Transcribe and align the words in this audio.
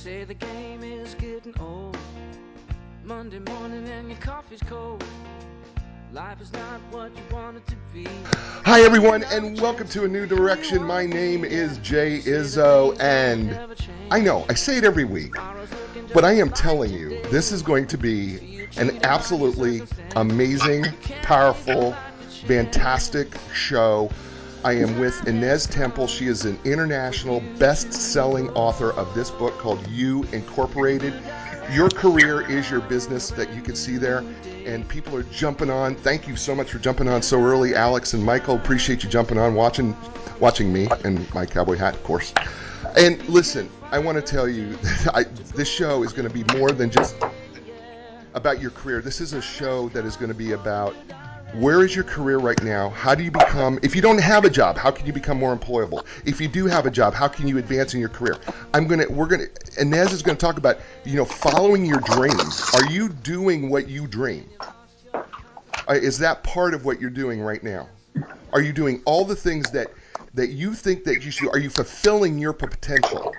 say 0.00 0.24
the 0.24 0.32
game 0.32 0.82
is 0.82 1.14
getting 1.16 1.52
old. 1.60 1.94
Monday 3.04 3.38
morning 3.38 3.86
and 3.86 4.08
your 4.08 4.18
coffee's 4.18 4.62
cold. 4.62 5.04
Life 6.10 6.40
is 6.40 6.50
not 6.54 6.80
what 6.90 7.14
you 7.14 7.22
want 7.30 7.58
it 7.58 7.66
to 7.66 7.76
be. 7.92 8.08
Hi, 8.64 8.80
everyone, 8.80 9.24
and 9.24 9.60
welcome 9.60 9.86
to 9.88 10.04
a 10.04 10.08
new 10.08 10.24
direction. 10.24 10.82
My 10.82 11.04
name 11.04 11.44
is 11.44 11.76
Jay 11.78 12.20
Izzo, 12.20 12.98
and 12.98 13.54
I 14.10 14.20
know 14.20 14.46
I 14.48 14.54
say 14.54 14.78
it 14.78 14.84
every 14.84 15.04
week, 15.04 15.34
but 16.14 16.24
I 16.24 16.32
am 16.32 16.48
telling 16.48 16.94
you, 16.94 17.20
this 17.24 17.52
is 17.52 17.60
going 17.60 17.86
to 17.88 17.98
be 17.98 18.66
an 18.78 19.04
absolutely 19.04 19.82
amazing, 20.16 20.86
powerful, 21.20 21.94
fantastic 22.46 23.34
show. 23.52 24.10
I 24.62 24.74
am 24.74 24.98
with 24.98 25.26
Ines 25.26 25.66
Temple. 25.66 26.06
She 26.06 26.26
is 26.26 26.44
an 26.44 26.58
international 26.64 27.40
best 27.58 27.94
selling 27.94 28.50
author 28.50 28.92
of 28.92 29.14
this 29.14 29.30
book 29.30 29.56
called 29.56 29.86
You 29.88 30.24
Incorporated. 30.32 31.14
Your 31.72 31.88
career 31.88 32.46
is 32.46 32.70
your 32.70 32.80
business 32.80 33.30
that 33.30 33.54
you 33.54 33.62
can 33.62 33.74
see 33.74 33.96
there, 33.96 34.22
and 34.66 34.86
people 34.86 35.16
are 35.16 35.22
jumping 35.22 35.70
on. 35.70 35.94
Thank 35.94 36.28
you 36.28 36.36
so 36.36 36.54
much 36.54 36.70
for 36.70 36.78
jumping 36.78 37.08
on 37.08 37.22
so 37.22 37.42
early, 37.42 37.74
Alex 37.74 38.12
and 38.12 38.22
Michael. 38.22 38.56
Appreciate 38.56 39.02
you 39.02 39.08
jumping 39.08 39.38
on, 39.38 39.54
watching, 39.54 39.96
watching 40.40 40.70
me 40.70 40.88
and 41.04 41.32
my 41.32 41.46
cowboy 41.46 41.76
hat, 41.76 41.94
of 41.94 42.04
course. 42.04 42.34
And 42.98 43.26
listen, 43.30 43.70
I 43.90 43.98
want 43.98 44.16
to 44.16 44.22
tell 44.22 44.46
you, 44.46 44.76
I, 45.14 45.22
this 45.54 45.70
show 45.70 46.02
is 46.02 46.12
going 46.12 46.28
to 46.28 46.34
be 46.34 46.44
more 46.58 46.70
than 46.70 46.90
just 46.90 47.16
about 48.34 48.60
your 48.60 48.72
career. 48.72 49.00
This 49.00 49.22
is 49.22 49.32
a 49.32 49.40
show 49.40 49.88
that 49.90 50.04
is 50.04 50.16
going 50.16 50.30
to 50.30 50.36
be 50.36 50.52
about 50.52 50.94
where 51.54 51.82
is 51.84 51.94
your 51.94 52.04
career 52.04 52.38
right 52.38 52.62
now? 52.62 52.90
How 52.90 53.14
do 53.14 53.24
you 53.24 53.30
become, 53.30 53.78
if 53.82 53.96
you 53.96 54.02
don't 54.02 54.20
have 54.20 54.44
a 54.44 54.50
job, 54.50 54.76
how 54.76 54.90
can 54.90 55.06
you 55.06 55.12
become 55.12 55.38
more 55.38 55.56
employable? 55.56 56.06
If 56.24 56.40
you 56.40 56.48
do 56.48 56.66
have 56.66 56.86
a 56.86 56.90
job, 56.90 57.12
how 57.12 57.28
can 57.28 57.48
you 57.48 57.58
advance 57.58 57.92
in 57.92 58.00
your 58.00 58.08
career? 58.08 58.38
I'm 58.72 58.86
going 58.86 59.00
to, 59.00 59.12
we're 59.12 59.26
going 59.26 59.46
to, 59.46 59.80
Ines 59.80 60.12
is 60.12 60.22
going 60.22 60.36
to 60.36 60.40
talk 60.40 60.58
about, 60.58 60.78
you 61.04 61.16
know, 61.16 61.24
following 61.24 61.84
your 61.84 61.98
dreams. 61.98 62.62
Are 62.72 62.84
you 62.84 63.08
doing 63.08 63.68
what 63.68 63.88
you 63.88 64.06
dream? 64.06 64.48
Uh, 65.88 65.94
Is 65.94 66.18
that 66.18 66.44
part 66.44 66.72
of 66.72 66.84
what 66.84 67.00
you're 67.00 67.10
doing 67.10 67.40
right 67.40 67.62
now? 67.62 67.88
Are 68.52 68.60
you 68.60 68.72
doing 68.72 69.02
all 69.04 69.24
the 69.24 69.36
things 69.36 69.72
that, 69.72 69.92
that 70.34 70.50
you 70.50 70.74
think 70.74 71.04
that 71.04 71.24
you 71.24 71.30
should, 71.32 71.48
are 71.48 71.58
you 71.58 71.70
fulfilling 71.70 72.38
your 72.38 72.52
potential? 72.52 73.34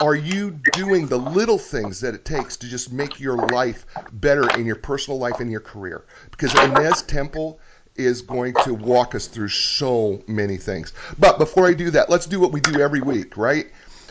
Are 0.00 0.14
you 0.14 0.50
doing 0.52 1.08
the 1.08 1.18
little 1.18 1.58
things 1.58 2.00
that 2.00 2.14
it 2.14 2.24
takes 2.24 2.56
to 2.58 2.68
just 2.68 2.92
make 2.92 3.18
your 3.18 3.36
life 3.36 3.86
better 4.12 4.50
in 4.50 4.64
your 4.64 4.76
personal 4.76 5.18
life 5.18 5.40
and 5.40 5.50
your 5.50 5.60
career? 5.60 6.06
Because 6.30 6.54
Ines 6.54 7.02
Temple 7.02 7.60
is 7.96 8.22
going 8.22 8.56
to 8.58 8.74
walk 8.74 9.14
us 9.14 9.26
through 9.26 9.48
so 9.48 10.22
many 10.28 10.56
things. 10.56 10.92
But 11.18 11.38
before 11.38 11.66
I 11.66 11.74
do 11.74 11.90
that, 11.90 12.08
let's 12.08 12.26
do 12.26 12.38
what 12.38 12.52
we 12.52 12.60
do 12.60 12.80
every 12.80 13.00
week, 13.00 13.36
right? 13.36 13.66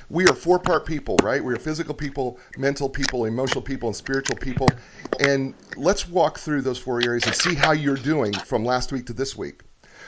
We 0.09 0.27
are 0.27 0.33
four 0.33 0.59
part 0.59 0.85
people, 0.85 1.19
right? 1.19 1.43
We 1.43 1.53
are 1.53 1.57
physical 1.57 1.93
people, 1.93 2.39
mental 2.55 2.89
people, 2.89 3.25
emotional 3.25 3.61
people, 3.61 3.89
and 3.89 3.95
spiritual 3.95 4.35
people. 4.35 4.77
And 5.19 5.55
let's 5.75 6.07
walk 6.07 6.37
through 6.37 6.61
those 6.61 6.77
four 6.77 7.01
areas 7.01 7.25
and 7.25 7.35
see 7.35 7.55
how 7.55 7.71
you're 7.71 7.97
doing 7.97 8.39
from 8.41 8.63
last 8.65 8.91
week 8.91 9.05
to 9.07 9.13
this 9.13 9.35
week. 9.35 9.61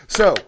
So, 0.07 0.45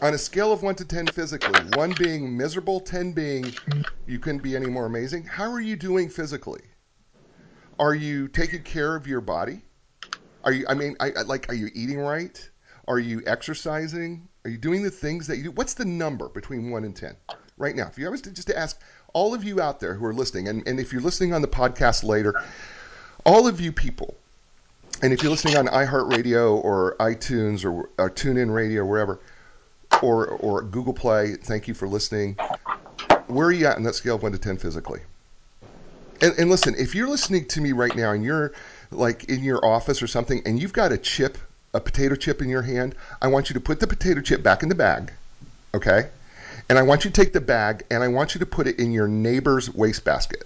on 0.00 0.14
a 0.14 0.18
scale 0.18 0.52
of 0.52 0.62
1 0.62 0.76
to 0.76 0.84
10 0.84 1.10
physically, 1.10 1.62
1 1.62 1.94
being 1.94 2.36
miserable, 2.36 2.80
10 2.80 3.12
being 3.12 3.58
you 4.06 4.18
couldn't 4.18 4.40
be 4.42 4.56
any 4.56 4.68
more 4.68 4.86
amazing, 4.86 5.24
how 5.24 5.50
are 5.50 5.60
you 5.60 5.76
doing 5.76 6.08
physically? 6.08 6.62
Are 7.78 7.94
you 7.94 8.28
taking 8.28 8.62
care 8.62 8.96
of 8.96 9.06
your 9.06 9.20
body? 9.20 9.62
Are 10.44 10.52
you, 10.52 10.66
I 10.68 10.74
mean, 10.74 10.96
I, 11.00 11.12
I- 11.12 11.22
like, 11.22 11.50
are 11.50 11.54
you 11.54 11.70
eating 11.74 11.98
right? 12.00 12.50
Are 12.88 12.98
you 12.98 13.22
exercising? 13.26 14.28
Are 14.44 14.50
you 14.50 14.58
doing 14.58 14.82
the 14.82 14.90
things 14.90 15.26
that 15.26 15.36
you 15.38 15.44
do? 15.44 15.50
What's 15.52 15.74
the 15.74 15.84
number 15.84 16.28
between 16.28 16.70
1 16.70 16.84
and 16.84 16.96
10 16.96 17.16
right 17.58 17.76
now? 17.76 17.88
If 17.88 17.98
you 17.98 18.10
to 18.16 18.32
just 18.32 18.48
to 18.48 18.58
ask 18.58 18.80
all 19.14 19.34
of 19.34 19.44
you 19.44 19.60
out 19.60 19.80
there 19.80 19.94
who 19.94 20.04
are 20.06 20.14
listening, 20.14 20.48
and, 20.48 20.66
and 20.68 20.80
if 20.80 20.92
you're 20.92 21.02
listening 21.02 21.34
on 21.34 21.42
the 21.42 21.48
podcast 21.48 22.04
later, 22.04 22.38
all 23.26 23.46
of 23.46 23.60
you 23.60 23.72
people, 23.72 24.18
and 25.02 25.12
if 25.12 25.22
you're 25.22 25.30
listening 25.30 25.56
on 25.56 25.66
iHeartRadio 25.66 26.62
or 26.64 26.96
iTunes 27.00 27.64
or, 27.64 27.90
or 27.98 28.10
TuneIn 28.10 28.52
Radio 28.54 28.82
or 28.82 28.86
wherever, 28.86 29.20
or 30.02 30.26
or 30.26 30.62
Google 30.62 30.94
Play. 30.94 31.34
Thank 31.34 31.68
you 31.68 31.74
for 31.74 31.88
listening. 31.88 32.36
Where 33.26 33.48
are 33.48 33.52
you 33.52 33.66
at 33.66 33.76
in 33.76 33.82
that 33.84 33.94
scale 33.94 34.16
of 34.16 34.22
one 34.22 34.32
to 34.32 34.38
ten 34.38 34.56
physically? 34.56 35.00
And, 36.20 36.34
and 36.38 36.50
listen, 36.50 36.74
if 36.76 36.94
you're 36.94 37.08
listening 37.08 37.46
to 37.46 37.60
me 37.60 37.72
right 37.72 37.94
now 37.94 38.12
and 38.12 38.24
you're 38.24 38.52
like 38.90 39.24
in 39.24 39.44
your 39.44 39.64
office 39.64 40.02
or 40.02 40.06
something, 40.06 40.42
and 40.44 40.60
you've 40.60 40.72
got 40.72 40.92
a 40.92 40.98
chip, 40.98 41.38
a 41.74 41.80
potato 41.80 42.16
chip 42.16 42.42
in 42.42 42.48
your 42.48 42.62
hand, 42.62 42.94
I 43.22 43.28
want 43.28 43.50
you 43.50 43.54
to 43.54 43.60
put 43.60 43.80
the 43.80 43.86
potato 43.86 44.20
chip 44.20 44.42
back 44.42 44.62
in 44.62 44.68
the 44.68 44.74
bag, 44.74 45.12
okay? 45.74 46.08
And 46.68 46.78
I 46.78 46.82
want 46.82 47.04
you 47.04 47.10
to 47.10 47.22
take 47.22 47.32
the 47.32 47.40
bag 47.40 47.84
and 47.90 48.02
I 48.02 48.08
want 48.08 48.34
you 48.34 48.40
to 48.40 48.46
put 48.46 48.66
it 48.66 48.78
in 48.78 48.92
your 48.92 49.06
neighbor's 49.06 49.72
wastebasket. 49.72 50.44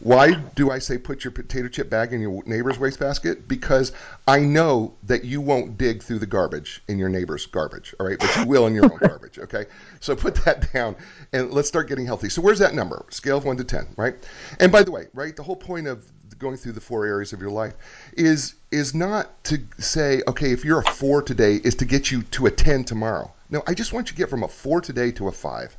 Why 0.00 0.34
do 0.54 0.70
I 0.70 0.78
say 0.78 0.98
put 0.98 1.24
your 1.24 1.30
potato 1.30 1.68
chip 1.68 1.88
bag 1.88 2.12
in 2.12 2.20
your 2.20 2.42
neighbor's 2.44 2.78
wastebasket? 2.78 3.48
Because 3.48 3.92
I 4.28 4.40
know 4.40 4.94
that 5.04 5.24
you 5.24 5.40
won't 5.40 5.78
dig 5.78 6.02
through 6.02 6.18
the 6.18 6.26
garbage 6.26 6.82
in 6.88 6.98
your 6.98 7.08
neighbor's 7.08 7.46
garbage, 7.46 7.94
all 7.98 8.06
right? 8.06 8.18
But 8.18 8.36
you 8.36 8.46
will 8.46 8.66
in 8.66 8.74
your 8.74 8.84
own 8.84 8.98
garbage, 9.00 9.38
okay? 9.38 9.66
So 10.00 10.14
put 10.14 10.34
that 10.44 10.72
down 10.72 10.96
and 11.32 11.50
let's 11.50 11.68
start 11.68 11.88
getting 11.88 12.06
healthy. 12.06 12.28
So 12.28 12.42
where's 12.42 12.58
that 12.58 12.74
number? 12.74 13.06
Scale 13.10 13.38
of 13.38 13.44
1 13.44 13.56
to 13.56 13.64
10, 13.64 13.86
right? 13.96 14.14
And 14.60 14.70
by 14.70 14.82
the 14.82 14.90
way, 14.90 15.06
right, 15.14 15.34
the 15.34 15.42
whole 15.42 15.56
point 15.56 15.86
of 15.86 16.06
going 16.38 16.56
through 16.56 16.72
the 16.72 16.80
four 16.80 17.06
areas 17.06 17.32
of 17.32 17.40
your 17.40 17.50
life 17.50 17.74
is 18.14 18.56
is 18.70 18.94
not 18.94 19.42
to 19.44 19.58
say, 19.78 20.22
okay, 20.28 20.52
if 20.52 20.64
you're 20.64 20.80
a 20.80 20.92
4 20.92 21.22
today 21.22 21.56
is 21.64 21.74
to 21.76 21.84
get 21.84 22.10
you 22.10 22.22
to 22.24 22.46
a 22.46 22.50
10 22.50 22.84
tomorrow. 22.84 23.32
No, 23.48 23.62
I 23.66 23.74
just 23.74 23.92
want 23.92 24.08
you 24.08 24.12
to 24.12 24.18
get 24.18 24.28
from 24.28 24.42
a 24.42 24.48
4 24.48 24.80
today 24.80 25.10
to 25.12 25.28
a 25.28 25.32
5. 25.32 25.76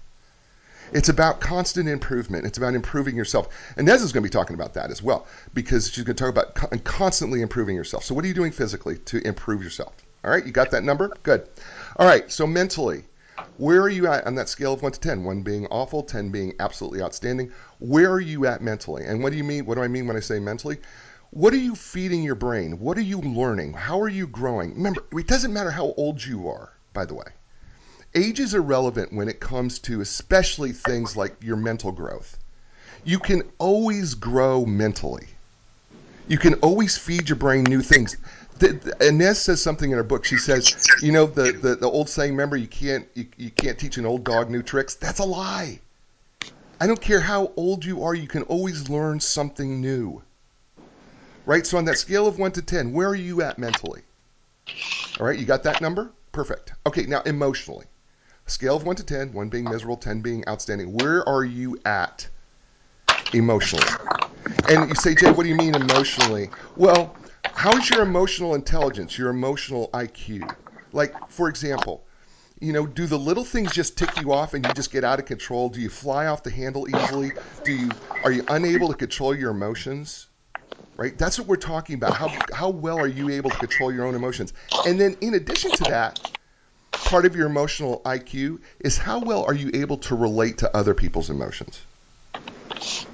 It's 0.94 1.10
about 1.10 1.42
constant 1.42 1.90
improvement. 1.90 2.46
It's 2.46 2.58
about 2.58 2.74
improving 2.74 3.16
yourself. 3.16 3.50
And 3.76 3.86
Nez 3.86 4.02
is 4.02 4.14
going 4.14 4.24
to 4.24 4.30
be 4.30 4.32
talking 4.32 4.54
about 4.54 4.74
that 4.76 4.90
as 4.90 5.04
well 5.04 5.28
because 5.54 5.90
she's 5.90 6.06
going 6.06 6.16
to 6.16 6.24
talk 6.24 6.32
about 6.32 6.56
con- 6.56 6.80
constantly 6.80 7.42
improving 7.42 7.76
yourself. 7.76 8.06
So, 8.06 8.16
what 8.16 8.24
are 8.24 8.28
you 8.28 8.34
doing 8.34 8.54
physically 8.54 8.98
to 9.00 9.26
improve 9.28 9.62
yourself? 9.62 9.94
All 10.24 10.32
right, 10.32 10.46
you 10.46 10.54
got 10.54 10.72
that 10.72 10.86
number? 10.86 11.12
Good. 11.24 11.48
All 11.98 12.08
right, 12.08 12.32
so 12.32 12.48
mentally, 12.48 13.04
where 13.58 13.82
are 13.82 13.90
you 13.90 14.08
at 14.08 14.26
on 14.26 14.36
that 14.36 14.48
scale 14.48 14.74
of 14.74 14.82
1 14.82 14.94
to 14.94 15.00
10? 15.00 15.26
1 15.26 15.42
being 15.42 15.68
awful, 15.68 16.04
10 16.04 16.30
being 16.30 16.54
absolutely 16.60 17.02
outstanding. 17.02 17.52
Where 17.80 18.10
are 18.12 18.22
you 18.22 18.46
at 18.46 18.62
mentally? 18.62 19.04
And 19.06 19.22
what 19.22 19.32
do 19.32 19.38
you 19.38 19.44
mean? 19.44 19.66
What 19.66 19.76
do 19.76 19.84
I 19.84 19.90
mean 19.90 20.08
when 20.08 20.16
I 20.16 20.22
say 20.22 20.40
mentally? 20.40 20.78
What 21.32 21.54
are 21.54 21.58
you 21.58 21.76
feeding 21.76 22.24
your 22.24 22.36
brain? 22.36 22.80
What 22.80 22.98
are 22.98 23.02
you 23.02 23.20
learning? 23.20 23.74
How 23.74 24.00
are 24.00 24.10
you 24.10 24.26
growing? 24.26 24.74
Remember, 24.76 25.04
it 25.12 25.28
doesn't 25.28 25.52
matter 25.52 25.72
how 25.72 25.94
old 25.98 26.24
you 26.24 26.48
are, 26.48 26.72
by 26.94 27.04
the 27.04 27.14
way 27.14 27.26
age 28.18 28.40
is 28.40 28.54
irrelevant 28.54 29.14
when 29.14 29.30
it 29.30 29.40
comes 29.40 29.80
to 29.80 30.02
especially 30.02 30.72
things 30.74 31.16
like 31.16 31.38
your 31.42 31.56
mental 31.56 31.92
growth. 31.92 32.38
You 33.04 33.20
can 33.20 33.44
always 33.60 34.16
grow 34.16 34.66
mentally. 34.66 35.30
You 36.28 36.38
can 36.38 36.56
always 36.56 36.98
feed 36.98 37.30
your 37.30 37.38
brain 37.38 37.70
new 37.70 37.82
things. 37.82 38.18
The, 38.58 38.74
the- 38.74 39.08
Ines 39.08 39.40
says 39.40 39.62
something 39.62 39.92
in 39.92 39.98
her 39.98 40.04
book. 40.04 40.26
She 40.26 40.38
says, 40.38 40.74
you 41.00 41.12
know, 41.12 41.28
the, 41.28 41.54
the, 41.54 41.76
the 41.76 41.90
old 41.90 42.10
saying, 42.10 42.32
remember, 42.34 42.58
you 42.58 42.68
can't 42.68 43.08
you, 43.16 43.28
you 43.38 43.52
can't 43.52 43.80
teach 43.80 43.98
an 43.98 44.06
old 44.06 44.26
dog 44.26 44.50
new 44.50 44.64
tricks. 44.64 44.96
That's 44.96 45.20
a 45.20 45.26
lie. 45.26 45.80
I 46.82 46.88
don't 46.88 47.02
care 47.02 47.22
how 47.22 47.54
old 47.56 47.86
you 47.86 48.04
are, 48.04 48.14
you 48.16 48.28
can 48.28 48.44
always 48.44 48.90
learn 48.90 49.20
something 49.20 49.82
new. 49.82 50.24
Right? 51.46 51.66
So 51.66 51.78
on 51.78 51.86
that 51.86 51.98
scale 51.98 52.28
of 52.28 52.40
1 52.40 52.52
to 52.54 52.62
10, 52.62 52.94
where 52.94 53.10
are 53.10 53.16
you 53.16 53.42
at 53.42 53.58
mentally? 53.58 54.04
All 55.20 55.26
right, 55.26 55.40
you 55.40 55.46
got 55.46 55.64
that 55.64 55.82
number? 55.82 56.12
Perfect. 56.32 56.74
Okay, 56.86 57.06
now 57.08 57.22
emotionally. 57.22 57.86
Scale 58.48 58.78
of 58.78 58.86
1 58.86 58.96
to 58.96 59.04
10, 59.04 59.34
1 59.34 59.50
being 59.50 59.66
miserable, 59.66 59.98
10 59.98 60.22
being 60.22 60.48
outstanding. 60.48 60.94
Where 60.94 61.28
are 61.28 61.44
you 61.44 61.78
at 61.86 62.28
emotionally? 63.34 63.86
And 64.70 64.90
you 64.90 64.96
say, 64.96 65.16
Jay, 65.16 65.32
what 65.32 65.44
do 65.44 65.50
you 65.50 65.56
mean 65.56 65.76
emotionally? 65.76 66.50
Well, 66.76 67.16
how's 67.54 67.90
your 67.90 68.02
emotional 68.02 68.56
intelligence, 68.56 69.18
your 69.18 69.30
emotional 69.30 69.90
IQ? 69.94 70.54
Like, 70.94 71.30
for 71.30 71.50
example, 71.50 72.06
you 72.60 72.74
know, 72.74 72.88
do 72.88 73.06
the 73.06 73.20
little 73.20 73.44
things 73.44 73.72
just 73.72 73.98
tick 73.98 74.18
you 74.18 74.32
off 74.32 74.54
and 74.54 74.66
you 74.66 74.72
just 74.74 74.92
get 74.92 75.04
out 75.04 75.20
of 75.20 75.26
control? 75.26 75.70
Do 75.70 75.80
you 75.80 75.90
fly 75.90 76.28
off 76.28 76.44
the 76.44 76.50
handle 76.50 76.88
easily? 76.90 77.32
Do 77.64 77.72
you 77.72 77.92
are 78.24 78.32
you 78.32 78.44
unable 78.50 78.88
to 78.88 78.96
control 78.96 79.36
your 79.36 79.52
emotions? 79.52 80.28
Right? 80.98 81.18
That's 81.18 81.38
what 81.38 81.48
we're 81.48 81.58
talking 81.58 81.96
about. 81.96 82.16
How 82.16 82.30
how 82.54 82.70
well 82.70 82.98
are 82.98 83.08
you 83.08 83.30
able 83.30 83.52
to 83.52 83.58
control 83.58 83.94
your 83.94 84.06
own 84.06 84.16
emotions? 84.16 84.54
And 84.88 85.00
then 85.00 85.16
in 85.22 85.36
addition 85.36 85.72
to 85.74 85.84
that, 85.86 86.20
part 87.08 87.26
of 87.26 87.36
your 87.38 87.48
emotional 87.48 88.02
IQ 88.06 88.60
is 88.82 88.98
how 88.98 89.20
well 89.20 89.46
are 89.46 89.54
you 89.54 89.72
able 89.74 89.98
to 89.98 90.16
relate 90.16 90.58
to 90.58 90.76
other 90.76 90.94
people's 90.94 91.30
emotions? 91.30 91.80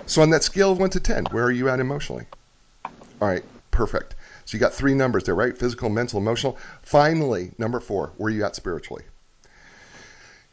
So 0.08 0.24
on 0.24 0.32
that 0.32 0.44
scale 0.44 0.72
of 0.72 0.80
1 0.80 0.90
to 0.92 1.00
10, 1.00 1.26
where 1.26 1.44
are 1.44 1.52
you 1.52 1.70
at 1.70 1.80
emotionally? 1.80 2.26
All 2.86 3.28
right, 3.28 3.44
perfect. 3.70 4.16
So 4.46 4.58
you 4.58 4.60
got 4.60 4.74
three 4.74 4.96
numbers 4.96 5.26
there, 5.26 5.36
right? 5.36 5.56
Physical, 5.56 5.90
mental, 5.90 6.20
emotional. 6.20 6.58
Finally, 6.82 7.52
number 7.60 7.80
4, 7.80 8.14
where 8.18 8.28
are 8.28 8.36
you 8.36 8.44
at 8.44 8.56
spiritually? 8.56 9.04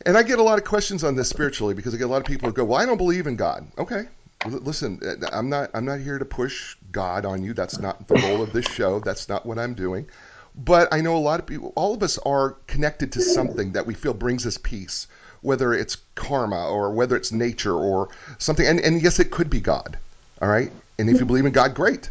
And 0.05 0.19
I 0.19 0.23
get 0.23 0.39
a 0.39 0.43
lot 0.43 0.59
of 0.59 0.65
questions 0.65 1.03
on 1.03 1.17
this 1.17 1.29
spiritually 1.29 1.73
because 1.73 1.95
I 1.95 1.97
get 1.97 2.05
a 2.05 2.09
lot 2.09 2.21
of 2.21 2.27
people 2.27 2.49
who 2.49 2.55
go, 2.55 2.65
"Well, 2.65 2.81
I 2.81 2.87
don't 2.87 2.97
believe 2.97 3.27
in 3.27 3.37
God." 3.37 3.71
Okay. 3.77 4.05
Listen, 4.47 4.99
uh, 5.05 5.29
I'm 5.31 5.51
not 5.51 5.71
I'm 5.75 5.85
not 5.85 6.01
here 6.01 6.19
to 6.19 6.25
push 6.25 6.75
God 6.91 7.27
on 7.27 7.43
you. 7.43 7.53
That's 7.53 7.79
not 7.79 8.09
the 8.09 8.15
role 8.15 8.41
of 8.41 8.55
this 8.55 8.65
show. 8.65 9.01
That's 9.01 9.29
not 9.29 9.45
what 9.45 9.59
I'm 9.59 9.75
doing. 9.75 10.09
But 10.55 10.89
I 10.93 11.01
know 11.01 11.17
a 11.17 11.19
lot 11.19 11.41
of 11.41 11.47
people, 11.47 11.73
all 11.77 11.95
of 11.95 12.03
us 12.03 12.19
are 12.19 12.57
connected 12.67 13.13
to 13.13 13.23
something 13.23 13.73
that 13.73 13.87
we 13.87 13.95
feel 13.95 14.15
brings 14.15 14.47
us 14.47 14.59
peace, 14.59 15.07
whether 15.43 15.73
it's 15.73 15.97
karma 16.15 16.69
or 16.69 16.91
whether 16.91 17.17
it's 17.17 17.33
nature 17.33 17.75
or 17.75 18.09
something. 18.39 18.67
And, 18.67 18.81
and 18.81 19.01
yes, 19.01 19.21
it 19.21 19.31
could 19.31 19.49
be 19.49 19.61
God. 19.61 19.99
All 20.43 20.49
right. 20.49 20.73
And 20.99 21.09
if 21.09 21.21
you 21.21 21.27
believe 21.27 21.47
in 21.47 21.53
God, 21.53 21.75
great. 21.75 22.11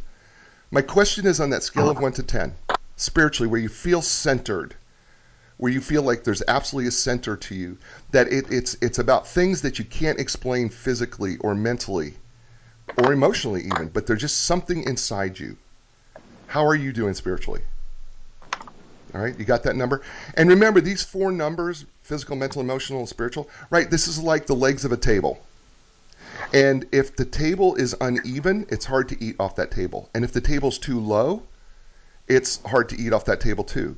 My 0.72 0.82
question 0.82 1.26
is 1.26 1.40
on 1.40 1.50
that 1.50 1.64
scale 1.64 1.90
of 1.90 2.00
one 2.00 2.14
to 2.14 2.24
10, 2.24 2.54
spiritually, 2.96 3.50
where 3.50 3.60
you 3.60 3.70
feel 3.70 4.02
centered, 4.02 4.76
where 5.58 5.72
you 5.72 5.82
feel 5.82 6.04
like 6.04 6.24
there's 6.24 6.44
absolutely 6.48 6.88
a 6.88 6.92
center 6.92 7.36
to 7.36 7.56
you, 7.56 7.78
that 8.12 8.32
it, 8.32 8.46
it's, 8.52 8.78
it's 8.82 9.00
about 9.00 9.28
things 9.28 9.62
that 9.62 9.80
you 9.80 9.86
can't 9.86 10.20
explain 10.20 10.70
physically 10.70 11.38
or 11.38 11.56
mentally 11.56 12.14
or 12.98 13.12
emotionally, 13.12 13.66
even, 13.66 13.90
but 13.90 14.08
there's 14.08 14.22
just 14.22 14.46
something 14.46 14.84
inside 14.84 15.40
you. 15.40 15.58
How 16.48 16.66
are 16.66 16.76
you 16.76 16.94
doing 16.94 17.14
spiritually? 17.14 17.62
All 19.14 19.22
right, 19.22 19.38
you 19.38 19.46
got 19.46 19.64
that 19.64 19.76
number? 19.76 20.02
And 20.36 20.50
remember, 20.50 20.82
these 20.82 21.04
four 21.04 21.32
numbers 21.32 21.86
physical, 22.10 22.36
mental, 22.36 22.60
emotional, 22.60 23.00
and 23.00 23.08
spiritual 23.08 23.48
right? 23.70 23.92
This 23.92 24.08
is 24.08 24.20
like 24.20 24.48
the 24.48 24.56
legs 24.56 24.84
of 24.84 24.92
a 24.92 24.98
table. 24.98 25.40
And 26.54 26.88
if 26.92 27.16
the 27.16 27.26
table 27.26 27.76
is 27.76 27.96
uneven, 28.02 28.66
it's 28.70 28.86
hard 28.86 29.08
to 29.10 29.24
eat 29.24 29.36
off 29.40 29.56
that 29.58 29.70
table. 29.70 30.10
And 30.16 30.26
if 30.26 30.32
the 30.32 30.42
table's 30.42 30.80
too 30.80 31.00
low, 31.00 31.44
it's 32.28 32.62
hard 32.64 32.90
to 32.90 33.00
eat 33.00 33.14
off 33.14 33.26
that 33.26 33.40
table 33.40 33.64
too. 33.64 33.96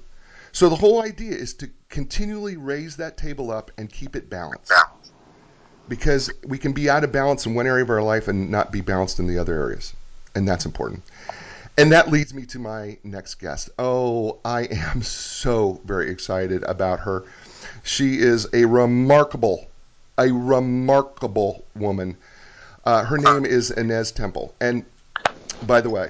So 0.51 0.67
the 0.67 0.75
whole 0.75 1.01
idea 1.01 1.31
is 1.31 1.53
to 1.55 1.69
continually 1.87 2.57
raise 2.57 2.97
that 2.97 3.15
table 3.15 3.49
up 3.49 3.71
and 3.77 3.89
keep 3.89 4.17
it 4.17 4.29
balanced. 4.29 4.73
Because 5.87 6.29
we 6.45 6.57
can 6.57 6.73
be 6.73 6.89
out 6.89 7.05
of 7.05 7.13
balance 7.13 7.45
in 7.45 7.53
one 7.53 7.67
area 7.67 7.83
of 7.83 7.89
our 7.89 8.03
life 8.03 8.27
and 8.27 8.49
not 8.49 8.71
be 8.71 8.81
balanced 8.81 9.19
in 9.19 9.27
the 9.27 9.37
other 9.37 9.53
areas. 9.53 9.93
And 10.35 10.45
that's 10.45 10.65
important. 10.65 11.03
And 11.81 11.91
that 11.93 12.11
leads 12.11 12.31
me 12.31 12.45
to 12.45 12.59
my 12.59 12.95
next 13.03 13.39
guest. 13.39 13.71
Oh, 13.79 14.37
I 14.45 14.65
am 14.65 15.01
so 15.01 15.81
very 15.83 16.11
excited 16.11 16.61
about 16.65 16.99
her. 16.99 17.23
She 17.81 18.19
is 18.19 18.47
a 18.53 18.65
remarkable, 18.65 19.67
a 20.19 20.31
remarkable 20.31 21.65
woman. 21.75 22.17
Uh, 22.85 23.03
her 23.03 23.17
name 23.17 23.45
is 23.45 23.71
Ines 23.71 24.11
Temple. 24.11 24.53
And 24.61 24.85
by 25.65 25.81
the 25.81 25.89
way, 25.89 26.07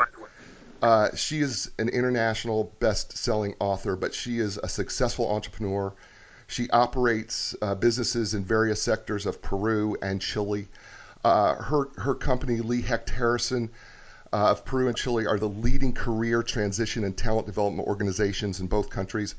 uh, 0.81 1.15
she 1.15 1.39
is 1.39 1.71
an 1.79 1.87
international 1.87 2.73
best 2.81 3.17
selling 3.17 3.55
author, 3.61 3.95
but 3.95 4.13
she 4.13 4.39
is 4.39 4.57
a 4.57 4.67
successful 4.67 5.31
entrepreneur. 5.31 5.93
She 6.47 6.69
operates 6.71 7.55
uh, 7.61 7.75
businesses 7.75 8.33
in 8.33 8.43
various 8.43 8.81
sectors 8.81 9.25
of 9.25 9.41
Peru 9.41 9.95
and 10.01 10.19
Chile. 10.19 10.67
Uh, 11.23 11.55
her, 11.55 11.87
her 11.95 12.13
company, 12.13 12.57
Lee 12.57 12.81
Hecht 12.81 13.09
Harrison, 13.09 13.69
uh, 14.33 14.51
of 14.51 14.65
Peru 14.65 14.87
and 14.87 14.95
Chile 14.95 15.27
are 15.27 15.37
the 15.37 15.49
leading 15.49 15.93
career 15.93 16.43
transition 16.43 17.03
and 17.03 17.15
talent 17.15 17.45
development 17.45 17.87
organizations 17.87 18.59
in 18.59 18.67
both 18.67 18.89
countries. 18.89 19.35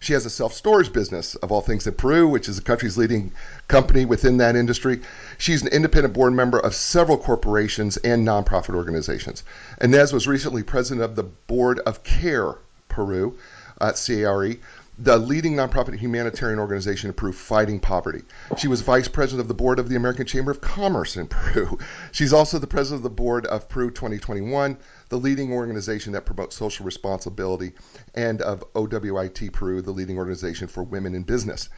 She 0.00 0.12
has 0.12 0.26
a 0.26 0.30
self 0.30 0.52
storage 0.52 0.92
business, 0.92 1.34
of 1.36 1.50
all 1.50 1.62
things, 1.62 1.86
in 1.86 1.94
Peru, 1.94 2.28
which 2.28 2.48
is 2.48 2.56
the 2.56 2.62
country's 2.62 2.98
leading 2.98 3.32
company 3.68 4.04
within 4.04 4.36
that 4.36 4.56
industry. 4.56 5.00
She's 5.38 5.62
an 5.62 5.68
independent 5.68 6.12
board 6.12 6.34
member 6.34 6.58
of 6.58 6.74
several 6.74 7.16
corporations 7.16 7.96
and 7.98 8.26
nonprofit 8.26 8.74
organizations. 8.74 9.44
Ines 9.80 10.12
was 10.12 10.26
recently 10.26 10.62
president 10.62 11.04
of 11.04 11.16
the 11.16 11.22
board 11.22 11.78
of 11.80 12.02
CARE 12.04 12.58
Peru, 12.88 13.38
uh, 13.80 13.92
CARE, 13.92 14.56
the 14.98 15.18
leading 15.18 15.54
nonprofit 15.54 15.98
humanitarian 15.98 16.60
organization 16.60 17.08
in 17.08 17.14
Peru 17.14 17.32
fighting 17.32 17.80
poverty. 17.80 18.22
She 18.56 18.68
was 18.68 18.80
vice 18.80 19.08
president 19.08 19.40
of 19.40 19.48
the 19.48 19.54
board 19.54 19.80
of 19.80 19.88
the 19.88 19.96
American 19.96 20.24
Chamber 20.24 20.52
of 20.52 20.60
Commerce 20.60 21.16
in 21.16 21.26
Peru. 21.28 21.78
She's 22.12 22.32
also 22.32 22.60
the 22.60 22.66
president 22.68 23.00
of 23.00 23.02
the 23.02 23.10
board 23.10 23.46
of 23.46 23.68
Peru 23.68 23.90
2021, 23.90 24.78
the 25.08 25.18
leading 25.18 25.52
organization 25.52 26.12
that 26.12 26.26
promotes 26.26 26.56
social 26.56 26.86
responsibility, 26.86 27.72
and 28.14 28.40
of 28.42 28.62
OWIT 28.74 29.52
Peru, 29.52 29.82
the 29.82 29.90
leading 29.90 30.16
organization 30.16 30.68
for 30.68 30.84
women 30.84 31.16
in 31.16 31.24
business. 31.24 31.68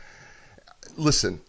Listen, 0.98 1.40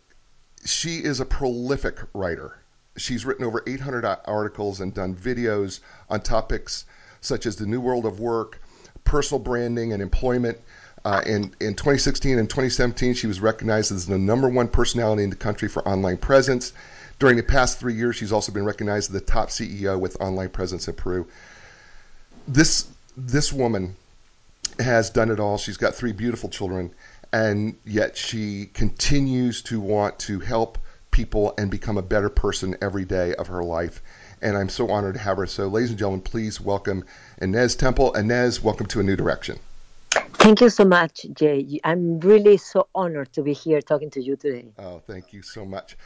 she 0.64 1.04
is 1.04 1.20
a 1.20 1.26
prolific 1.26 2.00
writer. 2.14 2.60
She's 2.96 3.26
written 3.26 3.44
over 3.44 3.62
800 3.68 4.06
articles 4.26 4.80
and 4.80 4.94
done 4.94 5.16
videos 5.16 5.82
on 6.10 6.22
topics 6.22 6.86
such 7.20 7.46
as 7.46 7.58
the 7.58 7.66
new 7.66 7.82
world 7.82 8.06
of 8.06 8.22
work, 8.22 8.62
personal 9.04 9.40
branding, 9.40 9.92
and 9.92 10.02
employment 10.02 10.58
uh, 11.06 11.22
in, 11.26 11.54
in 11.60 11.74
2016 11.74 12.38
and 12.38 12.50
2017, 12.50 13.14
she 13.14 13.28
was 13.28 13.40
recognized 13.40 13.92
as 13.92 14.06
the 14.06 14.18
number 14.18 14.50
one 14.50 14.68
personality 14.68 15.24
in 15.24 15.30
the 15.30 15.36
country 15.36 15.68
for 15.68 15.88
online 15.88 16.18
presence. 16.18 16.74
During 17.20 17.38
the 17.38 17.44
past 17.44 17.80
three 17.80 17.94
years, 17.94 18.16
she's 18.16 18.32
also 18.32 18.52
been 18.52 18.66
recognized 18.66 19.10
as 19.10 19.14
the 19.14 19.22
top 19.22 19.50
CEO 19.50 20.00
with 20.00 20.20
online 20.22 20.50
presence 20.50 20.88
in 20.88 20.94
Peru. 20.94 21.28
This 22.48 22.88
this 23.16 23.52
woman 23.52 23.96
has 24.80 25.10
done 25.10 25.32
it 25.32 25.40
all. 25.40 25.58
She's 25.58 25.78
got 25.78 25.96
three 25.96 26.12
beautiful 26.12 26.50
children, 26.50 26.92
and 27.34 27.76
yet 27.86 28.16
she 28.16 28.68
continues 28.74 29.62
to 29.64 29.80
want 29.80 30.20
to 30.20 30.40
help 30.40 30.78
people 31.10 31.54
and 31.58 31.72
become 31.72 31.98
a 31.98 32.04
better 32.04 32.30
person 32.30 32.78
every 32.82 33.06
day 33.06 33.34
of 33.36 33.48
her 33.48 33.64
life. 33.64 34.04
And 34.42 34.56
I'm 34.56 34.70
so 34.70 34.90
honored 34.92 35.16
to 35.16 35.20
have 35.22 35.38
her. 35.38 35.48
So, 35.48 35.68
ladies 35.68 35.90
and 35.90 35.98
gentlemen, 35.98 36.22
please 36.22 36.62
welcome 36.62 37.04
Ines 37.42 37.76
Temple. 37.76 38.14
Ines, 38.14 38.62
welcome 38.62 38.86
to 38.88 39.00
A 39.00 39.04
New 39.04 39.16
Direction. 39.16 39.58
Thank 40.12 40.62
you 40.62 40.70
so 40.70 40.86
much, 40.86 41.26
Jay. 41.34 41.80
I'm 41.84 42.20
really 42.20 42.58
so 42.58 42.88
honored 42.96 43.34
to 43.34 43.42
be 43.42 43.54
here 43.54 43.82
talking 43.82 44.10
to 44.12 44.22
you 44.22 44.36
today. 44.36 44.68
Oh, 44.78 45.02
thank 45.06 45.34
you 45.34 45.42
so 45.42 45.66
much. 45.66 45.98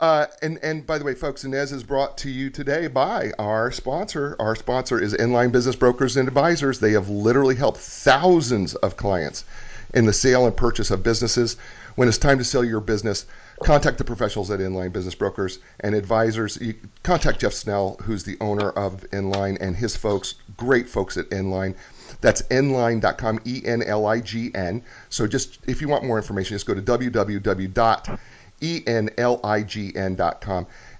Uh, 0.00 0.26
and 0.40 0.58
and 0.62 0.86
by 0.86 0.96
the 0.96 1.04
way, 1.04 1.14
folks, 1.14 1.44
Ines 1.44 1.72
is 1.72 1.84
brought 1.84 2.16
to 2.18 2.30
you 2.30 2.48
today 2.48 2.86
by 2.86 3.32
our 3.38 3.70
sponsor. 3.70 4.34
Our 4.38 4.56
sponsor 4.56 4.98
is 4.98 5.14
Enlign 5.14 5.52
Business 5.52 5.76
Brokers 5.76 6.16
and 6.16 6.26
Advisors. 6.26 6.78
They 6.78 6.92
have 6.92 7.10
literally 7.10 7.54
helped 7.54 7.78
thousands 7.78 8.74
of 8.76 8.96
clients 8.96 9.44
in 9.92 10.06
the 10.06 10.12
sale 10.12 10.46
and 10.46 10.56
purchase 10.56 10.90
of 10.90 11.02
businesses. 11.02 11.56
When 11.96 12.08
it's 12.08 12.16
time 12.16 12.38
to 12.38 12.44
sell 12.44 12.64
your 12.64 12.80
business, 12.80 13.26
contact 13.62 13.98
the 13.98 14.04
professionals 14.04 14.50
at 14.50 14.60
Enlign 14.60 14.90
Business 14.90 15.14
Brokers 15.14 15.58
and 15.80 15.94
Advisors. 15.94 16.56
You 16.60 16.74
contact 17.02 17.40
Jeff 17.40 17.52
Snell, 17.52 17.96
who's 18.02 18.24
the 18.24 18.38
owner 18.40 18.70
of 18.70 19.04
Enlign, 19.12 19.58
and 19.60 19.76
his 19.76 19.96
folks, 19.96 20.36
great 20.56 20.88
folks 20.88 21.18
at 21.18 21.28
Enlign. 21.30 21.74
That's 22.20 22.42
enlign.com, 22.42 23.40
E 23.44 23.62
N 23.64 23.82
L 23.82 24.06
I 24.06 24.20
G 24.20 24.50
N. 24.54 24.82
So 25.08 25.26
just 25.26 25.58
if 25.66 25.80
you 25.80 25.88
want 25.88 26.04
more 26.04 26.18
information, 26.18 26.54
just 26.54 26.66
go 26.66 26.74
to 26.74 26.82
www.enlign.com. 26.82 27.86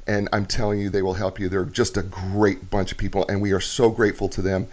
And 0.07 0.29
I'm 0.33 0.47
telling 0.47 0.81
you, 0.81 0.89
they 0.91 1.03
will 1.03 1.15
help 1.15 1.39
you. 1.39 1.49
They're 1.49 1.65
just 1.67 1.97
a 1.97 2.03
great 2.03 2.71
bunch 2.71 2.91
of 2.91 2.99
people, 2.99 3.27
and 3.29 3.41
we 3.41 3.53
are 3.53 3.61
so 3.61 3.91
grateful 3.91 4.29
to 4.31 4.43
them 4.43 4.67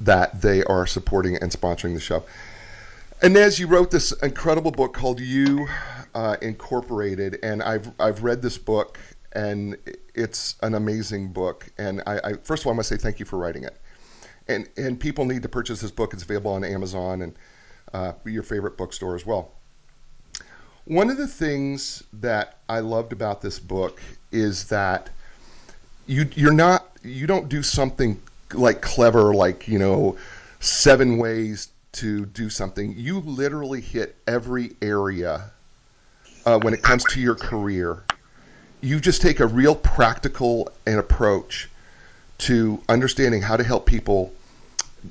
that 0.00 0.40
they 0.40 0.62
are 0.64 0.86
supporting 0.86 1.36
and 1.36 1.50
sponsoring 1.50 1.94
the 1.94 2.00
show. 2.00 2.24
As 3.22 3.58
you 3.58 3.66
wrote 3.66 3.90
this 3.90 4.12
incredible 4.22 4.70
book 4.70 4.92
called 4.92 5.18
You 5.20 5.66
uh, 6.14 6.36
Incorporated, 6.42 7.38
and 7.42 7.62
I've 7.62 7.90
I've 7.98 8.22
read 8.22 8.42
this 8.42 8.58
book, 8.58 8.98
and 9.32 9.78
it's 10.14 10.56
an 10.62 10.74
amazing 10.74 11.32
book. 11.32 11.66
And 11.78 12.02
I, 12.06 12.20
I 12.22 12.32
first 12.34 12.62
of 12.62 12.66
all, 12.66 12.74
I 12.74 12.76
must 12.76 12.90
say 12.90 12.98
thank 12.98 13.18
you 13.18 13.24
for 13.24 13.38
writing 13.38 13.64
it 13.64 13.78
and 14.48 14.68
and 14.76 14.98
people 14.98 15.24
need 15.24 15.42
to 15.42 15.48
purchase 15.48 15.80
this 15.80 15.90
book. 15.90 16.12
It's 16.12 16.22
available 16.22 16.52
on 16.52 16.64
Amazon 16.64 17.22
and 17.22 17.34
uh, 17.92 18.12
your 18.24 18.42
favorite 18.42 18.76
bookstore 18.76 19.14
as 19.14 19.24
well. 19.24 19.52
One 20.86 21.08
of 21.08 21.16
the 21.16 21.26
things 21.26 22.02
that 22.14 22.58
I 22.68 22.80
loved 22.80 23.12
about 23.12 23.40
this 23.40 23.58
book 23.58 24.02
is 24.32 24.64
that 24.64 25.10
you 26.06 26.28
you're 26.34 26.52
not 26.52 26.90
you 27.02 27.26
don't 27.26 27.48
do 27.48 27.62
something 27.62 28.20
like 28.52 28.82
clever 28.82 29.34
like 29.34 29.66
you 29.66 29.78
know 29.78 30.16
seven 30.60 31.16
ways 31.16 31.68
to 31.92 32.26
do 32.26 32.50
something. 32.50 32.94
You 32.96 33.20
literally 33.20 33.80
hit 33.80 34.16
every 34.26 34.72
area 34.82 35.50
uh, 36.44 36.58
when 36.58 36.74
it 36.74 36.82
comes 36.82 37.04
to 37.10 37.20
your 37.20 37.34
career. 37.34 38.02
You 38.80 39.00
just 39.00 39.22
take 39.22 39.40
a 39.40 39.46
real 39.46 39.74
practical 39.74 40.70
and 40.86 40.98
approach 40.98 41.70
to 42.44 42.80
understanding 42.88 43.40
how 43.40 43.56
to 43.56 43.64
help 43.64 43.86
people 43.86 44.32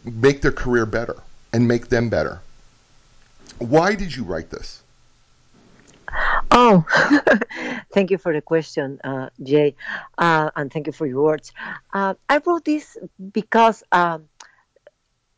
make 0.06 0.42
their 0.42 0.52
career 0.52 0.86
better 0.86 1.22
and 1.52 1.68
make 1.68 1.90
them 1.90 2.10
better. 2.10 2.42
Why 3.58 3.96
did 3.96 4.16
you 4.16 4.24
write 4.24 4.50
this? 4.50 4.84
Oh, 6.52 6.86
thank 7.94 8.12
you 8.12 8.20
for 8.20 8.34
the 8.34 8.42
question, 8.42 9.00
uh, 9.04 9.30
Jay, 9.42 9.76
uh, 10.20 10.52
and 10.56 10.72
thank 10.72 10.86
you 10.86 10.94
for 10.94 11.08
your 11.08 11.24
words. 11.24 11.52
Uh, 11.92 12.14
I 12.30 12.40
wrote 12.46 12.66
this 12.66 12.98
because 13.32 13.84
um, 13.92 14.30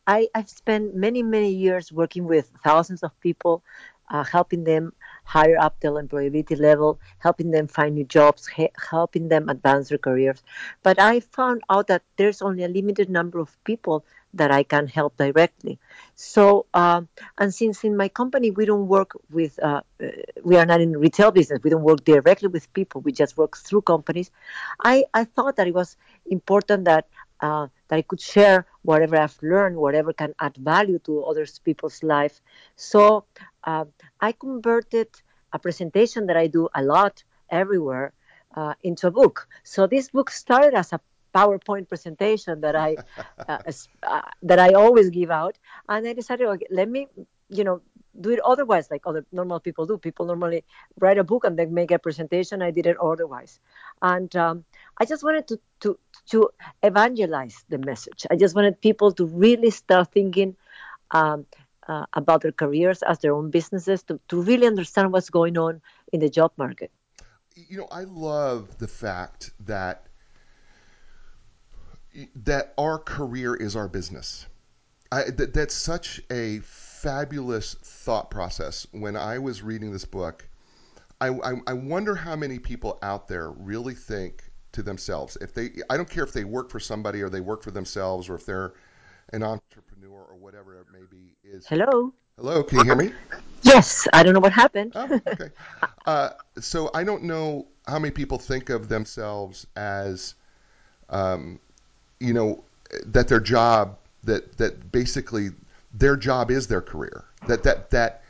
I, 0.06 0.28
have 0.36 0.50
spent 0.50 0.96
many, 0.96 1.24
many 1.24 1.52
years 1.52 1.94
working 1.94 2.26
with 2.26 2.52
thousands 2.62 3.04
of 3.04 3.18
people, 3.22 3.64
uh, 4.10 4.24
helping 4.24 4.66
them 4.66 4.92
higher 5.26 5.58
up 5.60 5.80
the 5.82 5.90
employability 5.90 6.58
level, 6.60 7.00
helping 7.20 7.52
them 7.52 7.68
find 7.68 7.96
new 7.96 8.06
jobs, 8.06 8.48
he- 8.48 8.72
helping 8.90 9.28
them 9.28 9.50
advance 9.50 9.90
their 9.90 9.98
careers. 9.98 10.42
But 10.84 11.00
I 11.00 11.20
found 11.20 11.62
out 11.70 11.88
that 11.88 12.04
there's 12.16 12.42
only 12.42 12.64
a 12.64 12.70
limited 12.70 13.10
number 13.10 13.40
of 13.40 13.58
people 13.66 14.06
that 14.36 14.52
I 14.52 14.64
can 14.64 14.88
help 14.88 15.18
directly. 15.18 15.80
So, 16.16 16.66
um, 16.74 17.08
and 17.38 17.54
since 17.54 17.84
in 17.84 17.98
my 17.98 18.10
company 18.10 18.52
we 18.52 18.66
don't 18.66 18.88
work 18.88 19.12
with, 19.32 19.58
uh, 19.64 19.82
we 20.44 20.58
are 20.58 20.66
not 20.66 20.82
in 20.82 20.98
retail 20.98 21.32
business, 21.32 21.60
we 21.64 21.70
don't 21.70 21.84
work 21.84 22.04
directly 22.04 22.48
with 22.50 22.72
people, 22.74 23.02
we 23.02 23.12
just 23.12 23.38
work 23.38 23.58
through 23.58 23.82
companies. 23.82 24.32
I, 24.84 25.06
I 25.14 25.24
thought 25.24 25.56
that 25.56 25.68
it 25.68 25.74
was 25.74 25.98
important 26.26 26.86
that 26.86 27.08
uh, 27.42 27.68
that 27.88 27.98
I 27.98 28.02
could 28.02 28.22
share 28.22 28.66
whatever 28.82 29.18
I've 29.18 29.38
learned, 29.42 29.78
whatever 29.78 30.14
can 30.14 30.34
add 30.40 30.56
value 30.58 31.00
to 31.00 31.24
other 31.24 31.46
people's 31.64 32.02
life. 32.04 32.42
So 32.76 33.26
uh, 33.64 33.86
I 34.20 34.32
converted 34.32 35.10
a 35.54 35.60
presentation 35.60 36.28
that 36.28 36.38
I 36.38 36.48
do 36.48 36.68
a 36.76 36.84
lot 36.84 37.24
everywhere 37.50 38.14
uh, 38.56 38.74
into 38.84 39.08
a 39.08 39.12
book. 39.12 39.48
So 39.64 39.88
this 39.88 40.10
book 40.10 40.30
started 40.32 40.74
as 40.74 40.94
a 40.94 41.00
PowerPoint 41.34 41.90
presentation 41.90 42.62
that 42.62 42.76
I 42.76 42.96
uh, 43.50 43.60
uh, 44.04 44.22
that 44.44 44.60
I 44.60 44.70
always 44.70 45.10
give 45.10 45.32
out, 45.32 45.58
and 45.90 46.08
I 46.08 46.14
decided, 46.14 46.48
okay, 46.48 46.68
let 46.72 46.90
me, 46.90 47.08
you 47.50 47.64
know, 47.64 47.82
do 48.22 48.30
it 48.30 48.40
otherwise, 48.40 48.88
like 48.90 49.02
other 49.06 49.26
normal 49.34 49.60
people 49.60 49.86
do. 49.86 49.98
People 49.98 50.26
normally 50.26 50.64
write 51.00 51.18
a 51.18 51.24
book 51.24 51.44
and 51.44 51.60
then 51.60 51.74
make 51.74 51.92
a 51.92 52.00
presentation. 52.00 52.62
I 52.62 52.72
did 52.72 52.86
it 52.86 52.98
otherwise, 52.98 53.60
and 54.02 54.34
um, 54.36 54.64
I 54.98 55.06
just 55.06 55.24
wanted 55.24 55.48
to 55.50 55.60
to 55.82 56.00
to 56.32 56.50
evangelize 56.82 57.64
the 57.70 57.78
message. 57.78 58.26
I 58.30 58.36
just 58.36 58.56
wanted 58.56 58.82
people 58.82 59.12
to 59.14 59.26
really 59.26 59.72
start 59.72 60.12
thinking. 60.12 60.56
Um, 61.12 61.46
uh, 61.88 62.06
about 62.14 62.42
their 62.42 62.52
careers 62.52 63.04
as 63.04 63.20
their 63.20 63.34
own 63.34 63.52
businesses 63.52 64.04
to, 64.04 64.20
to 64.28 64.42
really 64.42 64.66
understand 64.66 65.12
what's 65.14 65.30
going 65.30 65.58
on 65.58 65.82
in 66.12 66.20
the 66.20 66.30
job 66.30 66.52
market. 66.58 66.92
You 67.56 67.78
know, 67.78 67.88
I 67.92 68.04
love 68.04 68.78
the 68.80 68.88
fact 68.88 69.52
that 69.62 70.08
that 72.36 72.74
our 72.78 72.98
career 72.98 73.56
is 73.56 73.76
our 73.76 73.88
business. 73.88 74.46
I, 75.12 75.24
that, 75.24 75.54
that's 75.54 75.76
such 75.76 76.22
a 76.32 76.60
fabulous 76.60 77.76
thought 77.76 78.32
process. 78.32 78.88
When 78.92 79.16
I 79.16 79.40
was 79.40 79.62
reading 79.62 79.92
this 79.92 80.06
book, 80.06 80.48
I, 81.20 81.28
I, 81.30 81.54
I 81.68 81.74
wonder 81.74 82.16
how 82.16 82.36
many 82.36 82.58
people 82.58 82.98
out 83.02 83.28
there 83.28 83.52
really 83.52 83.96
think 83.96 84.45
to 84.76 84.84
themselves 84.84 85.38
if 85.42 85.54
they. 85.54 85.72
I 85.90 85.98
don't 85.98 86.10
care 86.10 86.24
if 86.24 86.32
they 86.32 86.44
work 86.44 86.70
for 86.70 86.80
somebody 86.80 87.22
or 87.22 87.30
they 87.30 87.42
work 87.42 87.64
for 87.64 87.72
themselves 87.72 88.30
or 88.30 88.36
if 88.36 88.46
they're 88.46 88.74
an 89.34 89.44
entrepreneur 89.44 90.20
or 90.30 90.36
whatever 90.36 90.76
it 90.76 90.86
may 90.94 91.06
be. 91.10 91.36
Is 91.44 91.66
hello. 91.66 92.14
Hello, 92.38 92.64
can 92.64 92.80
you 92.80 92.84
hear 92.84 92.96
me? 92.96 93.12
Yes, 93.62 94.08
I 94.14 94.22
don't 94.22 94.34
know 94.34 94.40
what 94.42 94.52
happened. 94.52 94.92
oh, 94.96 95.20
okay. 95.28 95.50
Uh, 96.06 96.30
so 96.60 96.92
I 96.94 97.04
don't 97.04 97.24
know 97.24 97.66
how 97.88 97.98
many 97.98 98.12
people 98.12 98.38
think 98.38 98.70
of 98.70 98.88
themselves 98.88 99.66
as 99.76 100.36
um, 101.10 101.60
you 102.20 102.32
know 102.32 102.64
that 103.08 103.28
their 103.28 103.40
job 103.40 103.98
that 104.24 104.56
that 104.58 104.92
basically 104.92 105.50
their 105.96 106.16
job 106.16 106.52
is 106.52 106.68
their 106.68 106.82
career 106.82 107.26
that 107.48 107.64
that 107.64 107.90
that 107.90 108.22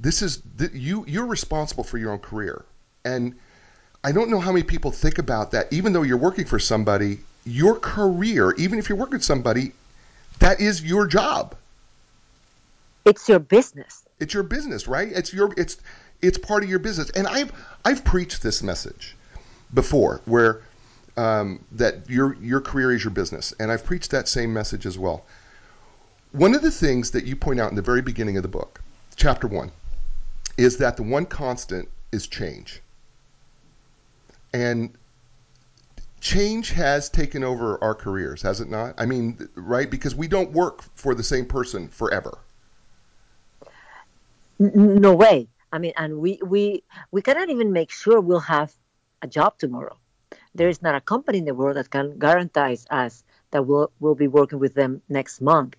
this 0.00 0.22
is 0.22 0.40
that 0.56 0.72
you 0.72 1.04
you're 1.06 1.26
responsible 1.26 1.84
for 1.84 1.98
your 1.98 2.10
own 2.10 2.18
career 2.18 2.64
and 3.04 3.34
i 4.04 4.12
don't 4.12 4.30
know 4.30 4.40
how 4.40 4.52
many 4.52 4.62
people 4.62 4.90
think 4.90 5.18
about 5.18 5.50
that. 5.50 5.72
Even 5.72 5.92
though 5.92 6.02
you're 6.02 6.16
working 6.16 6.44
for 6.44 6.58
somebody 6.58 7.18
your 7.44 7.78
career 7.78 8.54
even 8.56 8.78
if 8.78 8.88
you're 8.88 8.98
working 8.98 9.14
with 9.14 9.24
somebody 9.24 9.72
that 10.38 10.60
is 10.60 10.82
your 10.82 11.06
job. 11.06 11.54
It's 13.04 13.28
your 13.28 13.38
business. 13.38 14.04
It's 14.18 14.34
your 14.34 14.42
business 14.42 14.86
right? 14.88 15.08
It's 15.08 15.32
your 15.32 15.52
it's 15.56 15.78
it's 16.22 16.38
part 16.38 16.62
of 16.62 16.70
your 16.70 16.78
business. 16.78 17.10
And 17.10 17.26
i've 17.26 17.52
i've 17.84 18.04
preached 18.04 18.42
this 18.42 18.62
message 18.62 19.16
before 19.72 20.20
where 20.24 20.62
um, 21.16 21.64
that 21.72 22.08
your 22.08 22.34
your 22.36 22.60
career 22.60 22.92
is 22.92 23.04
your 23.04 23.10
business, 23.12 23.52
and 23.58 23.70
I've 23.70 23.84
preached 23.84 24.10
that 24.10 24.28
same 24.28 24.52
message 24.52 24.86
as 24.86 24.98
well. 24.98 25.24
One 26.32 26.54
of 26.54 26.62
the 26.62 26.70
things 26.70 27.12
that 27.12 27.24
you 27.24 27.36
point 27.36 27.60
out 27.60 27.70
in 27.70 27.76
the 27.76 27.82
very 27.82 28.02
beginning 28.02 28.36
of 28.36 28.42
the 28.42 28.48
book, 28.48 28.80
chapter 29.14 29.46
one, 29.46 29.70
is 30.56 30.78
that 30.78 30.96
the 30.96 31.02
one 31.02 31.26
constant 31.26 31.88
is 32.10 32.26
change, 32.26 32.80
and 34.54 34.96
change 36.20 36.70
has 36.70 37.10
taken 37.10 37.44
over 37.44 37.82
our 37.84 37.94
careers, 37.94 38.40
has 38.40 38.62
it 38.62 38.70
not? 38.70 38.94
I 38.96 39.04
mean, 39.04 39.46
right? 39.54 39.90
Because 39.90 40.14
we 40.14 40.28
don't 40.28 40.52
work 40.52 40.82
for 40.94 41.14
the 41.14 41.22
same 41.22 41.44
person 41.44 41.88
forever. 41.88 42.38
No 44.58 45.14
way. 45.14 45.48
I 45.70 45.78
mean, 45.78 45.92
and 45.98 46.18
we 46.18 46.38
we 46.42 46.82
we 47.10 47.20
cannot 47.20 47.50
even 47.50 47.72
make 47.72 47.90
sure 47.90 48.20
we'll 48.20 48.48
have 48.56 48.72
a 49.20 49.26
job 49.26 49.58
tomorrow 49.58 49.98
there 50.54 50.68
is 50.68 50.82
not 50.82 50.94
a 50.94 51.00
company 51.00 51.38
in 51.38 51.44
the 51.44 51.54
world 51.54 51.76
that 51.76 51.90
can 51.90 52.18
guarantee 52.18 52.78
us 52.90 53.24
that 53.50 53.66
we'll, 53.66 53.90
we'll 54.00 54.14
be 54.14 54.28
working 54.28 54.58
with 54.58 54.74
them 54.74 55.02
next 55.08 55.40
month. 55.40 55.76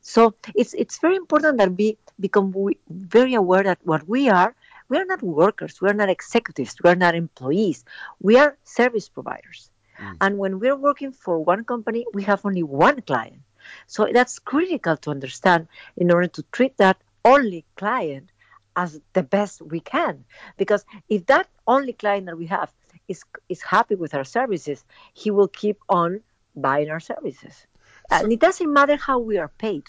So 0.00 0.34
it's 0.54 0.74
it's 0.74 0.98
very 0.98 1.16
important 1.16 1.58
that 1.58 1.76
we 1.76 1.96
become 2.20 2.52
very 2.90 3.34
aware 3.34 3.62
that 3.62 3.78
what 3.84 4.06
we 4.08 4.28
are, 4.28 4.54
we 4.88 4.98
are 4.98 5.04
not 5.04 5.22
workers, 5.22 5.80
we 5.80 5.88
are 5.88 5.94
not 5.94 6.08
executives, 6.08 6.76
we 6.82 6.90
are 6.90 6.96
not 6.96 7.14
employees, 7.14 7.84
we 8.20 8.36
are 8.38 8.56
service 8.64 9.08
providers. 9.08 9.70
Mm. 9.98 10.16
And 10.20 10.38
when 10.38 10.58
we're 10.60 10.76
working 10.76 11.12
for 11.12 11.38
one 11.38 11.64
company, 11.64 12.06
we 12.12 12.22
have 12.24 12.44
only 12.44 12.62
one 12.62 13.02
client. 13.02 13.40
So 13.86 14.08
that's 14.12 14.38
critical 14.38 14.96
to 14.98 15.10
understand 15.10 15.68
in 15.96 16.10
order 16.10 16.28
to 16.28 16.42
treat 16.52 16.76
that 16.78 16.98
only 17.24 17.64
client 17.76 18.30
as 18.74 19.00
the 19.12 19.22
best 19.22 19.62
we 19.62 19.80
can. 19.80 20.24
Because 20.56 20.84
if 21.08 21.26
that 21.26 21.48
only 21.66 21.92
client 21.92 22.26
that 22.26 22.38
we 22.38 22.46
have 22.46 22.72
is 23.08 23.22
is 23.48 23.62
happy 23.62 23.94
with 23.94 24.14
our 24.14 24.24
services, 24.24 24.84
he 25.12 25.30
will 25.30 25.48
keep 25.48 25.78
on 25.88 26.20
buying 26.56 26.90
our 26.90 27.00
services. 27.00 27.66
So, 28.10 28.16
and 28.16 28.32
it 28.32 28.40
doesn't 28.40 28.72
matter 28.72 28.96
how 28.96 29.18
we 29.18 29.38
are 29.38 29.48
paid. 29.48 29.84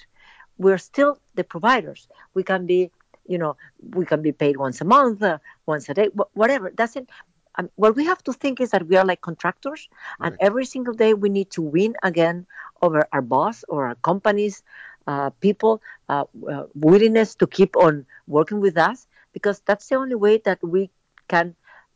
We're 0.58 0.78
still 0.78 1.20
the 1.36 1.44
providers. 1.44 2.08
We 2.34 2.44
can 2.44 2.66
be, 2.66 2.92
you 3.26 3.38
know, 3.38 3.56
we 3.94 4.06
can 4.06 4.22
be 4.22 4.32
paid 4.32 4.58
once 4.58 4.82
a 4.82 4.86
month, 4.86 5.22
uh, 5.22 5.38
once 5.66 5.90
a 5.90 5.94
day, 5.94 6.10
whatever. 6.34 6.70
Doesn't. 6.70 7.10
Um, 7.56 7.70
what 7.76 7.96
we 7.96 8.06
have 8.06 8.24
to 8.24 8.34
think 8.34 8.60
is 8.60 8.72
that 8.72 8.88
we 8.88 8.96
are 8.96 9.06
like 9.06 9.22
contractors, 9.22 9.88
right. 10.20 10.28
and 10.28 10.38
every 10.40 10.66
single 10.66 10.94
day 10.94 11.14
we 11.14 11.30
need 11.30 11.52
to 11.52 11.62
win 11.62 11.96
again 12.02 12.48
over 12.82 13.08
our 13.14 13.22
boss 13.22 13.64
or 13.70 13.86
our 13.88 13.96
companies, 13.96 14.64
uh, 15.06 15.30
people, 15.40 15.82
uh, 16.10 16.26
uh 16.50 16.66
willingness 16.74 17.36
to 17.36 17.46
keep 17.46 17.78
on 17.78 18.08
working 18.28 18.60
with 18.60 18.76
us, 18.76 19.08
because 19.34 19.62
that's 19.68 19.88
the 19.88 19.96
only 19.96 20.16
way 20.16 20.38
that 20.38 20.64
we 20.64 20.90
can 21.28 21.56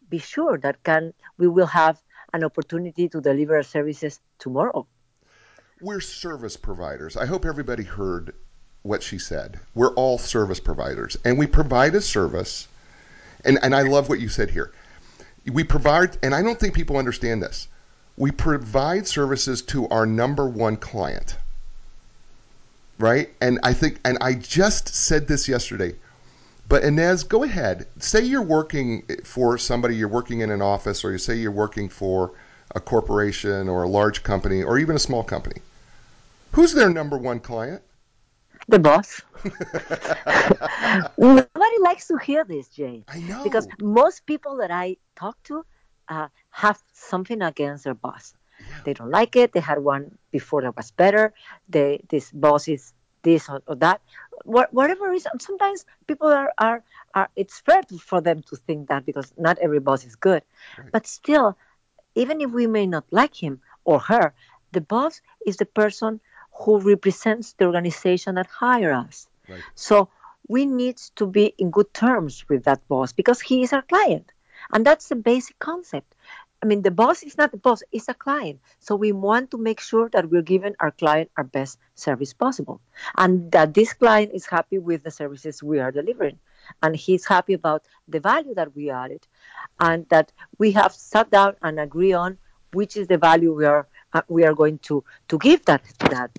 be 0.10 0.20
sure 0.20 0.58
that 0.60 0.84
can 0.84 1.14
we 1.38 1.48
will 1.48 1.66
have 1.66 2.02
an 2.34 2.44
opportunity 2.44 3.10
to 3.10 3.20
deliver 3.20 3.56
our 3.56 3.64
services 3.64 4.20
tomorrow. 4.38 4.86
We're 5.82 6.02
service 6.02 6.58
providers. 6.58 7.18
I 7.18 7.26
hope 7.26 7.46
everybody 7.46 7.84
heard 7.84 8.34
what 8.88 9.04
she 9.04 9.20
said. 9.20 9.60
We're 9.76 9.94
all 9.94 10.18
service 10.18 10.60
providers, 10.60 11.18
and 11.26 11.38
we 11.38 11.48
provide 11.48 11.94
a 11.96 12.02
service. 12.02 12.68
And, 13.46 13.60
and 13.62 13.76
I 13.76 13.84
love 13.84 14.10
what 14.10 14.20
you 14.20 14.30
said 14.30 14.50
here. 14.50 14.72
We 15.46 15.64
provide, 15.64 16.18
and 16.24 16.34
I 16.34 16.42
don't 16.42 16.60
think 16.60 16.74
people 16.74 16.98
understand 16.98 17.44
this. 17.44 17.68
We 18.18 18.32
provide 18.32 19.08
services 19.08 19.62
to 19.64 19.88
our 19.90 20.06
number 20.06 20.48
one 20.48 20.78
client, 20.78 21.38
right? 22.98 23.30
And 23.42 23.60
I 23.64 23.74
think, 23.74 24.00
and 24.04 24.18
I 24.22 24.34
just 24.34 24.88
said 24.88 25.28
this 25.28 25.48
yesterday. 25.48 25.94
But 26.68 26.84
Ines, 26.84 27.24
go 27.24 27.44
ahead. 27.44 27.88
Say 28.00 28.26
you're 28.26 28.42
working 28.42 29.04
for 29.24 29.58
somebody, 29.58 29.96
you're 29.96 30.10
working 30.10 30.42
in 30.42 30.50
an 30.52 30.62
office, 30.62 31.06
or 31.06 31.12
you 31.12 31.18
say 31.18 31.36
you're 31.36 31.52
working 31.52 31.88
for 31.88 32.34
a 32.76 32.80
corporation 32.80 33.70
or 33.70 33.84
a 33.84 33.88
large 33.88 34.24
company 34.24 34.64
or 34.64 34.78
even 34.78 34.96
a 34.96 35.00
small 35.00 35.24
company. 35.24 35.62
Who's 36.52 36.74
their 36.74 36.90
number 36.90 37.18
one 37.18 37.40
client? 37.40 37.82
The 38.68 38.80
boss. 38.80 39.22
Nobody 41.18 41.80
likes 41.80 42.08
to 42.08 42.18
hear 42.18 42.44
this, 42.44 42.68
Jay. 42.68 43.06
I 43.08 43.20
know. 43.20 43.44
Because 43.44 43.68
most 43.82 44.26
people 44.26 44.58
that 44.58 44.72
I 44.72 44.98
talk 45.16 45.42
to 45.44 45.66
uh, 46.10 46.28
have 46.52 46.82
something 46.94 47.42
against 47.42 47.86
their 47.86 47.94
boss. 47.94 48.34
Yeah. 48.60 48.66
They 48.86 48.94
don't 48.94 49.12
like 49.12 49.36
it. 49.36 49.54
They 49.54 49.60
had 49.60 49.80
one 49.80 50.18
before 50.32 50.64
that 50.64 50.76
was 50.76 50.92
better. 50.92 51.34
They, 51.70 52.02
this 52.10 52.32
boss 52.32 52.68
is 52.68 52.94
this 53.24 53.50
or, 53.50 53.62
or 53.68 53.76
that 53.76 54.02
whatever 54.44 55.10
reason 55.10 55.32
sometimes 55.40 55.86
people 56.08 56.28
are, 56.28 56.52
are 56.58 56.84
are 57.14 57.30
it's 57.36 57.60
fair 57.60 57.82
for 58.00 58.22
them 58.22 58.42
to 58.44 58.56
think 58.56 58.88
that 58.88 59.06
because 59.06 59.34
not 59.38 59.58
every 59.60 59.80
boss 59.80 60.06
is 60.06 60.16
good 60.16 60.44
right. 60.78 60.92
but 60.92 61.08
still 61.08 61.58
even 62.16 62.40
if 62.40 62.52
we 62.52 62.68
may 62.68 62.86
not 62.88 63.04
like 63.12 63.36
him 63.36 63.60
or 63.84 64.00
her 64.00 64.34
the 64.72 64.82
boss 64.82 65.22
is 65.46 65.58
the 65.58 65.66
person 65.66 66.22
who 66.60 66.80
represents 66.80 67.54
the 67.54 67.66
organization 67.66 68.36
that 68.36 68.48
hire 68.48 68.94
us 68.94 69.28
right. 69.50 69.62
so 69.76 70.10
we 70.48 70.66
need 70.66 70.98
to 71.16 71.26
be 71.26 71.54
in 71.58 71.70
good 71.70 71.94
terms 71.94 72.48
with 72.50 72.64
that 72.64 72.86
boss 72.88 73.12
because 73.12 73.42
he 73.42 73.64
is 73.64 73.74
our 73.74 73.82
client 73.82 74.32
and 74.74 74.86
that's 74.86 75.10
the 75.10 75.16
basic 75.16 75.58
concept 75.60 76.16
I 76.62 76.66
mean, 76.66 76.82
the 76.82 76.92
boss 76.92 77.22
is 77.22 77.38
not 77.38 77.52
the 77.52 77.58
boss, 77.58 77.84
it's 77.92 78.08
a 78.08 78.14
client. 78.14 78.60
So 78.80 78.96
we 78.96 79.12
want 79.12 79.52
to 79.52 79.58
make 79.58 79.80
sure 79.80 80.10
that 80.10 80.30
we're 80.30 80.42
giving 80.42 80.76
our 80.80 80.92
client 80.92 81.30
our 81.38 81.44
best 81.44 81.78
service 81.94 82.34
possible 82.34 82.82
and 83.16 83.52
that 83.52 83.74
this 83.74 83.94
client 83.94 84.32
is 84.34 84.48
happy 84.48 84.80
with 84.80 85.04
the 85.04 85.12
services 85.12 85.62
we 85.62 85.80
are 85.80 85.92
delivering. 85.92 86.40
And 86.82 86.96
he's 86.96 87.26
happy 87.26 87.54
about 87.54 87.84
the 88.08 88.20
value 88.20 88.56
that 88.56 88.76
we 88.76 88.90
added 88.90 89.28
and 89.80 90.10
that 90.10 90.32
we 90.58 90.72
have 90.72 90.94
sat 90.94 91.30
down 91.30 91.56
and 91.62 91.80
agree 91.80 92.14
on 92.14 92.38
which 92.74 92.98
is 92.98 93.08
the 93.08 93.18
value 93.18 93.54
we 93.54 93.66
are 93.66 93.88
uh, 94.14 94.22
we 94.28 94.46
are 94.46 94.54
going 94.54 94.80
to 94.80 95.04
to 95.28 95.38
give 95.38 95.66
that 95.66 95.84
that 96.00 96.32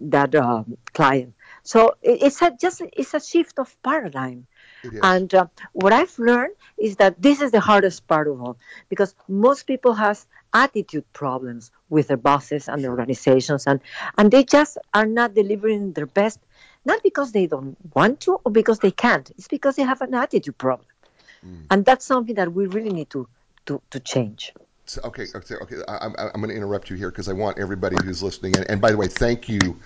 that 0.00 0.34
um, 0.34 0.76
client. 0.92 1.34
So 1.62 1.94
it's 2.02 2.42
a 2.42 2.50
just 2.50 2.82
it's 2.92 3.14
a 3.14 3.20
shift 3.20 3.58
of 3.58 3.74
paradigm. 3.82 4.46
And 5.02 5.32
uh, 5.32 5.46
what 5.72 5.92
I've 5.92 6.18
learned 6.18 6.54
is 6.76 6.96
that 6.96 7.20
this 7.22 7.40
is 7.40 7.52
the 7.52 7.60
hardest 7.60 8.06
part 8.08 8.26
of 8.26 8.42
all 8.42 8.56
because 8.88 9.14
most 9.28 9.66
people 9.66 9.94
has 9.94 10.26
attitude 10.52 11.04
problems 11.12 11.70
with 11.88 12.08
their 12.08 12.16
bosses 12.16 12.68
and 12.68 12.82
their 12.82 12.90
organizations 12.90 13.66
and, 13.66 13.80
and 14.18 14.30
they 14.30 14.42
just 14.44 14.78
are 14.92 15.06
not 15.06 15.34
delivering 15.34 15.92
their 15.92 16.06
best, 16.06 16.40
not 16.84 17.02
because 17.02 17.32
they 17.32 17.46
don't 17.46 17.76
want 17.94 18.20
to 18.22 18.40
or 18.44 18.50
because 18.50 18.80
they 18.80 18.90
can't. 18.90 19.30
It's 19.38 19.48
because 19.48 19.76
they 19.76 19.84
have 19.84 20.00
an 20.00 20.14
attitude 20.14 20.58
problem. 20.58 20.88
mm. 21.46 21.66
and 21.70 21.84
that's 21.84 22.04
something 22.04 22.34
that 22.34 22.52
we 22.52 22.66
really 22.66 22.92
need 22.92 23.10
to 23.10 23.28
to, 23.66 23.80
to 23.92 24.00
change 24.00 24.52
so, 24.86 25.00
okay 25.04 25.26
okay 25.34 25.54
okay 25.62 25.76
I, 25.88 26.06
am 26.06 26.14
I'm 26.18 26.40
going 26.40 26.48
to 26.48 26.56
interrupt 26.56 26.90
you 26.90 26.96
here 26.96 27.10
because 27.10 27.28
i 27.28 27.32
want 27.32 27.58
everybody 27.58 27.96
who's 28.04 28.22
listening 28.22 28.56
and, 28.56 28.68
and 28.68 28.80
by 28.80 28.90
the 28.90 28.96
way 28.96 29.06
thank 29.06 29.48
you 29.48 29.76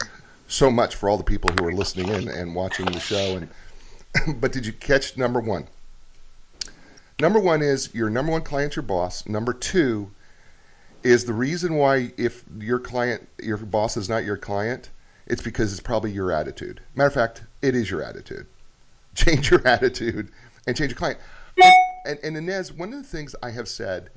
so 0.49 0.71
much 0.71 0.95
for 0.95 1.09
all 1.09 1.17
the 1.17 1.25
people 1.25 1.51
who 1.53 1.67
are 1.67 1.73
listening 1.73 2.09
in 2.09 2.29
and 2.29 2.55
watching 2.55 2.87
the 2.87 3.01
show. 3.01 3.37
And 3.37 3.49
but 4.41 4.53
did 4.53 4.67
you 4.67 4.73
catch 4.73 5.17
number 5.17 5.41
one? 5.41 5.67
Number 7.21 7.41
one 7.41 7.63
is 7.63 7.95
your 7.95 8.11
number 8.11 8.33
one 8.33 8.43
client's 8.43 8.77
your 8.77 8.83
boss. 8.83 9.27
Number 9.27 9.53
two 9.53 10.11
is 11.03 11.25
the 11.25 11.33
reason 11.33 11.77
why 11.77 12.13
if 12.17 12.45
your 12.59 12.79
client 12.79 13.27
your 13.43 13.57
boss 13.59 13.97
is 13.97 14.09
not 14.09 14.25
your 14.25 14.37
client 14.37 14.91
it's 15.29 15.43
because 15.43 15.73
it's 15.73 15.81
probably 15.81 16.13
your 16.13 16.31
attitude. 16.31 16.81
Matter 16.95 17.09
of 17.09 17.15
fact 17.15 17.43
it 17.63 17.75
is 17.75 17.91
your 17.91 18.03
attitude. 18.03 18.47
Change 19.15 19.51
your 19.51 19.67
attitude 19.69 20.31
and 20.67 20.77
change 20.77 20.91
your 20.91 20.99
client. 20.99 21.19
And, 22.05 22.19
and 22.23 22.37
Ines 22.37 22.73
one 22.73 22.93
of 22.93 23.03
the 23.03 23.09
things 23.09 23.35
i 23.43 23.51
have 23.51 23.67
said 23.67 24.11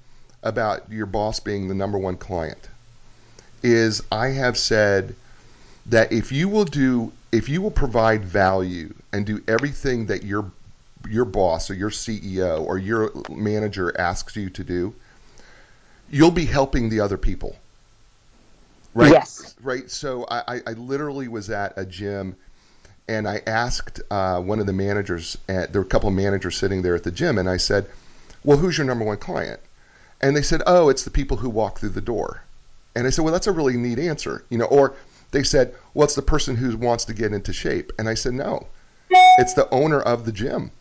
about 0.44 0.90
your 0.92 1.06
boss 1.06 1.40
being 1.40 1.68
the 1.68 1.76
number 1.76 1.98
one 1.98 2.16
client 2.16 2.70
is 3.62 4.02
i 4.12 4.28
have 4.28 4.58
said 4.58 5.16
that 5.86 6.12
if 6.12 6.32
you 6.32 6.48
will 6.48 6.66
do 6.66 7.12
if 7.32 7.50
you 7.50 7.62
will 7.62 7.72
provide 7.72 8.24
value 8.24 8.94
and 9.12 9.26
do 9.26 9.42
everything 9.48 10.06
that 10.08 10.24
your 10.24 10.52
your 11.08 11.26
boss 11.26 11.70
or 11.70 11.74
your 11.74 11.90
CEO 11.90 12.62
or 12.62 12.78
your 12.78 13.12
manager 13.30 13.98
asks 14.00 14.36
you 14.36 14.50
to 14.50 14.64
do, 14.64 14.94
you'll 16.10 16.32
be 16.32 16.46
helping 16.46 16.90
the 16.90 17.00
other 17.00 17.18
people. 17.18 17.56
Right? 18.94 19.12
Yes. 19.12 19.56
Right. 19.62 19.90
So 19.90 20.26
I, 20.30 20.62
I 20.66 20.72
literally 20.74 21.28
was 21.28 21.50
at 21.50 21.74
a 21.78 21.86
gym 21.86 22.36
and 23.08 23.28
I 23.28 23.42
asked 23.48 24.02
uh, 24.12 24.40
one 24.42 24.60
of 24.60 24.66
the 24.66 24.74
managers, 24.74 25.38
at, 25.48 25.72
there 25.72 25.82
were 25.82 25.86
a 25.86 25.90
couple 25.90 26.10
of 26.10 26.16
managers 26.16 26.58
sitting 26.58 26.82
there 26.82 26.96
at 26.96 27.04
the 27.04 27.12
gym, 27.12 27.38
and 27.40 27.50
I 27.50 27.58
said, 27.58 27.88
Well, 28.44 28.58
who's 28.58 28.78
your 28.78 28.86
number 28.86 29.06
one 29.06 29.18
client? 29.18 29.60
And 30.22 30.36
they 30.36 30.42
said, 30.42 30.62
Oh, 30.66 30.90
it's 30.90 31.04
the 31.04 31.12
people 31.12 31.38
who 31.38 31.50
walk 31.50 31.80
through 31.80 31.90
the 31.90 32.02
door. 32.02 32.44
And 32.96 33.08
I 33.08 33.10
said, 33.10 33.24
Well, 33.24 33.34
that's 33.34 33.48
a 33.48 33.52
really 33.52 33.78
neat 33.78 34.00
answer. 34.00 34.44
You 34.50 34.58
know, 34.58 34.66
or 34.66 34.96
they 35.32 35.44
said, 35.44 35.76
well, 35.94 36.06
it's 36.06 36.16
the 36.16 36.22
person 36.22 36.56
who 36.56 36.76
wants 36.78 37.06
to 37.06 37.14
get 37.14 37.34
into 37.34 37.54
shape. 37.54 37.92
And 38.00 38.10
I 38.10 38.14
said, 38.14 38.34
no, 38.34 38.68
it's 39.10 39.54
the 39.54 39.70
owner 39.70 40.02
of 40.02 40.26
the 40.26 40.32
gym. 40.32 40.72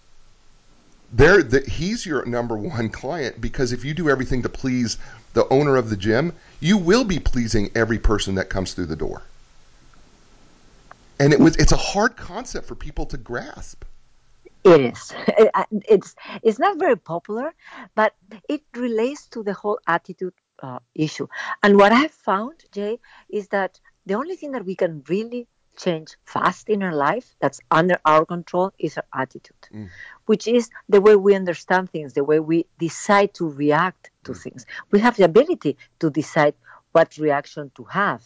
They're 1.12 1.42
the, 1.42 1.60
he's 1.60 2.04
your 2.04 2.24
number 2.26 2.56
one 2.56 2.90
client 2.90 3.40
because 3.40 3.72
if 3.72 3.84
you 3.84 3.94
do 3.94 4.10
everything 4.10 4.42
to 4.42 4.48
please 4.48 4.98
the 5.34 5.48
owner 5.48 5.76
of 5.76 5.90
the 5.90 5.96
gym, 5.96 6.32
you 6.60 6.76
will 6.76 7.04
be 7.04 7.18
pleasing 7.18 7.70
every 7.74 7.98
person 7.98 8.34
that 8.36 8.50
comes 8.50 8.74
through 8.74 8.86
the 8.86 8.96
door. 8.96 9.22
And 11.20 11.32
it 11.32 11.40
was 11.40 11.56
it's 11.56 11.72
a 11.72 11.76
hard 11.76 12.16
concept 12.16 12.66
for 12.68 12.74
people 12.74 13.06
to 13.06 13.16
grasp. 13.16 13.84
It 14.64 14.80
is. 14.94 15.14
It's 15.88 16.14
it's 16.42 16.58
not 16.58 16.78
very 16.78 16.96
popular, 16.96 17.54
but 17.94 18.14
it 18.48 18.62
relates 18.74 19.26
to 19.28 19.42
the 19.42 19.54
whole 19.54 19.78
attitude 19.86 20.34
uh, 20.62 20.80
issue. 20.94 21.28
And 21.62 21.76
what 21.76 21.92
I've 21.92 22.12
found, 22.12 22.64
Jay, 22.72 22.98
is 23.28 23.48
that 23.48 23.80
the 24.06 24.14
only 24.14 24.36
thing 24.36 24.52
that 24.52 24.64
we 24.64 24.74
can 24.74 25.04
really 25.08 25.46
change 25.76 26.16
fast 26.24 26.68
in 26.68 26.82
our 26.82 26.94
life 26.94 27.36
that's 27.40 27.60
under 27.70 27.98
our 28.04 28.26
control 28.26 28.72
is 28.78 28.98
our 28.98 29.22
attitude, 29.22 29.68
mm. 29.72 29.88
which 30.26 30.48
is 30.48 30.70
the 30.88 31.00
way 31.00 31.14
we 31.14 31.34
understand 31.34 31.88
things, 31.90 32.14
the 32.14 32.24
way 32.24 32.40
we 32.40 32.66
decide 32.78 33.32
to 33.34 33.48
react 33.48 34.10
to 34.24 34.32
mm. 34.32 34.42
things. 34.42 34.66
We 34.90 34.98
have 35.00 35.16
the 35.16 35.24
ability 35.24 35.76
to 36.00 36.10
decide 36.10 36.54
what 36.92 37.16
reaction 37.18 37.70
to 37.76 37.84
have, 37.84 38.22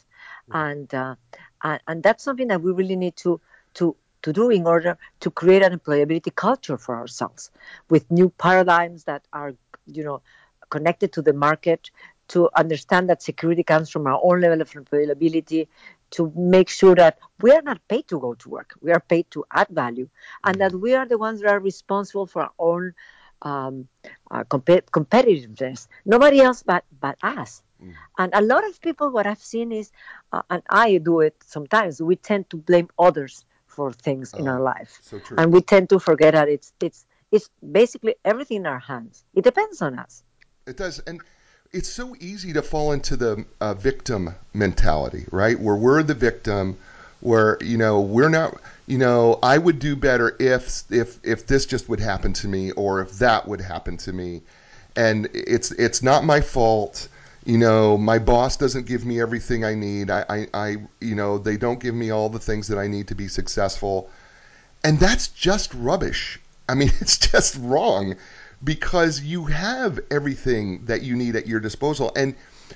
mm. 0.50 0.70
and, 0.70 0.94
uh, 0.94 1.14
and 1.62 1.80
and 1.86 2.02
that's 2.02 2.24
something 2.24 2.48
that 2.48 2.62
we 2.62 2.72
really 2.72 2.96
need 2.96 3.16
to 3.16 3.40
to 3.74 3.96
to 4.22 4.32
do 4.32 4.50
in 4.50 4.66
order 4.66 4.96
to 5.20 5.30
create 5.30 5.62
an 5.62 5.78
employability 5.78 6.34
culture 6.34 6.78
for 6.78 6.96
ourselves 6.96 7.50
with 7.88 8.10
new 8.10 8.30
paradigms 8.30 9.04
that 9.04 9.22
are 9.32 9.54
you 9.86 10.04
know 10.04 10.22
connected 10.70 11.12
to 11.12 11.22
the 11.22 11.32
market 11.32 11.90
to 12.28 12.48
understand 12.56 13.10
that 13.10 13.22
security 13.22 13.62
comes 13.62 13.90
from 13.90 14.06
our 14.06 14.18
own 14.22 14.40
level 14.40 14.62
of 14.62 14.70
employability, 14.72 15.68
to 16.10 16.32
make 16.34 16.68
sure 16.68 16.94
that 16.94 17.18
we 17.40 17.50
are 17.50 17.62
not 17.62 17.86
paid 17.88 18.06
to 18.08 18.18
go 18.18 18.34
to 18.34 18.48
work. 18.48 18.74
We 18.80 18.92
are 18.92 19.00
paid 19.00 19.30
to 19.32 19.44
add 19.52 19.68
value, 19.68 20.08
and 20.44 20.60
that 20.60 20.72
we 20.72 20.94
are 20.94 21.06
the 21.06 21.18
ones 21.18 21.40
that 21.40 21.50
are 21.50 21.60
responsible 21.60 22.26
for 22.26 22.42
our 22.42 22.52
own 22.58 22.94
um, 23.42 23.88
uh, 24.30 24.44
comp- 24.44 24.90
competitiveness. 24.90 25.88
Nobody 26.06 26.40
else 26.40 26.62
but 26.62 26.84
but 27.00 27.16
us. 27.22 27.62
Mm. 27.82 27.94
And 28.18 28.34
a 28.34 28.42
lot 28.42 28.66
of 28.66 28.80
people, 28.80 29.10
what 29.10 29.26
I've 29.26 29.42
seen 29.42 29.72
is, 29.72 29.90
uh, 30.32 30.42
and 30.48 30.62
I 30.70 30.98
do 30.98 31.20
it 31.20 31.36
sometimes. 31.44 32.00
We 32.00 32.16
tend 32.16 32.48
to 32.50 32.56
blame 32.56 32.88
others 32.98 33.44
for 33.72 33.92
things 33.92 34.32
oh, 34.34 34.38
in 34.38 34.48
our 34.48 34.60
life, 34.60 34.98
so 35.02 35.20
and 35.38 35.52
we 35.52 35.60
tend 35.60 35.88
to 35.88 35.98
forget 35.98 36.34
that 36.34 36.48
it's 36.48 36.72
it's 36.80 37.06
it's 37.30 37.48
basically 37.72 38.14
everything 38.24 38.58
in 38.58 38.66
our 38.66 38.78
hands. 38.78 39.24
It 39.34 39.44
depends 39.44 39.80
on 39.80 39.98
us. 39.98 40.22
It 40.66 40.76
does, 40.76 40.98
and 41.00 41.20
it's 41.72 41.88
so 41.88 42.14
easy 42.20 42.52
to 42.52 42.62
fall 42.62 42.92
into 42.92 43.16
the 43.16 43.44
uh, 43.60 43.74
victim 43.74 44.34
mentality, 44.52 45.24
right? 45.30 45.58
Where 45.58 45.74
we're 45.74 46.02
the 46.02 46.14
victim, 46.14 46.76
where 47.20 47.56
you 47.62 47.78
know 47.78 48.00
we're 48.00 48.28
not, 48.28 48.60
you 48.86 48.98
know, 48.98 49.38
I 49.42 49.58
would 49.58 49.78
do 49.78 49.96
better 49.96 50.36
if 50.38 50.84
if 50.90 51.18
if 51.24 51.46
this 51.46 51.66
just 51.66 51.88
would 51.88 52.00
happen 52.00 52.32
to 52.34 52.48
me, 52.48 52.72
or 52.72 53.00
if 53.00 53.12
that 53.18 53.48
would 53.48 53.60
happen 53.60 53.96
to 53.98 54.12
me, 54.12 54.42
and 54.96 55.28
it's 55.32 55.70
it's 55.72 56.02
not 56.02 56.24
my 56.24 56.40
fault. 56.40 57.08
You 57.44 57.58
know, 57.58 57.98
my 57.98 58.18
boss 58.18 58.56
doesn't 58.56 58.86
give 58.86 59.04
me 59.04 59.20
everything 59.20 59.64
I 59.64 59.74
need. 59.74 60.10
I, 60.10 60.24
I, 60.28 60.46
I 60.54 60.76
you 61.00 61.16
know, 61.16 61.38
they 61.38 61.56
don't 61.56 61.80
give 61.80 61.94
me 61.94 62.10
all 62.10 62.28
the 62.28 62.38
things 62.38 62.68
that 62.68 62.78
I 62.78 62.86
need 62.86 63.08
to 63.08 63.16
be 63.16 63.26
successful, 63.26 64.10
and 64.84 64.98
that's 64.98 65.28
just 65.28 65.74
rubbish. 65.74 66.40
I 66.68 66.74
mean, 66.74 66.90
it's 67.00 67.18
just 67.18 67.56
wrong 67.60 68.14
because 68.64 69.20
you 69.20 69.46
have 69.46 69.98
everything 70.10 70.84
that 70.84 71.02
you 71.02 71.16
need 71.16 71.36
at 71.36 71.46
your 71.46 71.60
disposal. 71.60 72.12
And 72.14 72.34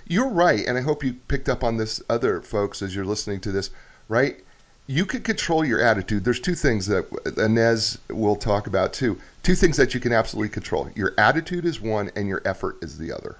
you're 0.08 0.28
right, 0.28 0.66
and 0.66 0.76
I 0.76 0.80
hope 0.80 1.04
you 1.04 1.14
picked 1.28 1.48
up 1.48 1.62
on 1.62 1.76
this, 1.76 2.02
other 2.10 2.40
folks, 2.42 2.82
as 2.82 2.94
you're 2.94 3.04
listening 3.04 3.40
to 3.40 3.52
this, 3.52 3.70
right? 4.08 4.40
You 4.88 5.06
can 5.06 5.22
control 5.22 5.64
your 5.64 5.80
attitude. 5.80 6.24
There's 6.24 6.40
two 6.40 6.54
things 6.54 6.86
that 6.86 7.06
Ines 7.38 7.98
will 8.08 8.36
talk 8.36 8.66
about 8.66 8.92
too. 8.92 9.18
Two 9.42 9.54
things 9.54 9.76
that 9.76 9.94
you 9.94 10.00
can 10.00 10.12
absolutely 10.12 10.48
control. 10.48 10.90
Your 10.94 11.14
attitude 11.18 11.64
is 11.64 11.80
one, 11.80 12.10
and 12.14 12.28
your 12.28 12.42
effort 12.44 12.78
is 12.82 12.98
the 12.98 13.12
other. 13.12 13.36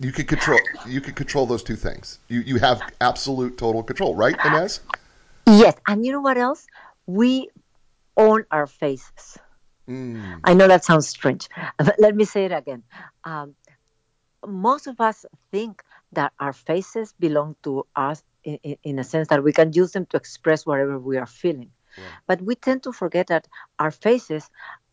You 0.00 0.12
can 0.12 0.24
control. 0.24 0.60
You 0.86 1.02
can 1.02 1.12
control 1.12 1.44
those 1.44 1.62
two 1.62 1.76
things. 1.76 2.18
You 2.28 2.40
you 2.40 2.58
have 2.58 2.80
absolute 3.02 3.58
total 3.58 3.82
control, 3.82 4.14
right, 4.14 4.34
Ines? 4.46 4.80
Yes, 5.46 5.76
and 5.86 6.04
you 6.04 6.12
know 6.12 6.22
what 6.22 6.38
else? 6.38 6.66
We 7.06 7.50
own 8.16 8.44
our 8.50 8.66
faces. 8.66 9.38
Mm. 9.86 10.40
I 10.44 10.54
know 10.54 10.68
that 10.68 10.84
sounds 10.84 11.08
strange, 11.08 11.48
but 11.78 11.96
let 11.98 12.16
me 12.16 12.24
say 12.24 12.46
it 12.46 12.52
again. 12.52 12.82
Um, 13.24 13.54
most 14.46 14.86
of 14.86 15.00
us 15.00 15.26
think 15.50 15.82
that 16.12 16.32
our 16.40 16.54
faces 16.54 17.12
belong 17.18 17.56
to 17.64 17.86
us 17.94 18.22
in, 18.42 18.58
in, 18.62 18.76
in, 18.82 18.98
a 18.98 19.04
sense 19.04 19.28
that 19.28 19.44
we 19.44 19.52
can 19.52 19.72
use 19.72 19.92
them 19.92 20.06
to 20.06 20.16
express 20.16 20.64
whatever 20.64 20.98
we 20.98 21.18
are 21.18 21.26
feeling. 21.26 21.70
Yeah. 21.98 22.04
But 22.26 22.40
we 22.40 22.54
tend 22.54 22.82
to 22.84 22.92
forget 22.92 23.26
that 23.26 23.48
our 23.78 23.90
faces 23.90 24.48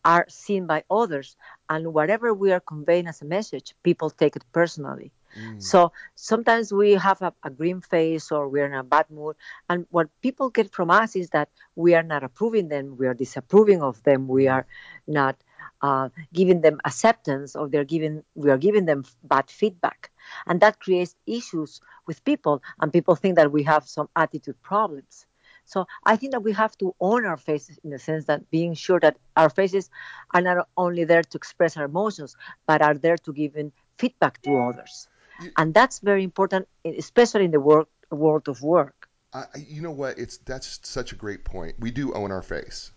are 0.08 0.24
seen 0.28 0.66
by 0.66 0.84
others, 0.90 1.36
and 1.68 1.92
whatever 1.92 2.32
we 2.32 2.50
are 2.50 2.60
conveying 2.60 3.06
as 3.06 3.20
a 3.20 3.26
message, 3.26 3.74
people 3.82 4.08
take 4.08 4.36
it 4.36 4.44
personally. 4.52 5.12
Mm. 5.36 5.62
So 5.62 5.92
sometimes 6.14 6.72
we 6.72 6.92
have 6.92 7.20
a, 7.20 7.34
a, 7.42 7.50
green 7.50 7.82
face 7.82 8.32
or 8.32 8.48
we're 8.48 8.64
in 8.64 8.72
a 8.72 8.82
bad 8.82 9.10
mood. 9.10 9.36
And 9.68 9.86
what 9.90 10.08
people 10.22 10.48
get 10.48 10.72
from 10.72 10.90
us 10.90 11.14
is 11.14 11.28
that 11.30 11.50
we 11.76 11.94
are 11.94 12.02
not 12.02 12.24
approving 12.24 12.68
them, 12.68 12.96
we 12.96 13.06
are 13.06 13.12
disapproving 13.12 13.82
of 13.82 14.02
them, 14.04 14.28
we 14.28 14.48
are 14.48 14.66
not 15.06 15.36
uh, 15.82 16.08
giving 16.32 16.62
them 16.62 16.80
acceptance 16.86 17.54
or 17.54 17.68
they're 17.68 17.84
giving 17.84 18.24
we 18.34 18.50
are 18.50 18.58
giving 18.66 18.86
them 18.86 19.04
bad 19.22 19.50
feedback. 19.50 20.10
And 20.46 20.60
that 20.62 20.80
creates 20.80 21.14
issues 21.26 21.82
with 22.06 22.24
people 22.24 22.62
and 22.80 22.90
people 22.90 23.14
think 23.14 23.36
that 23.36 23.52
we 23.52 23.62
have 23.64 23.86
some 23.86 24.08
attitude 24.16 24.60
problems. 24.62 25.26
So 25.68 25.86
I 26.04 26.16
think 26.16 26.32
that 26.32 26.42
we 26.42 26.52
have 26.52 26.76
to 26.78 26.94
own 27.00 27.24
our 27.24 27.36
faces 27.36 27.78
in 27.84 27.90
the 27.90 27.98
sense 27.98 28.24
that 28.24 28.50
being 28.50 28.74
sure 28.74 28.98
that 29.00 29.16
our 29.36 29.50
faces 29.50 29.90
are 30.34 30.40
not 30.40 30.66
only 30.76 31.04
there 31.04 31.22
to 31.22 31.36
express 31.38 31.76
our 31.76 31.84
emotions, 31.84 32.34
but 32.66 32.82
are 32.82 32.94
there 32.94 33.18
to 33.18 33.32
give 33.32 33.52
feedback 33.98 34.42
to 34.42 34.58
others 34.58 35.08
and 35.56 35.74
that's 35.74 35.98
very 36.00 36.24
important, 36.24 36.68
especially 36.84 37.44
in 37.44 37.50
the 37.50 37.60
work, 37.60 37.88
world 38.10 38.48
of 38.48 38.62
work. 38.62 39.08
I, 39.32 39.44
you 39.66 39.82
know 39.82 39.90
what? 39.90 40.18
It's 40.18 40.38
that's 40.38 40.80
such 40.82 41.12
a 41.12 41.14
great 41.14 41.44
point. 41.44 41.76
We 41.78 41.90
do 41.90 42.12
own 42.14 42.32
our 42.32 42.42
face, 42.42 42.92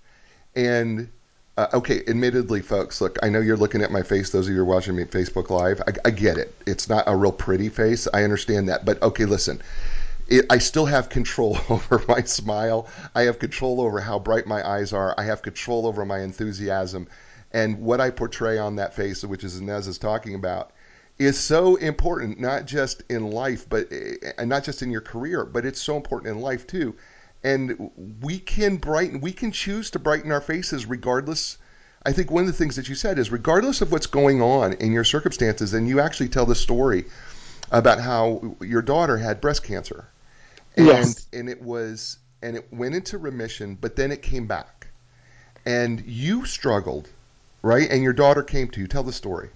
and 0.56 1.10
uh, 1.58 1.68
okay, 1.74 2.04
admittedly, 2.08 2.62
folks, 2.62 3.02
look, 3.02 3.18
I 3.22 3.30
know 3.30 3.42
you're 3.42 3.58
looking 3.58 3.82
at 3.82 3.92
my 3.92 4.02
face. 4.02 4.30
Those 4.30 4.48
of 4.48 4.52
you 4.52 4.58
who 4.58 4.62
are 4.62 4.66
watching 4.66 4.96
me 4.96 5.04
Facebook 5.04 5.50
Live, 5.50 5.82
I, 5.82 5.94
I 6.06 6.12
get 6.12 6.38
it. 6.38 6.56
It's 6.66 6.88
not 6.88 7.04
a 7.08 7.16
real 7.16 7.34
pretty 7.34 7.68
face. 7.68 8.08
I 8.14 8.24
understand 8.24 8.70
that, 8.70 8.86
but 8.86 9.02
okay, 9.02 9.26
listen. 9.26 9.62
It, 10.32 10.46
I 10.50 10.60
still 10.60 10.86
have 10.86 11.10
control 11.10 11.58
over 11.70 12.02
my 12.08 12.24
smile. 12.24 12.88
I 13.14 13.24
have 13.24 13.38
control 13.38 13.82
over 13.82 14.00
how 14.00 14.18
bright 14.18 14.48
my 14.48 14.66
eyes 14.66 14.94
are. 14.94 15.14
I 15.18 15.26
have 15.26 15.42
control 15.42 15.86
over 15.86 16.06
my 16.06 16.22
enthusiasm 16.22 17.08
and 17.52 17.80
what 17.80 18.00
I 18.00 18.12
portray 18.12 18.58
on 18.58 18.78
that 18.78 18.96
face, 18.96 19.26
which 19.26 19.44
is 19.44 19.60
Ines 19.60 19.88
is 19.88 19.98
talking 19.98 20.36
about 20.36 20.72
is 21.20 21.38
so 21.38 21.76
important, 21.76 22.40
not 22.40 22.66
just 22.66 23.04
in 23.10 23.30
life, 23.30 23.68
but 23.70 23.92
eh, 23.92 24.16
and 24.38 24.50
not 24.50 24.64
just 24.64 24.82
in 24.82 24.90
your 24.90 25.02
career, 25.02 25.44
but 25.44 25.66
it's 25.66 25.82
so 25.82 25.98
important 25.98 26.34
in 26.34 26.42
life 26.42 26.66
too. 26.66 26.96
And 27.44 27.92
we 28.22 28.40
can 28.40 28.78
brighten, 28.78 29.20
we 29.20 29.34
can 29.34 29.52
choose 29.52 29.92
to 29.92 30.00
brighten 30.00 30.32
our 30.32 30.42
faces 30.42 30.86
regardless 30.86 31.58
I 32.04 32.14
think 32.14 32.32
one 32.32 32.42
of 32.42 32.48
the 32.48 32.54
things 32.54 32.78
that 32.78 32.90
you 32.90 32.96
said 32.96 33.20
is 33.20 33.32
regardless 33.32 33.82
of 33.82 33.92
what's 33.92 34.08
going 34.08 34.42
on 34.42 34.74
in 34.74 34.92
your 34.92 35.04
circumstances, 35.04 35.74
and 35.74 35.88
you 35.88 36.00
actually 36.00 36.30
tell 36.30 36.48
the 36.48 36.56
story 36.56 37.06
about 37.70 38.00
how 38.00 38.56
your 38.62 38.82
daughter 38.82 39.18
had 39.18 39.40
breast 39.40 39.64
cancer. 39.64 40.06
And, 40.78 40.88
Yes. 40.88 41.28
and 41.34 41.50
it 41.50 41.62
was 41.62 42.18
and 42.42 42.56
it 42.56 42.68
went 42.74 42.96
into 42.96 43.18
remission, 43.18 43.78
but 43.80 43.96
then 43.96 44.12
it 44.12 44.22
came 44.22 44.48
back. 44.48 44.88
And 45.66 46.04
you 46.06 46.46
struggled, 46.46 47.10
right? 47.62 47.90
And 47.90 48.02
your 48.02 48.14
daughter 48.14 48.42
came 48.42 48.68
to 48.70 48.80
you. 48.80 48.88
Tell 48.88 49.04
the 49.04 49.14
story. 49.14 49.50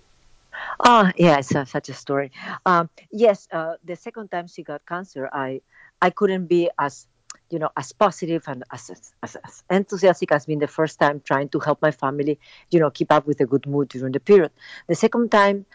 Oh, 0.79 1.09
yeah, 1.17 1.37
it's 1.39 1.53
a, 1.55 1.65
such 1.65 1.89
a 1.89 1.93
story. 1.93 2.31
Um, 2.65 2.89
yes, 3.11 3.47
uh, 3.51 3.75
the 3.83 3.95
second 3.95 4.29
time 4.31 4.47
she 4.47 4.63
got 4.63 4.85
cancer, 4.85 5.29
I 5.31 5.61
I 6.01 6.09
couldn't 6.09 6.45
be 6.47 6.69
as 6.77 7.07
you 7.49 7.59
know 7.59 7.69
as 7.75 7.91
positive 7.91 8.43
and 8.47 8.63
as, 8.71 8.89
as, 9.23 9.35
as 9.43 9.63
enthusiastic 9.69 10.31
as 10.31 10.45
being 10.45 10.59
the 10.59 10.67
first 10.67 10.99
time 10.99 11.21
trying 11.23 11.49
to 11.49 11.59
help 11.59 11.81
my 11.81 11.91
family, 11.91 12.39
you 12.69 12.79
know, 12.79 12.89
keep 12.91 13.11
up 13.11 13.25
with 13.25 13.39
a 13.41 13.45
good 13.45 13.65
mood 13.67 13.89
during 13.89 14.11
the 14.11 14.19
period. 14.19 14.51
The 14.87 14.95
second 14.95 15.31
time, 15.31 15.65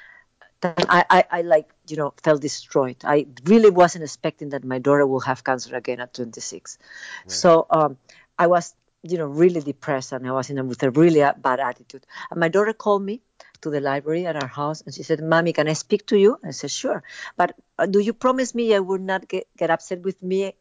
then 0.60 0.74
I, 0.88 1.04
I, 1.10 1.24
I 1.30 1.42
like 1.42 1.70
you 1.88 1.96
know 1.96 2.12
felt 2.22 2.40
destroyed. 2.42 2.96
I 3.04 3.26
really 3.44 3.70
wasn't 3.70 4.04
expecting 4.04 4.50
that 4.50 4.64
my 4.64 4.78
daughter 4.78 5.06
will 5.06 5.20
have 5.20 5.44
cancer 5.44 5.74
again 5.76 6.00
at 6.00 6.14
26. 6.14 6.78
So 7.26 7.66
um, 7.70 7.96
I 8.38 8.46
was 8.46 8.74
you 9.02 9.18
know 9.18 9.26
really 9.26 9.60
depressed 9.60 10.12
and 10.12 10.26
I 10.26 10.32
was 10.32 10.50
in 10.50 10.58
a, 10.58 10.64
with 10.64 10.82
a 10.82 10.90
really 10.90 11.20
bad 11.38 11.60
attitude. 11.60 12.06
And 12.30 12.40
my 12.40 12.48
daughter 12.48 12.72
called 12.72 13.02
me 13.02 13.20
to 13.62 13.70
the 13.70 13.80
library 13.80 14.26
at 14.26 14.36
our 14.36 14.48
house 14.48 14.82
and 14.82 14.94
she 14.94 15.02
said, 15.02 15.22
"Mommy, 15.22 15.52
can 15.52 15.68
I 15.68 15.74
speak 15.74 16.06
to 16.06 16.18
you?" 16.18 16.38
I 16.44 16.50
said, 16.50 16.70
"Sure." 16.70 17.02
But 17.36 17.56
uh, 17.78 17.86
do 17.86 17.98
you 17.98 18.12
promise 18.12 18.54
me 18.54 18.72
you 18.72 18.82
would 18.82 19.00
not 19.02 19.28
get, 19.28 19.46
get 19.56 19.70
upset 19.70 20.02
with 20.02 20.22
me 20.22 20.54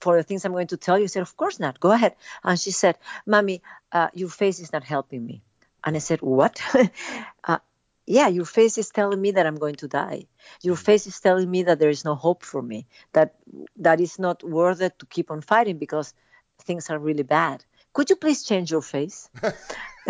for 0.00 0.16
the 0.16 0.22
things 0.22 0.44
I'm 0.44 0.52
going 0.52 0.68
to 0.68 0.76
tell 0.76 0.98
you? 0.98 1.04
I 1.04 1.08
said, 1.08 1.22
Of 1.22 1.36
course 1.36 1.60
not. 1.60 1.80
Go 1.80 1.90
ahead. 1.92 2.16
And 2.44 2.58
she 2.58 2.70
said, 2.70 2.98
Mommy, 3.26 3.62
uh, 3.92 4.08
your 4.14 4.28
face 4.28 4.60
is 4.60 4.72
not 4.72 4.84
helping 4.84 5.24
me. 5.24 5.42
And 5.84 5.96
I 5.96 5.98
said, 5.98 6.20
What? 6.20 6.60
uh, 7.44 7.58
yeah, 8.06 8.28
your 8.28 8.44
face 8.44 8.78
is 8.78 8.90
telling 8.90 9.20
me 9.20 9.32
that 9.32 9.46
I'm 9.46 9.56
going 9.56 9.76
to 9.76 9.88
die. 9.88 10.26
Your 10.62 10.76
mm. 10.76 10.84
face 10.84 11.06
is 11.06 11.20
telling 11.20 11.50
me 11.50 11.64
that 11.64 11.78
there 11.78 11.90
is 11.90 12.04
no 12.04 12.14
hope 12.14 12.42
for 12.44 12.62
me, 12.62 12.86
that 13.12 13.36
that 13.76 14.00
is 14.00 14.18
not 14.18 14.42
worth 14.42 14.80
it 14.80 14.98
to 14.98 15.06
keep 15.06 15.30
on 15.30 15.40
fighting 15.40 15.78
because 15.78 16.14
things 16.62 16.90
are 16.90 16.98
really 16.98 17.22
bad. 17.22 17.64
Could 17.92 18.10
you 18.10 18.16
please 18.16 18.44
change 18.44 18.70
your 18.70 18.82
face? 18.82 19.28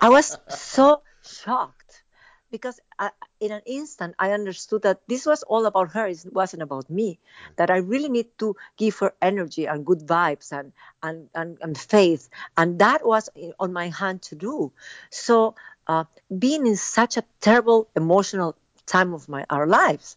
I 0.00 0.08
was 0.08 0.36
so 0.48 1.02
shocked 1.22 2.02
because 2.50 2.80
I, 2.98 3.10
in 3.38 3.52
an 3.52 3.62
instant 3.66 4.14
I 4.18 4.32
understood 4.32 4.82
that 4.82 5.00
this 5.06 5.26
was 5.26 5.42
all 5.42 5.66
about 5.66 5.92
her. 5.92 6.06
It 6.06 6.24
wasn't 6.32 6.62
about 6.62 6.90
me. 6.90 7.18
That 7.56 7.70
I 7.70 7.76
really 7.76 8.08
need 8.08 8.26
to 8.38 8.56
give 8.76 8.98
her 8.98 9.14
energy 9.22 9.66
and 9.66 9.86
good 9.86 10.00
vibes 10.00 10.52
and 10.52 10.72
and 11.02 11.28
and, 11.34 11.58
and 11.60 11.78
faith, 11.78 12.28
and 12.56 12.78
that 12.80 13.06
was 13.06 13.28
eh, 13.36 13.50
on 13.58 13.72
my 13.72 13.88
hand 13.88 14.22
to 14.22 14.34
do. 14.34 14.72
So 15.10 15.54
uh, 15.90 16.04
being 16.44 16.66
in 16.66 16.76
such 16.76 17.16
a 17.16 17.24
terrible 17.40 17.80
emotional 18.02 18.50
time 18.86 19.10
of 19.18 19.28
my 19.34 19.42
our 19.56 19.66
lives. 19.66 20.16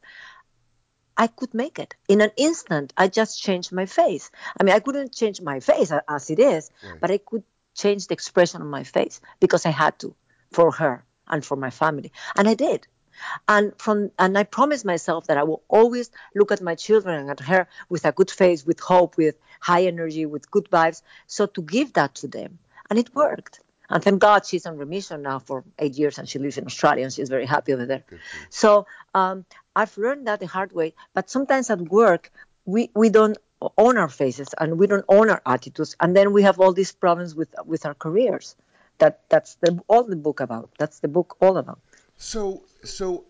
I 1.24 1.28
could 1.28 1.54
make 1.64 1.78
it 1.84 1.92
in 2.14 2.22
an 2.22 2.32
instant. 2.48 2.94
I 3.04 3.06
just 3.20 3.42
changed 3.46 3.72
my 3.72 3.86
face. 3.86 4.26
I 4.58 4.64
mean, 4.64 4.76
I 4.76 4.80
couldn't 4.86 5.14
change 5.22 5.42
my 5.52 5.60
face 5.60 5.92
as 6.18 6.30
it 6.34 6.40
is, 6.40 6.64
Right. 6.84 7.00
but 7.02 7.12
I 7.16 7.20
could 7.30 7.44
change 7.84 8.02
the 8.08 8.16
expression 8.20 8.62
on 8.62 8.70
my 8.78 8.84
face 8.84 9.22
because 9.44 9.64
I 9.66 9.74
had 9.84 9.94
to 10.00 10.16
for 10.58 10.72
her 10.82 10.96
and 11.28 11.46
for 11.50 11.58
my 11.66 11.72
family, 11.82 12.12
and 12.38 12.46
I 12.54 12.56
did. 12.66 12.82
And 13.48 13.66
from 13.86 13.98
and 14.24 14.32
I 14.42 14.44
promised 14.58 14.86
myself 14.94 15.22
that 15.28 15.38
I 15.42 15.44
will 15.50 15.62
always 15.78 16.08
look 16.40 16.52
at 16.52 16.62
my 16.70 16.76
children 16.86 17.14
and 17.20 17.30
at 17.36 17.40
her 17.52 17.62
with 17.94 18.06
a 18.06 18.12
good 18.20 18.32
face, 18.42 18.66
with 18.70 18.80
hope, 18.92 19.12
with 19.24 19.36
high 19.70 19.84
energy, 19.94 20.26
with 20.34 20.52
good 20.56 20.68
vibes. 20.76 21.00
So 21.28 21.46
to 21.56 21.62
give 21.76 21.90
that 21.94 22.12
to 22.22 22.28
them, 22.38 22.52
and 22.90 22.96
it 23.04 23.10
worked. 23.24 23.56
And 23.94 24.04
thank 24.04 24.20
God 24.20 24.44
she's 24.44 24.66
on 24.66 24.76
remission 24.78 25.22
now 25.22 25.38
for 25.38 25.64
eight 25.78 25.94
years, 25.94 26.18
and 26.18 26.28
she 26.28 26.40
lives 26.40 26.58
in 26.58 26.66
Australia, 26.66 27.04
and 27.04 27.14
she's 27.14 27.30
very 27.30 27.46
happy 27.46 27.74
over 27.74 27.86
there. 27.86 28.04
So 28.50 28.88
um, 29.14 29.46
I've 29.76 29.96
learned 30.00 30.26
that 30.26 30.40
the 30.40 30.48
hard 30.48 30.72
way. 30.74 30.96
But 31.14 31.30
sometimes 31.30 31.70
at 31.70 31.80
work, 31.80 32.32
we, 32.66 32.90
we 32.96 33.10
don't 33.10 33.38
own 33.78 33.98
our 33.98 34.10
faces 34.10 34.50
and 34.60 34.78
we 34.80 34.88
don't 34.88 35.06
own 35.10 35.30
our 35.30 35.42
attitudes, 35.46 35.96
and 36.00 36.18
then 36.18 36.34
we 36.34 36.42
have 36.42 36.60
all 36.60 36.74
these 36.74 36.92
problems 36.92 37.36
with 37.36 37.54
with 37.66 37.86
our 37.86 37.94
careers. 37.94 38.56
That 38.98 39.22
that's 39.30 39.56
the 39.62 39.80
all 39.88 40.04
the 40.04 40.16
book 40.16 40.40
about. 40.40 40.72
That's 40.80 41.00
the 41.00 41.08
book 41.08 41.38
all 41.40 41.58
about. 41.58 41.80
So, 42.18 42.64
so 42.84 43.26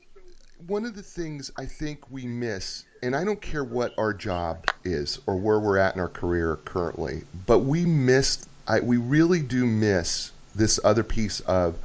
one 0.67 0.85
of 0.85 0.95
the 0.95 1.03
things 1.03 1.51
I 1.57 1.65
think 1.65 2.09
we 2.09 2.25
miss, 2.25 2.85
and 3.01 3.15
I 3.15 3.25
don't 3.25 3.41
care 3.41 3.65
what 3.65 3.93
our 3.97 4.13
job 4.13 4.65
is 4.85 5.19
or 5.27 5.35
where 5.35 5.59
we're 5.59 5.77
at 5.77 5.95
in 5.95 5.99
our 5.99 6.09
career 6.09 6.57
currently, 6.63 7.23
but 7.45 7.59
we 7.59 7.85
miss, 7.85 8.45
I, 8.67 8.79
we 8.79 8.97
really 8.97 9.41
do 9.41 9.65
miss 9.65 10.31
this 10.55 10.79
other 10.83 11.03
piece 11.03 11.39
of 11.41 11.77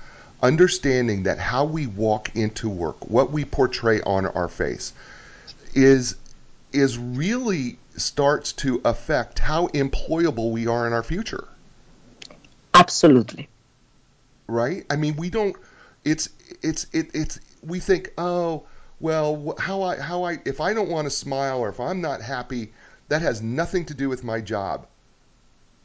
understanding 0.42 1.24
that 1.24 1.38
how 1.38 1.64
we 1.64 1.86
walk 1.86 2.34
into 2.36 2.68
work, 2.68 3.08
what 3.08 3.30
we 3.30 3.44
portray 3.44 4.00
on 4.02 4.26
our 4.26 4.48
face, 4.48 4.92
is 5.74 6.16
is 6.72 6.98
really 6.98 7.78
starts 7.96 8.52
to 8.52 8.80
affect 8.84 9.38
how 9.38 9.66
employable 9.68 10.52
we 10.52 10.66
are 10.66 10.86
in 10.86 10.92
our 10.92 11.02
future 11.02 11.48
Absolutely. 12.78 13.48
right? 14.46 14.86
I 14.88 14.96
mean, 14.96 15.16
we 15.16 15.30
don't. 15.30 15.56
It's 16.04 16.28
it's 16.62 16.86
it, 16.92 17.10
it's 17.12 17.40
we 17.62 17.80
think, 17.80 18.12
oh, 18.16 18.64
well, 19.00 19.54
how 19.58 19.82
I 19.82 19.96
how 19.98 20.22
I 20.22 20.38
if 20.44 20.60
I 20.60 20.72
don't 20.74 20.88
want 20.88 21.06
to 21.06 21.10
smile 21.10 21.58
or 21.58 21.68
if 21.68 21.80
I'm 21.80 22.00
not 22.00 22.22
happy, 22.22 22.72
that 23.08 23.20
has 23.20 23.42
nothing 23.42 23.84
to 23.86 23.94
do 23.94 24.08
with 24.08 24.22
my 24.22 24.40
job. 24.40 24.86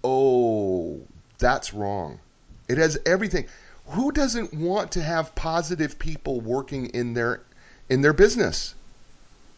Oh, 0.04 1.02
that's 1.40 1.74
wrong. 1.74 2.20
It 2.68 2.78
has 2.78 2.98
everything. 3.06 3.46
Who 3.88 4.12
doesn't 4.12 4.54
want 4.54 4.94
to 4.94 5.02
have 5.02 5.36
positive 5.36 6.00
people 6.00 6.40
working 6.42 6.88
in 6.88 7.14
their 7.14 7.42
in 7.90 8.02
their 8.02 8.14
business? 8.14 8.76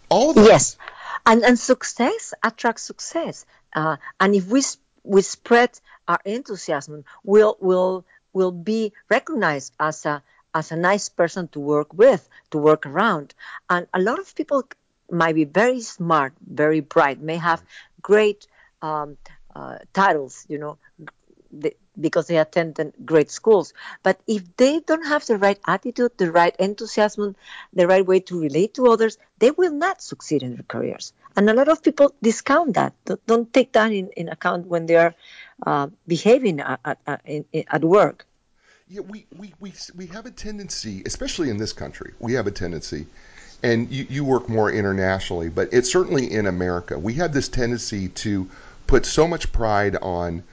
All 0.10 0.32
of. 0.32 0.38
Yes, 0.38 0.78
and 1.26 1.44
and 1.44 1.60
success 1.60 2.34
attracts 2.44 2.84
success. 2.84 3.46
Uh, 3.74 3.98
and 4.20 4.36
if 4.36 4.48
we 4.48 4.64
we 5.04 5.22
spread 5.22 5.70
our 6.08 6.20
enthusiasm, 6.26 7.06
we'll 7.24 7.58
will 7.60 8.06
will 8.34 8.52
be 8.52 8.94
recognized 9.10 9.74
as 9.80 10.06
a 10.06 10.24
as 10.56 10.72
a 10.72 10.76
nice 10.76 11.10
person 11.10 11.48
to 11.50 11.60
work 11.60 11.94
with, 11.94 12.28
to 12.50 12.58
work 12.58 12.86
around. 12.86 13.36
And 13.70 13.88
a 13.94 14.00
lot 14.00 14.20
of 14.20 14.34
people 14.34 14.64
might 15.12 15.36
be 15.36 15.44
very 15.44 15.82
smart, 15.82 16.34
very 16.42 16.80
bright, 16.80 17.20
may 17.22 17.36
have 17.36 17.62
great 18.02 18.48
um, 18.82 19.18
uh, 19.54 19.80
titles, 19.94 20.46
you 20.48 20.58
know, 20.58 20.78
because 22.00 22.28
they 22.28 22.38
attended 22.38 22.94
great 23.06 23.32
schools. 23.32 23.74
But 24.04 24.20
if 24.28 24.44
they 24.58 24.80
don't 24.80 25.06
have 25.06 25.26
the 25.26 25.38
right 25.38 25.60
attitude, 25.66 26.12
the 26.18 26.32
right 26.32 26.56
enthusiasm, 26.60 27.36
the 27.74 27.88
right 27.88 28.06
way 28.06 28.20
to 28.22 28.40
relate 28.40 28.74
to 28.76 28.88
others, 28.88 29.18
they 29.40 29.52
will 29.52 29.72
not 29.74 30.02
succeed 30.02 30.44
in 30.44 30.56
their 30.56 30.66
careers. 30.68 31.14
And 31.36 31.50
a 31.50 31.54
lot 31.54 31.68
of 31.68 31.84
people 31.84 32.14
discount 32.22 32.76
that, 32.76 32.94
don't, 33.28 33.54
take 33.54 33.74
that 33.74 33.92
in, 33.92 34.10
in 34.16 34.30
account 34.30 34.68
when 34.68 34.86
they 34.86 34.96
are 34.96 35.14
uh, 35.66 35.88
behaving 36.08 36.62
at, 36.62 36.80
at, 36.86 37.00
at, 37.06 37.46
at 37.54 37.84
work. 37.84 38.26
Yeah, 38.88 39.02
we, 39.02 39.26
we, 39.36 39.54
we, 39.60 39.74
we 39.96 40.06
have 40.08 40.26
a 40.26 40.32
tendency, 40.32 41.02
especially 41.06 41.50
in 41.50 41.58
this 41.58 41.74
country, 41.74 42.14
we 42.20 42.34
have 42.34 42.46
a 42.46 42.52
tendency, 42.52 43.08
and 43.64 43.90
you, 43.92 44.06
you 44.10 44.24
work 44.24 44.48
more 44.48 44.72
internationally, 44.72 45.50
but 45.50 45.70
it's 45.74 45.92
certainly 45.92 46.32
in 46.32 46.46
America. 46.46 46.98
We 47.00 47.14
have 47.16 47.34
this 47.34 47.50
tendency 47.50 48.10
to 48.10 48.48
put 48.86 49.06
so 49.06 49.28
much 49.28 49.52
pride 49.52 49.96
on 49.98 50.44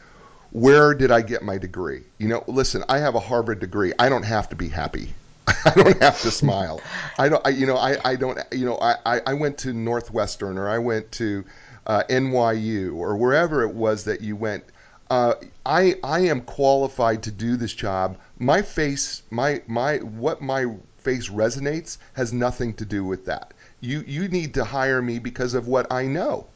where 0.52 0.94
did 0.94 1.10
I 1.10 1.22
get 1.22 1.42
my 1.42 1.58
degree? 1.58 2.02
You 2.18 2.28
know, 2.28 2.44
listen, 2.46 2.84
I 2.88 2.98
have 2.98 3.14
a 3.14 3.20
Harvard 3.20 3.58
degree. 3.60 3.92
I 3.98 4.08
don't 4.08 4.22
have 4.24 4.48
to 4.50 4.56
be 4.56 4.68
happy. 4.68 5.14
I 5.64 5.72
don't 5.74 6.00
have 6.02 6.20
to 6.22 6.30
smile. 6.30 6.80
I 7.18 7.28
don't, 7.28 7.44
I, 7.46 7.50
you 7.50 7.66
know, 7.66 7.76
I, 7.76 7.96
I 8.04 8.16
don't, 8.16 8.38
you 8.52 8.66
know, 8.66 8.78
I, 8.80 9.20
I- 9.26 9.34
went 9.34 9.58
to 9.58 9.72
Northwestern 9.72 10.58
or 10.58 10.68
I 10.68 10.78
went 10.78 11.10
to 11.12 11.44
uh, 11.86 12.04
NYU 12.10 12.94
or 12.96 13.16
wherever 13.16 13.62
it 13.62 13.74
was 13.74 14.04
that 14.04 14.20
you 14.20 14.36
went. 14.36 14.64
Uh, 15.10 15.34
I, 15.66 15.96
I 16.04 16.20
am 16.20 16.42
qualified 16.42 17.22
to 17.24 17.30
do 17.30 17.56
this 17.56 17.74
job. 17.74 18.18
My 18.38 18.62
face, 18.62 19.22
my, 19.30 19.62
my, 19.66 19.98
what 19.98 20.40
my 20.42 20.66
face 20.98 21.28
resonates 21.28 21.98
has 22.14 22.32
nothing 22.32 22.74
to 22.74 22.84
do 22.84 23.04
with 23.04 23.24
that. 23.26 23.52
You, 23.80 24.04
you 24.06 24.28
need 24.28 24.54
to 24.54 24.64
hire 24.64 25.02
me 25.02 25.18
because 25.18 25.54
of 25.54 25.66
what 25.66 25.90
I 25.92 26.06
know. 26.06 26.46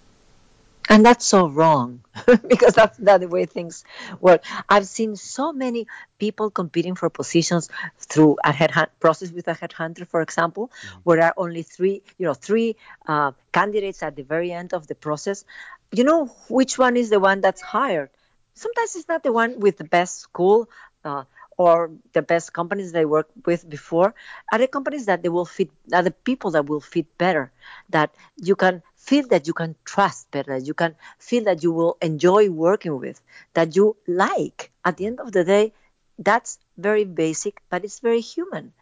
And 0.88 1.04
that's 1.04 1.24
so 1.26 1.48
wrong 1.48 2.02
because 2.48 2.74
that's 2.74 2.98
not 2.98 3.20
the 3.20 3.28
way 3.28 3.46
things 3.46 3.84
work. 4.20 4.44
I've 4.68 4.86
seen 4.86 5.16
so 5.16 5.52
many 5.52 5.86
people 6.18 6.50
competing 6.50 6.94
for 6.94 7.10
positions 7.10 7.68
through 7.98 8.36
a 8.44 8.52
headhunt 8.52 8.88
process 9.00 9.32
with 9.32 9.48
a 9.48 9.54
headhunter, 9.54 10.06
for 10.06 10.20
example, 10.22 10.70
where 11.02 11.18
there 11.18 11.26
are 11.26 11.34
only 11.36 11.62
three, 11.62 12.02
you 12.18 12.26
know, 12.26 12.34
three 12.34 12.76
uh, 13.06 13.32
candidates 13.52 14.02
at 14.02 14.14
the 14.14 14.22
very 14.22 14.52
end 14.52 14.74
of 14.74 14.86
the 14.86 14.94
process. 14.94 15.44
You 15.92 16.04
know 16.04 16.26
which 16.48 16.78
one 16.78 16.96
is 16.96 17.10
the 17.10 17.20
one 17.20 17.40
that's 17.40 17.62
hired? 17.62 18.10
Sometimes 18.54 18.96
it's 18.96 19.08
not 19.08 19.22
the 19.22 19.32
one 19.32 19.58
with 19.60 19.76
the 19.78 19.84
best 19.84 20.20
school. 20.20 20.68
Uh, 21.04 21.24
or 21.56 21.90
the 22.12 22.22
best 22.22 22.52
companies 22.52 22.92
they 22.92 23.04
worked 23.04 23.32
with 23.46 23.68
before 23.68 24.14
are 24.52 24.58
the 24.58 24.66
companies 24.66 25.06
that 25.06 25.22
they 25.22 25.28
will 25.28 25.44
fit 25.46 25.70
are 25.92 26.02
the 26.02 26.10
people 26.10 26.50
that 26.52 26.66
will 26.66 26.80
fit 26.80 27.06
better 27.18 27.50
that 27.90 28.14
you 28.36 28.54
can 28.56 28.82
feel 28.96 29.26
that 29.28 29.46
you 29.46 29.52
can 29.54 29.74
trust 29.84 30.30
better 30.30 30.58
that 30.58 30.66
you 30.66 30.74
can 30.74 30.94
feel 31.18 31.44
that 31.44 31.62
you 31.62 31.72
will 31.72 31.96
enjoy 32.02 32.48
working 32.50 32.98
with 32.98 33.20
that 33.54 33.74
you 33.76 33.96
like 34.06 34.70
at 34.84 34.96
the 34.96 35.06
end 35.06 35.20
of 35.20 35.32
the 35.32 35.44
day 35.44 35.72
that's 36.18 36.58
very 36.78 37.04
basic, 37.04 37.60
but 37.68 37.84
it's 37.84 38.00
very 38.00 38.20
human, 38.20 38.72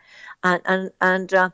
and 0.44 0.62
and 0.64 0.90
and. 1.00 1.34
Uh, 1.34 1.50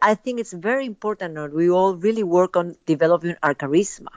I 0.00 0.14
think 0.14 0.40
it's 0.40 0.52
very 0.52 0.86
important 0.86 1.34
that 1.34 1.52
we 1.52 1.70
all 1.70 1.94
really 1.94 2.22
work 2.22 2.56
on 2.56 2.76
developing 2.86 3.36
our 3.42 3.54
charisma 3.54 4.12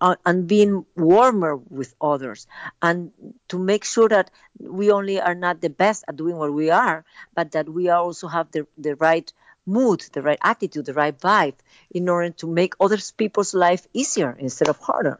uh, 0.00 0.16
and 0.24 0.46
being 0.46 0.84
warmer 0.96 1.56
with 1.56 1.94
others 2.00 2.46
and 2.82 3.12
to 3.48 3.58
make 3.58 3.84
sure 3.84 4.08
that 4.08 4.30
we 4.60 4.90
only 4.90 5.20
are 5.20 5.34
not 5.34 5.60
the 5.60 5.70
best 5.70 6.04
at 6.08 6.16
doing 6.16 6.36
what 6.36 6.52
we 6.52 6.70
are 6.70 7.04
but 7.34 7.52
that 7.52 7.68
we 7.68 7.88
also 7.88 8.28
have 8.28 8.50
the, 8.52 8.66
the 8.78 8.94
right 8.96 9.32
mood 9.66 10.04
the 10.12 10.22
right 10.22 10.38
attitude 10.42 10.84
the 10.84 10.94
right 10.94 11.18
vibe 11.18 11.54
in 11.90 12.08
order 12.08 12.30
to 12.30 12.46
make 12.46 12.74
other 12.80 12.98
people's 13.16 13.54
life 13.54 13.86
easier 13.92 14.36
instead 14.38 14.68
of 14.68 14.78
harder 14.78 15.18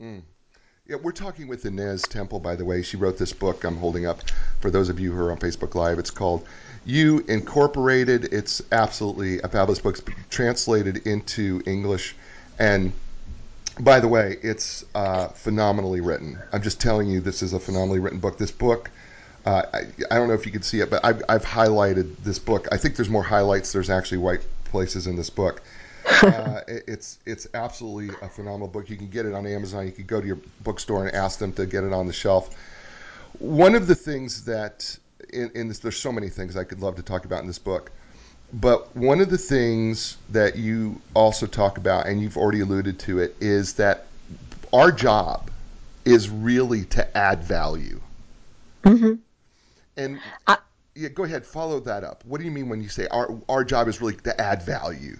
mm. 0.00 0.22
Yeah, 0.86 0.96
we're 0.96 1.12
talking 1.12 1.48
with 1.48 1.64
Ines 1.64 2.02
Temple, 2.02 2.40
by 2.40 2.56
the 2.56 2.64
way. 2.66 2.82
She 2.82 2.98
wrote 2.98 3.16
this 3.16 3.32
book 3.32 3.64
I'm 3.64 3.78
holding 3.78 4.04
up 4.04 4.20
for 4.60 4.70
those 4.70 4.90
of 4.90 5.00
you 5.00 5.12
who 5.12 5.18
are 5.18 5.32
on 5.32 5.38
Facebook 5.38 5.74
Live. 5.74 5.98
It's 5.98 6.10
called 6.10 6.46
You 6.84 7.24
Incorporated. 7.26 8.34
It's 8.34 8.60
absolutely 8.70 9.40
a 9.40 9.48
fabulous 9.48 9.78
book, 9.78 9.98
it's 9.98 10.28
translated 10.28 11.06
into 11.06 11.62
English. 11.64 12.14
And 12.58 12.92
by 13.80 14.00
the 14.00 14.08
way, 14.08 14.36
it's 14.42 14.84
uh, 14.94 15.28
phenomenally 15.28 16.00
written. 16.00 16.38
I'm 16.52 16.62
just 16.62 16.80
telling 16.80 17.08
you, 17.08 17.20
this 17.20 17.42
is 17.42 17.52
a 17.52 17.60
phenomenally 17.60 18.00
written 18.00 18.20
book. 18.20 18.38
This 18.38 18.50
book, 18.50 18.90
uh, 19.46 19.62
I, 19.72 19.78
I, 20.10 20.16
don't 20.16 20.28
know 20.28 20.34
if 20.34 20.46
you 20.46 20.52
can 20.52 20.62
see 20.62 20.80
it, 20.80 20.90
but 20.90 21.04
I've, 21.04 21.22
I've 21.28 21.44
highlighted 21.44 22.16
this 22.22 22.38
book. 22.38 22.68
I 22.72 22.76
think 22.76 22.96
there's 22.96 23.10
more 23.10 23.22
highlights. 23.22 23.72
There's 23.72 23.90
actually 23.90 24.18
white 24.18 24.46
places 24.64 25.06
in 25.06 25.16
this 25.16 25.30
book 25.30 25.62
uh, 26.06 26.60
it's 26.68 27.18
it's 27.26 27.46
absolutely 27.54 28.14
a 28.22 28.28
phenomenal 28.28 28.68
book. 28.68 28.90
You 28.90 28.96
can 28.96 29.08
get 29.08 29.26
it 29.26 29.34
on 29.34 29.46
Amazon. 29.46 29.86
You 29.86 29.92
can 29.92 30.06
go 30.06 30.20
to 30.20 30.26
your 30.26 30.38
bookstore 30.62 31.06
and 31.06 31.14
ask 31.14 31.38
them 31.38 31.52
to 31.54 31.66
get 31.66 31.84
it 31.84 31.92
on 31.92 32.06
the 32.06 32.12
shelf. 32.12 32.54
One 33.38 33.74
of 33.74 33.86
the 33.86 33.94
things 33.94 34.44
that 34.44 34.96
in, 35.32 35.50
in 35.54 35.68
this, 35.68 35.78
there's 35.78 35.96
so 35.96 36.12
many 36.12 36.28
things 36.28 36.56
I 36.56 36.64
could 36.64 36.80
love 36.80 36.96
to 36.96 37.02
talk 37.02 37.24
about 37.24 37.40
in 37.40 37.46
this 37.46 37.58
book, 37.58 37.90
but 38.60 38.94
one 38.96 39.20
of 39.20 39.30
the 39.30 39.38
things 39.38 40.16
that 40.30 40.56
you 40.56 41.00
also 41.12 41.46
talk 41.46 41.76
about, 41.76 42.06
and 42.06 42.22
you've 42.22 42.36
already 42.36 42.60
alluded 42.60 43.00
to 43.00 43.18
it, 43.18 43.34
is 43.40 43.74
that 43.74 44.06
our 44.72 44.92
job 44.92 45.50
is 46.04 46.30
really 46.30 46.84
to 46.84 47.16
add 47.16 47.42
value. 47.42 48.00
Mm-hmm. 48.84 49.14
And 49.96 50.20
I, 50.46 50.58
yeah, 50.94 51.08
go 51.08 51.24
ahead, 51.24 51.44
follow 51.44 51.80
that 51.80 52.04
up. 52.04 52.22
What 52.26 52.38
do 52.38 52.44
you 52.44 52.52
mean 52.52 52.68
when 52.68 52.80
you 52.80 52.88
say 52.88 53.08
our 53.08 53.36
our 53.48 53.64
job 53.64 53.88
is 53.88 54.00
really 54.00 54.16
to 54.16 54.40
add 54.40 54.62
value? 54.62 55.16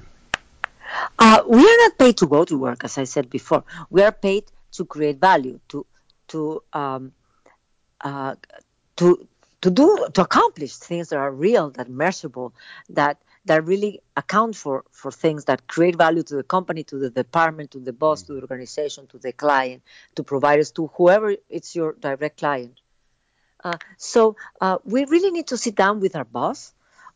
Uh, 1.18 1.42
we 1.48 1.58
are 1.58 1.76
not 1.78 1.98
paid 1.98 2.16
to 2.18 2.26
go 2.26 2.44
to 2.44 2.56
work, 2.56 2.84
as 2.84 2.98
I 2.98 3.04
said 3.04 3.30
before. 3.30 3.64
We 3.90 4.02
are 4.02 4.12
paid 4.12 4.44
to 4.72 4.84
create 4.84 5.18
value, 5.18 5.58
to 5.70 5.86
to 6.28 6.62
um, 6.72 7.12
uh, 8.00 8.36
to 8.96 9.26
to 9.64 9.70
do 9.70 10.06
to 10.12 10.20
accomplish 10.20 10.76
things 10.76 11.08
that 11.08 11.16
are 11.16 11.32
real, 11.32 11.70
that 11.70 11.88
measurable, 11.88 12.54
that 12.90 13.16
that 13.46 13.64
really 13.64 14.02
account 14.14 14.54
for 14.54 14.84
for 14.90 15.10
things 15.10 15.46
that 15.46 15.66
create 15.66 15.96
value 15.96 16.22
to 16.22 16.36
the 16.36 16.42
company, 16.42 16.84
to 16.84 16.98
the 16.98 17.08
department, 17.08 17.70
to 17.70 17.78
the 17.78 17.94
boss, 17.94 18.22
to 18.24 18.34
the 18.34 18.42
organization, 18.42 19.06
to 19.06 19.18
the 19.18 19.32
client, 19.32 19.82
to 20.16 20.22
providers, 20.22 20.70
to 20.72 20.88
whoever 20.98 21.34
it's 21.48 21.74
your 21.74 21.94
direct 21.94 22.36
client. 22.40 22.78
Uh, 23.64 23.78
so 23.96 24.36
uh, 24.60 24.76
we 24.84 25.06
really 25.06 25.30
need 25.30 25.46
to 25.46 25.56
sit 25.56 25.74
down 25.74 25.98
with 25.98 26.14
our 26.14 26.26
boss 26.26 26.74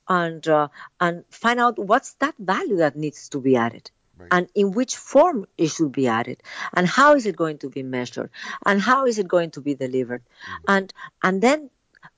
and 0.08 0.48
uh, 0.48 0.68
and 0.98 1.24
find 1.28 1.60
out 1.60 1.78
what's 1.78 2.14
that 2.14 2.34
value 2.38 2.76
that 2.76 2.96
needs 2.96 3.28
to 3.28 3.42
be 3.42 3.56
added 3.56 3.90
right. 4.16 4.28
and 4.30 4.48
in 4.54 4.72
which 4.72 4.96
form 4.96 5.46
it 5.58 5.68
should 5.68 5.92
be 5.92 6.06
added 6.08 6.42
and 6.74 6.86
how 6.86 7.14
is 7.14 7.26
it 7.26 7.36
going 7.36 7.58
to 7.58 7.68
be 7.68 7.82
measured 7.82 8.30
and 8.64 8.80
how 8.80 9.04
is 9.04 9.18
it 9.18 9.28
going 9.28 9.50
to 9.50 9.60
be 9.60 9.74
delivered 9.74 10.22
mm-hmm. 10.22 10.76
and 10.76 10.94
and 11.22 11.42
then 11.42 11.68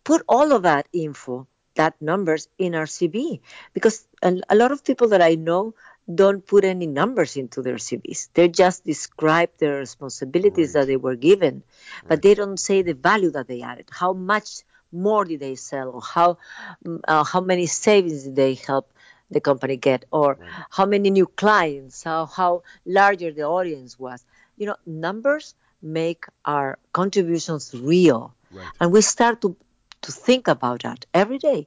put 0.05 0.23
all 0.29 0.53
of 0.53 0.63
that 0.63 0.89
info 0.93 1.47
that 1.75 1.95
numbers 2.01 2.49
in 2.59 2.75
our 2.75 2.87
cv 2.87 3.41
because 3.73 4.07
a, 4.23 4.37
a 4.49 4.57
lot 4.57 4.73
of 4.73 4.85
people 4.85 5.09
that 5.09 5.23
i 5.23 5.35
know 5.35 5.75
don't 6.13 6.47
put 6.47 6.65
any 6.65 6.87
numbers 6.87 7.37
into 7.37 7.63
their 7.63 7.77
CVs. 7.77 8.31
They 8.35 8.49
just 8.49 8.85
describe 8.85 9.51
their 9.59 9.77
responsibilities 9.77 10.75
right. 10.75 10.81
that 10.81 10.87
they 10.87 10.97
were 10.97 11.15
given, 11.15 11.63
but 12.07 12.23
they 12.23 12.35
don't 12.35 12.59
say 12.59 12.83
the 12.83 12.95
value 12.95 13.31
that 13.31 13.47
they 13.47 13.63
added, 13.63 13.89
how 13.91 14.13
much 14.13 14.63
more 14.93 15.25
did 15.25 15.41
they 15.41 15.55
sell 15.55 15.91
or 15.91 16.03
how 16.03 16.39
mm, 16.85 17.01
uh, 17.07 17.25
how 17.25 17.41
many 17.41 17.67
savings 17.67 18.25
did 18.25 18.37
they 18.37 18.55
help 18.55 18.93
the 19.31 19.41
company 19.41 19.77
get 19.77 20.05
or 20.11 20.35
right. 20.35 20.65
how 20.71 20.85
many 20.85 21.11
new 21.11 21.27
clients 21.27 22.03
how 22.03 22.27
how 22.27 22.63
larger 22.85 23.31
the 23.31 23.43
audience 23.43 23.99
was 23.99 24.25
you 24.57 24.67
know 24.67 24.75
numbers 24.85 25.55
make 25.81 26.25
our 26.45 26.77
contributions 26.93 27.73
real 27.73 28.35
right. 28.51 28.67
and 28.81 28.91
we 28.91 29.01
start 29.01 29.41
to 29.41 29.57
to 30.03 30.13
think 30.13 30.49
about 30.49 30.83
that 30.83 31.07
every 31.13 31.39
day 31.39 31.67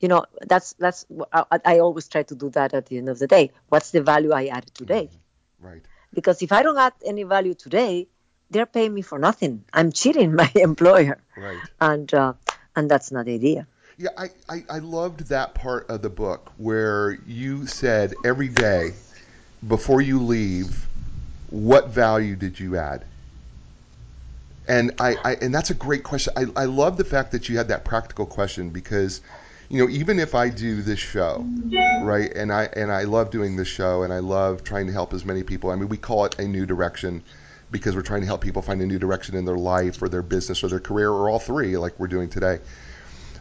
you 0.00 0.08
know 0.08 0.24
that's 0.42 0.72
that's 0.74 1.06
I, 1.32 1.60
I, 1.64 1.78
always 1.78 2.08
try 2.08 2.24
to 2.24 2.34
do 2.34 2.50
that 2.50 2.74
at 2.74 2.86
the 2.86 2.98
end 2.98 3.08
of 3.08 3.18
the 3.20 3.28
day 3.28 3.52
what's 3.68 3.92
the 3.92 4.02
value 4.02 4.32
i 4.32 4.46
added 4.46 4.74
today 4.74 5.04
mm-hmm. 5.04 5.66
right 5.66 5.82
because 6.12 6.42
if 6.42 6.50
i 6.50 6.62
don't 6.64 6.78
add 6.78 6.94
any 7.04 7.22
value 7.22 7.54
today 7.54 8.08
they're 8.52 8.66
paying 8.66 8.94
me 8.94 9.02
for 9.02 9.18
nothing. 9.18 9.64
I'm 9.72 9.90
cheating 9.92 10.34
my 10.42 10.50
employer. 10.54 11.18
Right. 11.36 11.58
And 11.80 12.12
uh, 12.14 12.34
and 12.76 12.90
that's 12.90 13.10
not 13.10 13.24
the 13.24 13.34
idea. 13.34 13.66
Yeah, 13.98 14.10
I, 14.16 14.30
I, 14.48 14.64
I 14.70 14.78
loved 14.78 15.28
that 15.28 15.54
part 15.54 15.90
of 15.90 16.00
the 16.00 16.08
book 16.08 16.50
where 16.56 17.18
you 17.26 17.66
said 17.66 18.14
every 18.24 18.48
day 18.48 18.92
before 19.68 20.00
you 20.00 20.20
leave, 20.22 20.86
what 21.50 21.90
value 21.90 22.34
did 22.34 22.58
you 22.58 22.76
add? 22.76 23.04
And 24.68 24.92
I, 25.00 25.16
I 25.24 25.34
and 25.36 25.54
that's 25.54 25.70
a 25.70 25.74
great 25.74 26.04
question. 26.04 26.32
I, 26.36 26.46
I 26.56 26.64
love 26.66 26.96
the 26.96 27.04
fact 27.04 27.32
that 27.32 27.48
you 27.48 27.56
had 27.56 27.68
that 27.68 27.84
practical 27.84 28.26
question 28.26 28.70
because 28.70 29.20
you 29.68 29.78
know, 29.78 29.90
even 29.90 30.20
if 30.20 30.34
I 30.34 30.50
do 30.50 30.82
this 30.82 30.98
show, 30.98 31.46
right, 32.02 32.30
and 32.36 32.52
I 32.52 32.64
and 32.76 32.92
I 32.92 33.04
love 33.04 33.30
doing 33.30 33.56
this 33.56 33.68
show, 33.68 34.02
and 34.02 34.12
I 34.12 34.18
love 34.18 34.62
trying 34.62 34.86
to 34.86 34.92
help 34.92 35.14
as 35.14 35.24
many 35.24 35.42
people. 35.42 35.70
I 35.70 35.76
mean, 35.76 35.88
we 35.88 35.96
call 35.96 36.26
it 36.26 36.38
a 36.38 36.46
new 36.46 36.66
direction 36.66 37.22
because 37.72 37.96
we're 37.96 38.02
trying 38.02 38.20
to 38.20 38.26
help 38.26 38.42
people 38.42 38.62
find 38.62 38.80
a 38.82 38.86
new 38.86 38.98
direction 38.98 39.34
in 39.34 39.46
their 39.46 39.56
life 39.56 40.00
or 40.02 40.08
their 40.08 40.22
business 40.22 40.62
or 40.62 40.68
their 40.68 40.78
career 40.78 41.10
or 41.10 41.28
all 41.28 41.38
three, 41.38 41.76
like 41.76 41.98
we're 41.98 42.06
doing 42.06 42.28
today. 42.28 42.60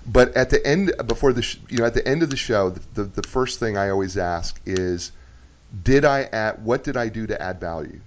But 0.07 0.35
at 0.35 0.49
the 0.49 0.65
end, 0.65 0.93
before 1.05 1.33
the, 1.33 1.41
sh- 1.41 1.59
you 1.69 1.79
know, 1.79 1.85
at 1.85 1.93
the 1.93 2.07
end 2.07 2.23
of 2.23 2.29
the 2.29 2.37
show, 2.37 2.69
the, 2.71 2.81
the, 2.93 3.21
the 3.21 3.27
first 3.27 3.59
thing 3.59 3.77
I 3.77 3.89
always 3.89 4.17
ask 4.17 4.59
is, 4.65 5.11
did 5.83 6.05
I 6.05 6.23
add, 6.23 6.63
what 6.63 6.83
did 6.83 6.97
I 6.97 7.09
do 7.09 7.27
to 7.27 7.39
add 7.39 7.59
value 7.59 7.99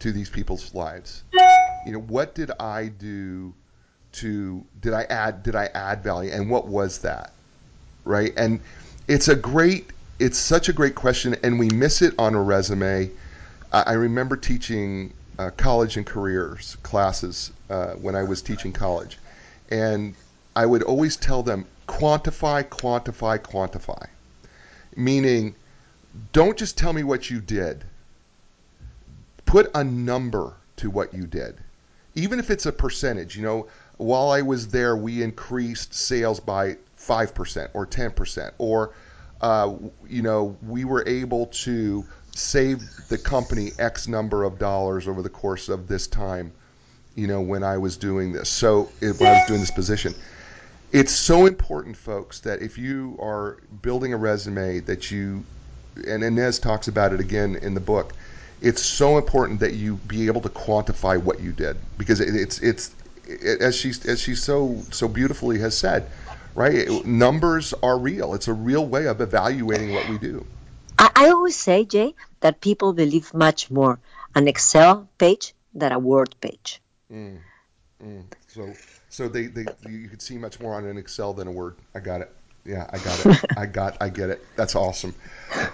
to 0.00 0.12
these 0.12 0.30
people's 0.30 0.74
lives? 0.74 1.22
You 1.86 1.92
know, 1.92 2.00
what 2.00 2.34
did 2.34 2.50
I 2.60 2.88
do 2.88 3.54
to, 4.12 4.64
did 4.80 4.92
I 4.92 5.04
add, 5.04 5.42
did 5.42 5.54
I 5.54 5.66
add 5.74 6.02
value? 6.02 6.30
And 6.30 6.50
what 6.50 6.68
was 6.68 6.98
that? 6.98 7.32
Right. 8.04 8.32
And 8.36 8.60
it's 9.08 9.28
a 9.28 9.36
great, 9.36 9.90
it's 10.18 10.38
such 10.38 10.68
a 10.68 10.72
great 10.72 10.94
question 10.94 11.36
and 11.42 11.58
we 11.58 11.68
miss 11.70 12.02
it 12.02 12.14
on 12.18 12.34
a 12.34 12.42
resume. 12.42 13.10
I, 13.72 13.82
I 13.82 13.92
remember 13.92 14.36
teaching 14.36 15.12
uh, 15.40 15.50
college 15.56 15.96
and 15.96 16.04
careers 16.04 16.76
classes 16.82 17.50
uh, 17.70 17.92
when 17.92 18.14
I 18.14 18.22
was 18.22 18.42
teaching 18.42 18.72
college, 18.72 19.18
and 19.70 20.14
I 20.54 20.66
would 20.66 20.82
always 20.82 21.16
tell 21.16 21.42
them 21.42 21.64
quantify, 21.88 22.62
quantify, 22.64 23.38
quantify, 23.38 24.06
meaning 24.96 25.54
don't 26.34 26.58
just 26.58 26.76
tell 26.76 26.92
me 26.92 27.04
what 27.04 27.30
you 27.30 27.40
did. 27.40 27.84
Put 29.46 29.70
a 29.74 29.82
number 29.82 30.52
to 30.76 30.90
what 30.90 31.14
you 31.14 31.26
did, 31.26 31.56
even 32.20 32.38
if 32.38 32.50
it's 32.50 32.66
a 32.66 32.72
percentage. 32.72 33.36
You 33.36 33.42
know, 33.42 33.66
while 33.96 34.30
I 34.30 34.42
was 34.42 34.68
there, 34.68 34.96
we 34.96 35.22
increased 35.22 35.94
sales 35.94 36.40
by 36.40 36.76
five 36.96 37.34
percent 37.34 37.70
or 37.74 37.86
ten 37.86 38.10
percent, 38.10 38.54
or 38.58 38.92
uh, 39.40 39.74
you 40.08 40.22
know, 40.22 40.56
we 40.66 40.84
were 40.84 41.06
able 41.08 41.46
to 41.46 42.04
save 42.32 42.82
the 43.08 43.18
company 43.18 43.72
X 43.78 44.06
number 44.06 44.44
of 44.44 44.58
dollars 44.58 45.08
over 45.08 45.22
the 45.22 45.30
course 45.30 45.68
of 45.68 45.88
this 45.88 46.06
time, 46.06 46.52
you 47.14 47.26
know, 47.26 47.40
when 47.40 47.64
I 47.64 47.78
was 47.78 47.96
doing 47.96 48.32
this. 48.32 48.48
So 48.48 48.88
when 49.00 49.14
I 49.22 49.32
was 49.32 49.48
doing 49.48 49.60
this 49.60 49.70
position, 49.70 50.14
it's 50.92 51.12
so 51.12 51.46
important, 51.46 51.96
folks, 51.96 52.40
that 52.40 52.62
if 52.62 52.76
you 52.76 53.16
are 53.20 53.56
building 53.82 54.12
a 54.12 54.16
resume 54.16 54.80
that 54.80 55.10
you, 55.10 55.44
and 56.06 56.22
Ines 56.22 56.58
talks 56.58 56.88
about 56.88 57.12
it 57.12 57.20
again 57.20 57.56
in 57.56 57.74
the 57.74 57.80
book, 57.80 58.12
it's 58.60 58.84
so 58.84 59.16
important 59.16 59.60
that 59.60 59.74
you 59.74 59.96
be 60.06 60.26
able 60.26 60.40
to 60.42 60.48
quantify 60.48 61.20
what 61.20 61.40
you 61.40 61.52
did 61.52 61.76
because 61.98 62.20
it's 62.20 62.58
it's 62.60 62.94
it, 63.26 63.60
as 63.60 63.76
she 63.76 63.92
as 64.06 64.20
she 64.20 64.34
so 64.34 64.82
so 64.90 65.08
beautifully 65.08 65.58
has 65.58 65.76
said, 65.76 66.10
right? 66.54 67.04
Numbers 67.06 67.72
are 67.82 67.98
real. 67.98 68.34
It's 68.34 68.48
a 68.48 68.52
real 68.52 68.86
way 68.86 69.06
of 69.06 69.20
evaluating 69.20 69.94
what 69.94 70.08
we 70.08 70.18
do. 70.18 70.46
I, 70.98 71.10
I 71.16 71.28
always 71.30 71.56
say, 71.56 71.84
Jay, 71.84 72.14
that 72.40 72.60
people 72.60 72.92
believe 72.92 73.32
much 73.32 73.70
more 73.70 73.98
an 74.34 74.48
Excel 74.48 75.08
page 75.18 75.54
than 75.74 75.92
a 75.92 75.98
Word 75.98 76.34
page. 76.40 76.80
Mm, 77.10 77.38
mm. 78.02 78.24
So, 78.48 78.72
so 79.08 79.28
they, 79.28 79.46
they 79.46 79.64
you 79.88 80.08
could 80.08 80.22
see 80.22 80.36
much 80.36 80.60
more 80.60 80.74
on 80.74 80.84
an 80.84 80.98
Excel 80.98 81.32
than 81.32 81.48
a 81.48 81.52
Word. 81.52 81.76
I 81.94 82.00
got 82.00 82.20
it. 82.20 82.30
Yeah, 82.64 82.88
I 82.92 82.98
got 82.98 83.26
it. 83.26 83.44
I 83.56 83.66
got. 83.66 83.96
I 84.00 84.08
get 84.10 84.28
it. 84.28 84.44
That's 84.56 84.74
awesome. 84.74 85.14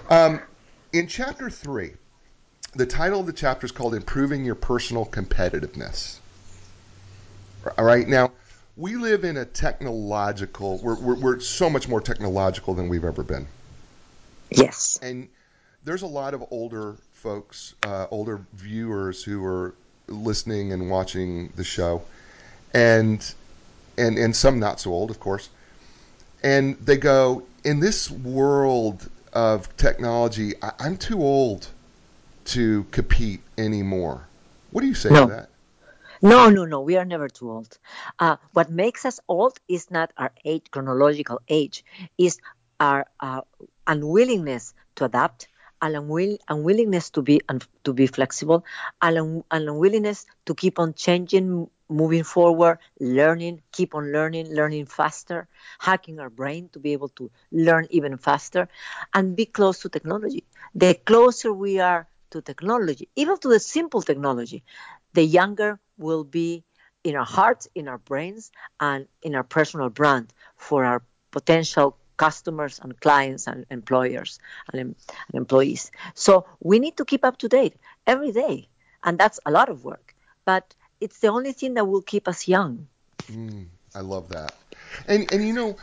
Um, 0.09 0.39
in 0.93 1.07
chapter 1.07 1.49
three, 1.49 1.91
the 2.73 2.85
title 2.85 3.19
of 3.19 3.25
the 3.25 3.33
chapter 3.33 3.65
is 3.65 3.71
called 3.71 3.95
"Improving 3.95 4.45
Your 4.45 4.55
Personal 4.55 5.05
Competitiveness." 5.05 6.17
All 7.77 7.85
right. 7.85 8.07
Now, 8.07 8.31
we 8.75 8.95
live 8.95 9.23
in 9.23 9.37
a 9.37 9.45
technological. 9.45 10.79
We're, 10.79 10.99
we're 10.99 11.19
we're 11.19 11.39
so 11.39 11.69
much 11.69 11.87
more 11.87 12.01
technological 12.01 12.73
than 12.73 12.89
we've 12.89 13.05
ever 13.05 13.23
been. 13.23 13.47
Yes. 14.49 14.99
And 15.01 15.27
there's 15.83 16.03
a 16.03 16.07
lot 16.07 16.33
of 16.33 16.43
older 16.51 16.95
folks, 17.13 17.73
uh, 17.83 18.07
older 18.11 18.41
viewers 18.53 19.23
who 19.23 19.43
are 19.43 19.73
listening 20.07 20.71
and 20.71 20.89
watching 20.89 21.51
the 21.55 21.63
show, 21.63 22.01
and 22.73 23.33
and 23.97 24.17
and 24.17 24.35
some 24.35 24.59
not 24.59 24.79
so 24.79 24.91
old, 24.91 25.09
of 25.09 25.19
course. 25.19 25.49
And 26.43 26.77
they 26.77 26.97
go 26.97 27.43
in 27.63 27.79
this 27.79 28.11
world 28.11 29.09
of 29.33 29.75
technology. 29.77 30.53
I, 30.61 30.71
I'm 30.79 30.97
too 30.97 31.21
old 31.21 31.67
to 32.47 32.83
compete 32.91 33.41
anymore. 33.57 34.27
What 34.71 34.81
do 34.81 34.87
you 34.87 34.95
say 34.95 35.09
No. 35.09 35.25
to 35.27 35.31
that? 35.33 35.49
No, 36.21 36.49
no, 36.49 36.65
no. 36.65 36.81
We 36.81 36.97
are 36.97 37.05
never 37.05 37.27
too 37.27 37.51
old. 37.51 37.77
Uh, 38.17 38.37
what 38.53 38.69
makes 38.71 39.05
us 39.05 39.19
old 39.27 39.57
is 39.67 39.91
not 39.91 40.11
our 40.17 40.31
age, 40.43 40.71
chronological 40.71 41.41
age, 41.47 41.85
is 42.17 42.39
our 42.79 43.05
uh, 43.19 43.41
unwillingness 43.85 44.73
to 44.95 45.05
adapt, 45.05 45.47
an 45.81 45.93
unwill- 45.93 46.39
unwillingness 46.49 47.11
to 47.11 47.21
be 47.21 47.41
un- 47.49 47.61
to 47.83 47.93
be 47.93 48.07
flexible, 48.07 48.65
an, 49.01 49.17
un- 49.17 49.43
an 49.51 49.67
unwillingness 49.69 50.25
to 50.45 50.55
keep 50.55 50.79
on 50.79 50.93
changing, 50.93 51.69
moving 51.89 52.23
forward, 52.23 52.79
learning, 52.99 53.61
keep 53.71 53.93
on 53.95 54.11
learning, 54.11 54.53
learning 54.53 54.85
faster, 54.85 55.47
hacking 55.79 56.19
our 56.19 56.29
brain 56.29 56.69
to 56.73 56.79
be 56.79 56.93
able 56.93 57.09
to 57.09 57.29
learn 57.51 57.87
even 57.91 58.17
faster, 58.17 58.67
and 59.13 59.35
be 59.35 59.45
close 59.45 59.79
to 59.81 59.89
technology. 59.89 60.43
The 60.75 60.95
closer 60.95 61.53
we 61.53 61.79
are 61.79 62.07
to 62.31 62.41
technology, 62.41 63.09
even 63.15 63.37
to 63.39 63.47
the 63.47 63.59
simple 63.59 64.01
technology, 64.01 64.63
the 65.13 65.23
younger 65.23 65.79
will 65.97 66.23
be 66.23 66.63
in 67.03 67.15
our 67.15 67.25
hearts, 67.25 67.67
in 67.75 67.87
our 67.87 67.97
brains, 67.97 68.51
and 68.79 69.07
in 69.21 69.35
our 69.35 69.43
personal 69.43 69.89
brand 69.89 70.33
for 70.55 70.83
our 70.83 71.01
potential 71.31 71.97
customers 72.17 72.79
and 72.83 72.99
clients 72.99 73.47
and 73.47 73.65
employers 73.69 74.39
and, 74.73 74.81
and 74.81 74.95
employees. 75.33 75.91
So 76.15 76.45
we 76.59 76.79
need 76.79 76.97
to 76.97 77.05
keep 77.05 77.23
up 77.23 77.37
to 77.37 77.47
date 77.47 77.75
every 78.05 78.31
day, 78.31 78.67
and 79.03 79.17
that's 79.17 79.39
a 79.45 79.51
lot 79.51 79.69
of 79.69 79.85
work. 79.85 80.15
But 80.45 80.73
it's 80.99 81.19
the 81.19 81.27
only 81.27 81.51
thing 81.53 81.75
that 81.75 81.85
will 81.85 82.01
keep 82.01 82.27
us 82.27 82.47
young. 82.47 82.87
Mm, 83.31 83.65
I 83.95 84.01
love 84.01 84.29
that. 84.29 84.53
And 85.07 85.31
and 85.31 85.47
you 85.47 85.53
know, 85.53 85.77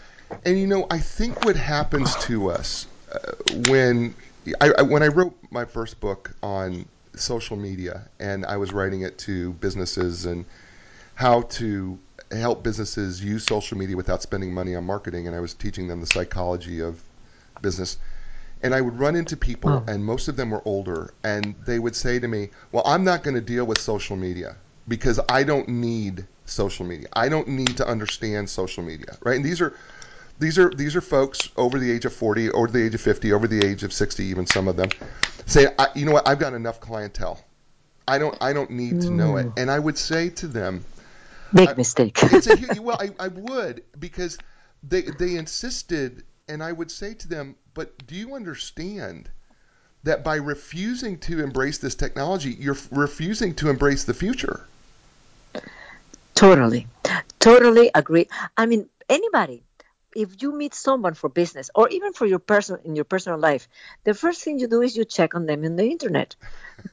and 0.45 0.59
you 0.59 0.67
know, 0.67 0.87
I 0.91 0.99
think 0.99 1.45
what 1.45 1.57
happens 1.57 2.15
to 2.27 2.51
us 2.51 2.87
uh, 3.13 3.33
when 3.69 4.15
I, 4.61 4.73
I 4.79 4.83
when 4.83 5.03
I 5.03 5.09
wrote 5.09 5.37
my 5.51 5.65
first 5.65 6.01
book 6.01 6.33
on 6.43 6.87
social 7.15 7.57
media 7.57 8.09
and 8.19 8.45
I 8.45 8.57
was 8.57 8.73
writing 8.73 9.03
it 9.03 9.19
to 9.19 9.53
businesses 9.55 10.27
and 10.27 10.45
how 11.15 11.43
to 11.43 11.99
help 12.33 12.63
businesses 12.65 13.23
use 13.23 13.45
social 13.45 13.79
media 13.79 13.97
without 13.97 14.21
spending 14.23 14.53
money 14.53 14.75
on 14.75 14.85
marketing 14.85 15.27
and 15.27 15.37
I 15.37 15.41
was 15.41 15.55
teaching 15.55 15.87
them 15.87 16.01
the 16.01 16.07
psychology 16.07 16.81
of 16.81 17.03
business 17.63 17.99
and 18.63 18.75
I 18.75 18.81
would 18.81 18.99
run 18.99 19.15
into 19.15 19.37
people 19.37 19.71
Wow. 19.71 19.85
and 19.87 20.05
most 20.05 20.27
of 20.29 20.37
them 20.37 20.51
were 20.51 20.63
older 20.65 21.15
and 21.23 21.55
they 21.65 21.79
would 21.79 21.95
say 21.95 22.19
to 22.19 22.27
me, 22.29 22.51
"Well, 22.73 22.83
I'm 22.87 23.05
not 23.05 23.23
going 23.23 23.35
to 23.35 23.41
deal 23.41 23.65
with 23.65 23.79
social 23.79 24.17
media 24.17 24.57
because 24.89 25.21
I 25.29 25.45
don't 25.45 25.69
need 25.69 26.27
social 26.47 26.85
media. 26.85 27.09
I 27.15 27.29
don't 27.29 27.49
need 27.49 27.77
to 27.79 27.87
understand 27.87 28.51
social 28.51 28.83
media." 28.83 29.17
Right? 29.23 29.37
And 29.37 29.45
these 29.45 29.61
are 29.61 29.75
these 30.39 30.59
are 30.59 30.71
these 30.71 30.97
are 30.97 31.01
folks 31.01 31.49
over 31.57 31.79
the 31.79 31.91
age 31.91 32.05
of 32.05 32.13
40, 32.13 32.51
over 32.51 32.69
the 32.69 32.83
age 32.83 32.95
of 32.95 33.01
50, 33.01 33.33
over 33.33 33.47
the 33.47 33.65
age 33.65 33.83
of 33.83 33.93
60 33.93 34.25
even 34.25 34.47
some 34.47 34.69
of 34.69 34.77
them 34.77 34.89
say, 35.47 35.69
I, 35.79 35.89
"You 35.95 36.07
know 36.07 36.13
what? 36.13 36.27
I've 36.27 36.39
got 36.39 36.55
enough 36.55 36.81
clientele. 36.81 37.45
I 38.09 38.19
don't 38.19 38.37
I 38.41 38.53
don't 38.53 38.71
need 38.71 39.01
to 39.03 39.11
know 39.11 39.37
it." 39.37 39.47
Mm. 39.47 39.59
And 39.59 39.71
I 39.71 39.79
would 39.79 39.99
say 39.99 40.31
to 40.31 40.47
them, 40.47 40.85
Big 41.53 41.69
I- 41.69 41.75
mistake. 41.75 42.19
it's 42.23 42.47
a 42.47 42.81
well, 42.83 42.99
I, 43.01 43.11
I 43.19 43.29
would 43.29 43.85
because 43.99 44.39
they 44.83 45.03
they 45.03 45.37
insisted, 45.37 46.25
and 46.49 46.63
I 46.63 46.73
would 46.73 46.91
say 46.91 47.15
to 47.15 47.29
them, 47.29 47.57
but 47.75 48.07
do 48.07 48.15
you 48.15 48.35
understand 48.35 49.29
that 50.03 50.23
by 50.23 50.37
refusing 50.37 51.19
to 51.19 51.43
embrace 51.43 51.79
this 51.79 51.95
technology, 51.95 52.51
you're 52.59 52.77
refusing 52.91 53.55
to 53.55 53.71
embrace 53.71 54.05
the 54.05 54.13
future? 54.15 54.67
Totally. 56.35 56.87
Totally 57.39 57.91
agree. 57.95 58.29
I 58.57 58.67
mean, 58.67 58.89
anybody, 59.09 59.63
if 60.15 60.43
you 60.43 60.53
meet 60.57 60.75
someone 60.75 61.15
for 61.15 61.29
business 61.29 61.71
or 61.75 61.89
even 61.89 62.13
for 62.13 62.27
your 62.27 62.39
personal 62.39 62.81
in 62.85 62.97
your 62.97 63.05
personal 63.05 63.39
life, 63.39 63.69
the 64.05 64.15
first 64.15 64.43
thing 64.43 64.59
you 64.59 64.69
do 64.69 64.83
is 64.83 64.97
you 64.97 65.05
check 65.05 65.35
on 65.35 65.47
them 65.47 65.65
in 65.65 65.77
the 65.77 65.85
internet. 65.85 66.37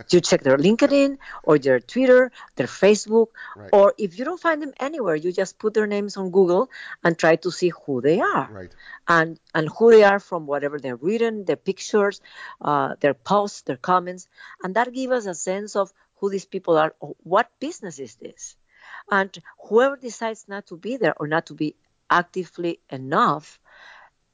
you 0.10 0.22
check 0.22 0.42
their 0.44 0.58
LinkedIn 0.58 1.18
or 1.44 1.58
their 1.58 1.80
Twitter, 1.80 2.32
their 2.56 2.68
Facebook, 2.68 3.28
Right. 3.56 3.70
or 3.74 3.94
if 3.98 4.18
you 4.18 4.26
don't 4.26 4.40
find 4.40 4.62
them 4.62 4.74
anywhere, 4.80 5.16
you 5.16 5.32
just 5.32 5.58
put 5.60 5.74
their 5.74 5.88
names 5.88 6.18
on 6.18 6.32
Google 6.32 6.70
and 7.04 7.18
try 7.18 7.36
to 7.38 7.52
see 7.52 7.70
who 7.70 8.02
they 8.02 8.20
are 8.20 8.48
Right. 8.52 8.72
and 9.08 9.40
and 9.54 9.70
who 9.70 9.92
they 9.92 10.04
are 10.04 10.20
from 10.20 10.46
whatever 10.48 10.80
they've 10.80 11.02
written, 11.02 11.46
their 11.46 11.56
pictures, 11.56 12.22
uh, 12.62 12.96
their 13.00 13.14
posts, 13.14 13.62
their 13.64 13.78
comments, 13.78 14.28
and 14.64 14.76
that 14.76 14.94
gives 14.94 15.14
us 15.14 15.26
a 15.26 15.36
sense 15.36 15.76
of 15.76 15.92
who 16.18 16.30
these 16.30 16.46
people 16.46 16.78
are. 16.78 16.94
What 17.24 17.50
business 17.60 18.00
is 18.00 18.16
this? 18.16 18.56
And 19.10 19.36
whoever 19.70 19.96
decides 19.98 20.46
not 20.48 20.68
to 20.68 20.78
be 20.78 20.98
there 20.98 21.16
or 21.18 21.28
not 21.28 21.48
to 21.48 21.54
be 21.54 21.76
actively 22.12 22.80
enough 22.90 23.60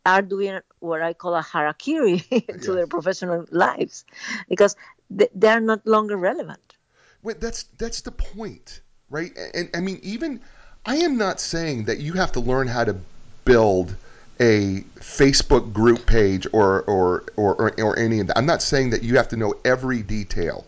are 0.05 0.21
doing 0.21 0.59
what 0.79 1.01
I 1.01 1.13
call 1.13 1.35
a 1.35 1.43
harakiri 1.43 2.61
to 2.63 2.73
their 2.73 2.87
professional 2.87 3.45
lives 3.51 4.05
because 4.49 4.75
they, 5.09 5.27
they 5.35 5.49
are 5.49 5.59
not 5.59 5.85
longer 5.85 6.17
relevant. 6.17 6.75
Wait, 7.23 7.41
that's 7.41 7.63
that's 7.77 8.01
the 8.01 8.11
point, 8.11 8.81
right? 9.09 9.31
And 9.53 9.69
I 9.73 9.81
mean, 9.81 9.99
even 10.01 10.39
I 10.85 10.97
am 10.97 11.17
not 11.17 11.39
saying 11.39 11.85
that 11.85 11.99
you 11.99 12.13
have 12.13 12.31
to 12.33 12.39
learn 12.39 12.67
how 12.67 12.85
to 12.85 12.95
build 13.43 13.95
a 14.39 14.81
Facebook 14.99 15.73
group 15.73 16.05
page 16.05 16.47
or 16.53 16.83
or 16.83 17.25
or 17.35 17.55
or, 17.55 17.81
or 17.81 17.99
any 17.99 18.19
of 18.19 18.27
that. 18.27 18.37
I'm 18.37 18.45
not 18.45 18.61
saying 18.61 18.91
that 18.91 19.03
you 19.03 19.17
have 19.17 19.27
to 19.29 19.37
know 19.37 19.55
every 19.65 20.01
detail, 20.03 20.65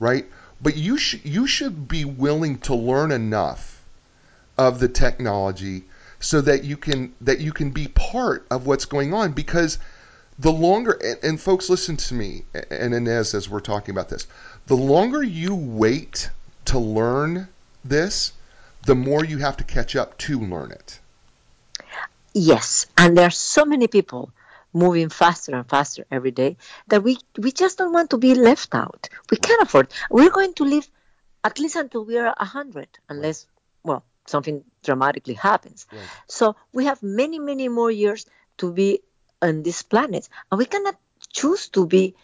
right? 0.00 0.26
But 0.60 0.76
you 0.76 0.96
should 0.98 1.24
you 1.24 1.46
should 1.46 1.86
be 1.86 2.04
willing 2.04 2.58
to 2.60 2.74
learn 2.74 3.12
enough 3.12 3.82
of 4.58 4.80
the 4.80 4.88
technology 4.88 5.84
so 6.24 6.40
that 6.40 6.64
you 6.64 6.76
can 6.76 7.14
that 7.20 7.40
you 7.40 7.52
can 7.52 7.70
be 7.70 7.88
part 7.88 8.46
of 8.50 8.66
what's 8.66 8.86
going 8.86 9.12
on 9.12 9.32
because 9.32 9.78
the 10.38 10.50
longer 10.50 10.92
and, 10.92 11.18
and 11.22 11.40
folks 11.40 11.68
listen 11.68 11.96
to 11.96 12.14
me 12.14 12.44
and 12.70 12.94
Ines 12.94 13.34
as 13.34 13.48
we're 13.48 13.60
talking 13.60 13.92
about 13.92 14.08
this 14.08 14.26
the 14.66 14.76
longer 14.76 15.22
you 15.22 15.54
wait 15.54 16.30
to 16.64 16.78
learn 16.78 17.48
this 17.84 18.32
the 18.86 18.94
more 18.94 19.24
you 19.24 19.38
have 19.38 19.56
to 19.58 19.64
catch 19.64 19.94
up 19.94 20.16
to 20.18 20.40
learn 20.40 20.70
it 20.72 20.98
Yes, 22.34 22.86
and 22.98 23.16
there 23.16 23.28
are 23.28 23.30
so 23.30 23.64
many 23.64 23.86
people 23.86 24.32
moving 24.72 25.08
faster 25.08 25.54
and 25.54 25.68
faster 25.68 26.04
every 26.10 26.32
day 26.32 26.56
that 26.88 27.04
we 27.04 27.16
we 27.38 27.52
just 27.52 27.78
don't 27.78 27.92
want 27.92 28.10
to 28.10 28.18
be 28.18 28.34
left 28.34 28.74
out. 28.74 29.08
We 29.30 29.36
can't 29.36 29.62
afford. 29.62 29.92
We're 30.10 30.30
going 30.30 30.54
to 30.54 30.64
live 30.64 30.88
at 31.44 31.60
least 31.60 31.76
until 31.76 32.04
we 32.04 32.18
are 32.18 32.34
a 32.36 32.44
hundred, 32.44 32.88
unless 33.08 33.46
well 33.84 34.02
something 34.26 34.64
dramatically 34.82 35.34
happens. 35.34 35.86
Right. 35.92 36.00
So 36.26 36.56
we 36.72 36.86
have 36.86 37.02
many 37.02 37.38
many 37.38 37.68
more 37.68 37.90
years 37.90 38.26
to 38.58 38.72
be 38.72 39.00
on 39.42 39.62
this 39.62 39.82
planet, 39.82 40.28
and 40.50 40.58
we 40.58 40.66
cannot 40.66 40.96
choose 41.32 41.68
to 41.70 41.86
be 41.86 42.14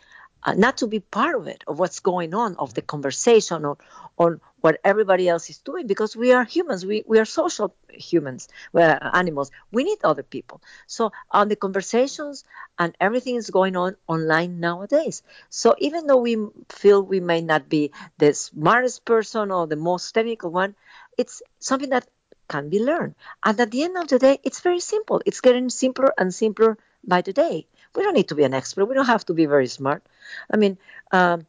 uh, 0.43 0.55
not 0.55 0.79
to 0.79 0.87
be 0.87 1.01
part 1.01 1.37
of 1.37 1.47
it, 1.47 1.65
of 1.67 1.79
what's 1.79 2.01
going 2.01 2.35
on, 2.35 2.57
of 2.57 2.73
the 2.75 2.83
conversation, 2.83 3.65
or 3.65 3.77
on 4.17 4.41
what 4.61 4.81
everybody 4.85 5.29
else 5.29 5.51
is 5.51 5.59
doing, 5.59 5.87
because 5.87 6.17
we 6.17 6.33
are 6.33 6.45
humans. 6.45 6.85
We, 6.85 7.05
we 7.07 7.19
are 7.19 7.25
social 7.25 7.75
humans, 7.89 8.49
we 8.73 8.83
are 8.83 9.11
animals. 9.15 9.51
We 9.71 9.85
need 9.85 9.99
other 10.05 10.23
people. 10.23 10.63
So 10.87 11.13
on 11.31 11.49
the 11.49 11.57
conversations 11.57 12.45
and 12.79 12.97
everything 13.01 13.37
is 13.37 13.51
going 13.51 13.77
on 13.77 13.97
online 14.07 14.61
nowadays. 14.61 15.23
So 15.49 15.75
even 15.79 16.07
though 16.07 16.21
we 16.21 16.37
feel 16.69 17.03
we 17.03 17.21
may 17.21 17.41
not 17.41 17.69
be 17.69 17.93
the 18.19 18.33
smartest 18.35 19.05
person 19.05 19.51
or 19.51 19.67
the 19.67 19.77
most 19.77 20.13
technical 20.13 20.51
one, 20.51 20.75
it's 21.19 21.43
something 21.59 21.91
that 21.91 22.07
can 22.49 22.69
be 22.69 22.81
learned. 22.81 23.15
And 23.45 23.59
at 23.61 23.71
the 23.71 23.83
end 23.85 23.97
of 23.97 24.09
the 24.09 24.19
day, 24.19 24.39
it's 24.43 24.61
very 24.61 24.81
simple. 24.81 25.23
It's 25.27 25.41
getting 25.41 25.71
simpler 25.71 26.13
and 26.19 26.35
simpler 26.35 26.79
by 27.05 27.23
the 27.23 27.33
day. 27.33 27.67
We 27.95 28.03
don't 28.03 28.15
need 28.15 28.29
to 28.29 28.35
be 28.35 28.45
an 28.45 28.55
expert. 28.55 28.87
We 28.87 28.95
don't 28.95 29.07
have 29.07 29.25
to 29.27 29.35
be 29.35 29.47
very 29.47 29.67
smart. 29.67 30.05
I 30.53 30.57
mean, 30.57 30.79
um, 31.13 31.47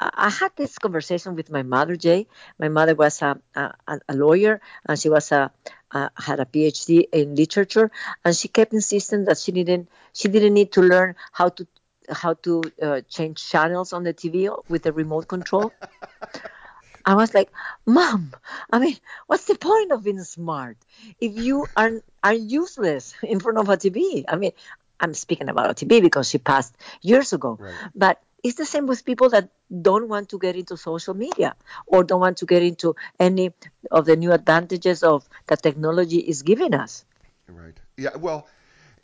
I 0.00 0.30
had 0.30 0.52
this 0.56 0.78
conversation 0.78 1.34
with 1.34 1.50
my 1.50 1.62
mother, 1.64 1.96
Jay. 1.96 2.28
My 2.58 2.68
mother 2.68 2.94
was 2.94 3.20
a, 3.20 3.40
a, 3.56 3.74
a 4.08 4.14
lawyer 4.14 4.60
and 4.86 4.98
she 4.98 5.08
was 5.08 5.32
a, 5.32 5.50
a 5.90 6.10
had 6.16 6.38
a 6.40 6.44
PhD 6.44 7.08
in 7.12 7.34
literature, 7.34 7.90
and 8.24 8.36
she 8.36 8.46
kept 8.48 8.72
insisting 8.72 9.24
that 9.24 9.38
she 9.38 9.50
didn't 9.52 9.88
she 10.12 10.28
didn't 10.28 10.54
need 10.54 10.72
to 10.72 10.82
learn 10.82 11.16
how 11.32 11.48
to 11.48 11.66
how 12.10 12.34
to 12.34 12.62
uh, 12.80 13.00
change 13.08 13.44
channels 13.50 13.92
on 13.92 14.04
the 14.04 14.14
TV 14.14 14.48
with 14.68 14.82
the 14.84 14.92
remote 14.92 15.26
control. 15.26 15.72
I 17.04 17.14
was 17.14 17.34
like, 17.34 17.50
Mom, 17.86 18.32
I 18.70 18.78
mean, 18.78 18.96
what's 19.26 19.44
the 19.44 19.56
point 19.56 19.92
of 19.92 20.04
being 20.04 20.22
smart 20.24 20.76
if 21.20 21.36
you 21.36 21.66
are 21.76 22.02
are 22.22 22.34
useless 22.34 23.14
in 23.22 23.40
front 23.40 23.58
of 23.58 23.68
a 23.68 23.76
TV? 23.76 24.24
I 24.28 24.36
mean, 24.36 24.52
I'm 25.00 25.14
speaking 25.14 25.48
about 25.48 25.70
a 25.70 25.74
TV 25.74 26.02
because 26.02 26.28
she 26.28 26.38
passed 26.38 26.76
years 27.00 27.32
ago. 27.32 27.56
Right. 27.60 27.74
But 27.94 28.22
it's 28.42 28.56
the 28.56 28.66
same 28.66 28.86
with 28.86 29.04
people 29.04 29.30
that 29.30 29.50
don't 29.82 30.08
want 30.08 30.28
to 30.30 30.38
get 30.38 30.56
into 30.56 30.76
social 30.76 31.14
media 31.14 31.56
or 31.86 32.04
don't 32.04 32.20
want 32.20 32.38
to 32.38 32.46
get 32.46 32.62
into 32.62 32.94
any 33.18 33.52
of 33.90 34.06
the 34.06 34.16
new 34.16 34.32
advantages 34.32 35.02
of 35.02 35.28
that 35.46 35.62
technology 35.62 36.18
is 36.18 36.42
giving 36.42 36.74
us. 36.74 37.04
Right. 37.48 37.78
Yeah. 37.96 38.16
Well, 38.16 38.46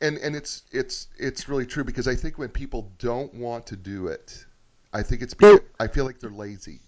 and 0.01 0.19
and 0.19 0.37
it's 0.37 0.63
it's 0.73 1.09
it's 1.17 1.49
really 1.49 1.67
true 1.67 1.85
because 1.85 2.07
I 2.07 2.15
think 2.15 2.39
when 2.39 2.49
people 2.51 2.93
don't 2.99 3.33
want 3.35 3.67
to 3.69 3.77
do 3.77 4.09
it, 4.09 4.45
I 4.93 5.03
think 5.03 5.23
it's 5.23 5.35
because, 5.35 5.61
I 5.81 5.89
feel 5.89 6.05
like 6.05 6.21
they're 6.21 6.31
lazy. 6.31 6.81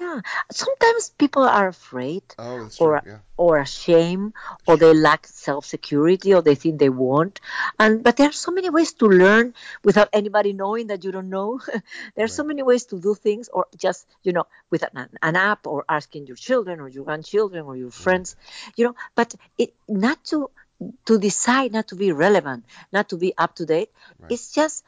Yeah, 0.00 0.20
sometimes 0.50 1.10
people 1.18 1.42
are 1.42 1.68
afraid 1.68 2.22
Oh, 2.38 2.68
or 2.80 3.00
true. 3.00 3.12
Yeah. 3.12 3.18
or 3.36 3.58
ashamed 3.58 4.32
or 4.66 4.76
they 4.78 4.92
lack 4.94 5.26
self 5.26 5.66
security 5.66 6.32
or 6.34 6.40
they 6.42 6.54
think 6.54 6.78
they 6.78 6.88
won't. 6.88 7.40
And 7.78 8.02
but 8.02 8.16
there 8.16 8.28
are 8.30 8.32
so 8.46 8.50
many 8.50 8.70
ways 8.70 8.94
to 8.94 9.06
learn 9.06 9.54
without 9.84 10.08
anybody 10.12 10.52
knowing 10.54 10.86
that 10.88 11.04
you 11.04 11.12
don't 11.12 11.28
know. 11.28 11.60
there 12.16 12.24
are 12.24 12.34
so 12.40 12.44
many 12.44 12.62
ways 12.62 12.84
to 12.86 12.98
do 13.00 13.14
things 13.14 13.48
or 13.52 13.66
just 13.76 14.06
you 14.22 14.32
know 14.32 14.46
with 14.70 14.82
an, 14.82 15.08
an 15.22 15.36
app 15.36 15.66
or 15.66 15.84
asking 15.88 16.26
your 16.26 16.36
children 16.36 16.80
or 16.80 16.88
your 16.88 17.04
grandchildren 17.04 17.64
or 17.66 17.76
your 17.76 17.88
Right. 17.92 17.94
friends, 18.04 18.36
you 18.76 18.86
know. 18.86 18.94
But 19.14 19.34
it 19.58 19.74
not 19.88 20.24
to 20.32 20.50
to 21.06 21.18
decide 21.18 21.72
not 21.72 21.88
to 21.88 21.96
be 21.96 22.10
relevant, 22.12 22.64
not 22.90 23.10
to 23.10 23.16
be 23.18 23.34
up 23.36 23.54
to 23.56 23.66
date. 23.66 23.90
Right. 24.18 24.32
It's 24.32 24.52
just 24.52 24.82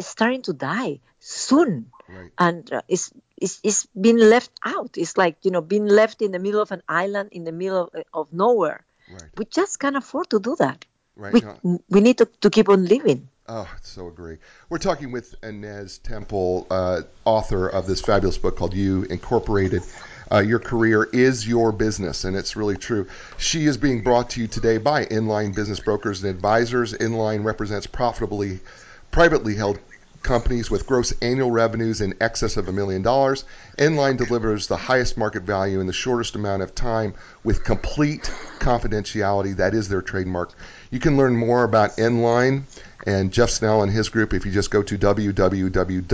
starting 0.00 0.42
to 0.42 0.52
die 0.52 1.00
soon 1.20 1.90
Right. 2.08 2.30
and 2.38 2.72
uh, 2.72 2.82
it's, 2.88 3.12
it's 3.36 3.60
it's 3.62 3.86
been 4.00 4.18
left 4.18 4.50
out 4.64 4.90
it's 4.96 5.16
like 5.16 5.36
you 5.42 5.50
know 5.50 5.60
being 5.60 5.86
left 5.86 6.22
in 6.22 6.32
the 6.32 6.38
middle 6.38 6.60
of 6.60 6.72
an 6.72 6.82
island 6.88 7.28
in 7.32 7.44
the 7.44 7.52
middle 7.52 7.90
of, 7.92 8.02
of 8.12 8.32
nowhere 8.32 8.84
Right. 9.08 9.30
we 9.36 9.44
just 9.44 9.78
can't 9.78 9.96
afford 9.96 10.30
to 10.30 10.40
do 10.40 10.56
that 10.56 10.84
Right. 11.16 11.32
we 11.32 11.40
No, 11.40 11.80
we 11.88 12.00
need 12.00 12.18
to, 12.18 12.26
to 12.40 12.50
keep 12.50 12.68
on 12.68 12.84
living 12.86 13.28
Oh, 13.48 13.60
I 13.72 13.76
so 13.82 14.08
agree. 14.08 14.38
We're 14.68 14.78
talking 14.78 15.12
with 15.12 15.36
Ines 15.44 15.98
Temple, 15.98 16.66
uh, 16.68 17.02
author 17.24 17.68
of 17.68 17.86
this 17.86 18.00
fabulous 18.00 18.36
book 18.36 18.56
called 18.56 18.74
You 18.74 19.04
Incorporated. 19.04 19.84
Uh, 20.32 20.38
your 20.38 20.58
career 20.58 21.04
is 21.04 21.46
your 21.46 21.70
business, 21.70 22.24
and 22.24 22.36
it's 22.36 22.56
really 22.56 22.76
true. 22.76 23.06
She 23.38 23.66
is 23.66 23.76
being 23.76 24.02
brought 24.02 24.30
to 24.30 24.40
you 24.40 24.48
today 24.48 24.78
by 24.78 25.04
Enlign 25.04 25.54
Business 25.54 25.78
Brokers 25.78 26.24
and 26.24 26.34
Advisors. 26.34 26.92
Enlign 26.94 27.44
represents 27.44 27.86
profitably, 27.86 28.58
privately 29.12 29.54
held 29.54 29.78
companies 30.22 30.70
with 30.70 30.86
gross 30.86 31.12
annual 31.22 31.50
revenues 31.50 32.00
in 32.00 32.14
excess 32.20 32.56
of 32.56 32.68
a 32.68 32.72
million 32.72 33.02
dollars. 33.02 33.44
Enlign 33.78 34.16
delivers 34.16 34.66
the 34.66 34.76
highest 34.76 35.16
market 35.16 35.42
value 35.42 35.80
in 35.80 35.86
the 35.86 35.92
shortest 35.92 36.34
amount 36.34 36.62
of 36.62 36.74
time 36.74 37.14
with 37.44 37.64
complete 37.64 38.30
confidentiality. 38.58 39.56
That 39.56 39.74
is 39.74 39.88
their 39.88 40.02
trademark. 40.02 40.52
You 40.90 41.00
can 41.00 41.16
learn 41.16 41.36
more 41.36 41.64
about 41.64 41.96
Enlign 41.96 42.64
and 43.06 43.32
Jeff 43.32 43.50
Snell 43.50 43.82
and 43.82 43.92
his 43.92 44.08
group 44.08 44.34
if 44.34 44.44
you 44.44 44.52
just 44.52 44.70
go 44.70 44.82
to 44.82 44.98
www.enlign.com. 44.98 46.06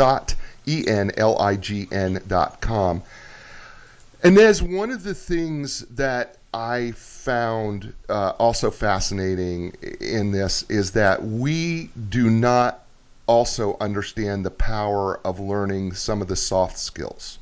And 4.25 4.37
there's 4.37 4.63
one 4.63 4.91
of 4.93 5.03
the 5.03 5.15
things 5.15 5.81
that 5.91 6.37
I 6.55 6.93
found 6.93 7.93
uh, 8.09 8.33
also 8.39 8.71
fascinating 8.71 9.73
in 10.01 10.33
this 10.33 10.65
is 10.69 10.91
that 10.93 11.25
we 11.25 11.91
do 12.11 12.29
not 12.29 12.82
also 13.33 13.77
understand 13.81 14.45
the 14.45 14.51
power 14.51 15.19
of 15.27 15.41
learning 15.41 15.95
some 15.95 16.21
of 16.21 16.29
the 16.29 16.37
soft 16.37 16.79
skills. 16.79 17.39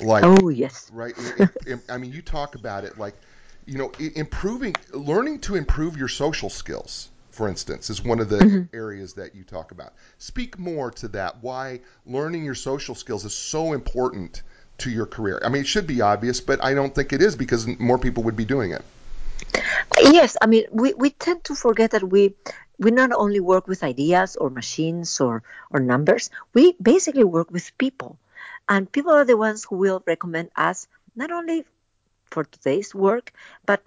Like 0.00 0.24
oh 0.24 0.48
yes 0.48 0.90
right? 0.92 1.14
I 1.88 1.98
mean, 1.98 2.12
you 2.12 2.20
talk 2.20 2.56
about 2.56 2.84
it 2.84 2.98
like, 2.98 3.14
you 3.64 3.78
know, 3.78 3.92
improving, 4.16 4.74
learning 4.92 5.38
to 5.40 5.54
improve 5.54 5.96
your 5.96 6.08
social 6.08 6.50
skills, 6.50 7.10
for 7.30 7.48
instance, 7.48 7.90
is 7.90 8.02
one 8.02 8.18
of 8.18 8.28
the 8.28 8.38
mm-hmm. 8.38 8.76
areas 8.76 9.14
that 9.14 9.34
you 9.36 9.44
talk 9.44 9.70
about. 9.70 9.92
Speak 10.18 10.58
more 10.58 10.90
to 10.90 11.08
that. 11.08 11.36
Why 11.42 11.80
learning 12.06 12.44
your 12.44 12.56
social 12.56 12.96
skills 12.96 13.24
is 13.24 13.34
so 13.34 13.72
important 13.72 14.42
to 14.78 14.90
your 14.90 15.06
career. 15.06 15.40
I 15.44 15.48
mean, 15.48 15.62
it 15.62 15.68
should 15.68 15.86
be 15.86 16.00
obvious, 16.00 16.40
but 16.40 16.62
I 16.62 16.74
don't 16.74 16.92
think 16.92 17.12
it 17.12 17.22
is 17.22 17.36
because 17.36 17.66
more 17.78 17.98
people 17.98 18.24
would 18.24 18.36
be 18.36 18.44
doing 18.44 18.72
it. 18.72 18.82
yes 20.02 20.36
i 20.40 20.46
mean 20.46 20.64
we, 20.70 20.94
we 20.94 21.10
tend 21.10 21.42
to 21.44 21.54
forget 21.54 21.90
that 21.90 22.02
we 22.02 22.34
we 22.78 22.90
not 22.90 23.12
only 23.12 23.40
work 23.40 23.66
with 23.68 23.82
ideas 23.82 24.36
or 24.36 24.50
machines 24.50 25.20
or 25.20 25.42
or 25.70 25.80
numbers 25.80 26.30
we 26.52 26.74
basically 26.80 27.24
work 27.24 27.50
with 27.50 27.76
people. 27.78 28.18
And 28.68 28.90
people 28.90 29.12
are 29.12 29.24
the 29.24 29.36
ones 29.36 29.64
who 29.64 29.76
will 29.76 30.02
recommend 30.06 30.50
us 30.56 30.88
not 31.14 31.30
only 31.30 31.64
for 32.24 32.44
today's 32.44 32.94
work 32.94 33.32
but 33.66 33.82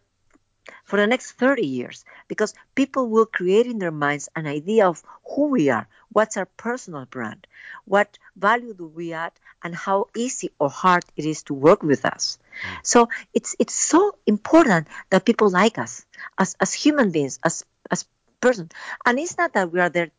for 0.84 0.98
the 0.98 1.08
next 1.08 1.32
30 1.34 1.66
years. 1.66 2.06
Because 2.28 2.54
people 2.76 3.10
will 3.10 3.26
create 3.26 3.68
in 3.68 3.80
their 3.80 3.92
minds 3.92 4.30
an 4.36 4.48
idea 4.48 4.88
of 4.88 5.04
who 5.36 5.48
we 5.48 5.70
are, 5.70 5.88
what's 6.12 6.38
our 6.38 6.46
personal 6.46 7.06
brand, 7.06 7.48
what 7.86 8.18
value 8.36 8.74
do 8.74 8.88
we 8.88 9.14
add, 9.14 9.32
and 9.64 9.76
how 9.76 10.08
easy 10.16 10.52
or 10.60 10.70
hard 10.70 11.04
it 11.16 11.26
is 11.26 11.44
to 11.44 11.54
work 11.54 11.84
with 11.84 12.06
us. 12.06 12.40
Mm. 12.64 12.86
So 12.86 13.10
it's 13.34 13.56
it's 13.60 13.74
so 13.74 14.16
important 14.26 14.88
that 15.10 15.26
people 15.26 15.50
like 15.50 15.78
us 15.78 16.06
as, 16.38 16.56
as 16.60 16.74
human 16.74 17.12
beings, 17.12 17.40
as 17.44 17.66
as 17.77 17.77
person. 18.42 18.70
And 19.06 19.20
it's 19.20 19.38
not 19.38 19.54
that 19.54 19.72
we 19.72 19.80
are 19.80 19.90
there 19.90 20.12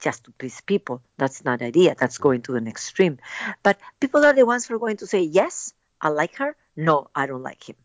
just 0.00 0.24
to 0.24 0.30
please 0.32 0.60
people. 0.60 1.02
That's 1.18 1.44
not 1.44 1.60
the 1.60 1.66
idea. 1.66 1.94
That's 1.98 2.18
going 2.18 2.42
to 2.42 2.56
an 2.56 2.68
extreme. 2.68 3.18
But 3.62 3.78
people 4.00 4.24
are 4.24 4.32
the 4.34 4.46
ones 4.46 4.66
who 4.66 4.74
are 4.74 4.78
going 4.78 4.98
to 4.98 5.06
say, 5.06 5.22
Yes, 5.22 5.72
I 6.00 6.08
like 6.08 6.36
her. 6.36 6.56
No, 6.76 7.08
I 7.14 7.26
don't 7.26 7.42
like 7.42 7.68
him 7.68 7.76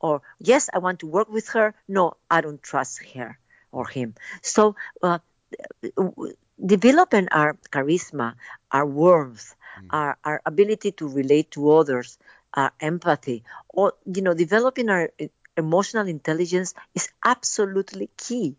or 0.00 0.22
yes 0.38 0.68
i 0.74 0.78
want 0.78 1.00
to 1.00 1.06
work 1.06 1.28
with 1.30 1.48
her 1.50 1.74
no 1.88 2.14
i 2.30 2.40
don't 2.40 2.62
trust 2.62 3.00
her 3.14 3.38
or 3.72 3.86
him 3.88 4.14
so 4.42 4.76
uh, 5.02 5.18
developing 6.64 7.28
our 7.30 7.54
charisma 7.72 8.34
our 8.70 8.86
warmth 8.86 9.54
our, 9.90 10.16
our 10.24 10.40
ability 10.44 10.92
to 10.92 11.08
relate 11.08 11.50
to 11.50 11.70
others 11.70 12.18
our 12.54 12.72
empathy 12.80 13.44
or 13.68 13.94
you 14.04 14.22
know 14.22 14.34
developing 14.34 14.88
our 14.88 15.10
e- 15.18 15.28
emotional 15.56 16.06
intelligence 16.08 16.74
is 16.94 17.08
absolutely 17.24 18.10
key 18.16 18.56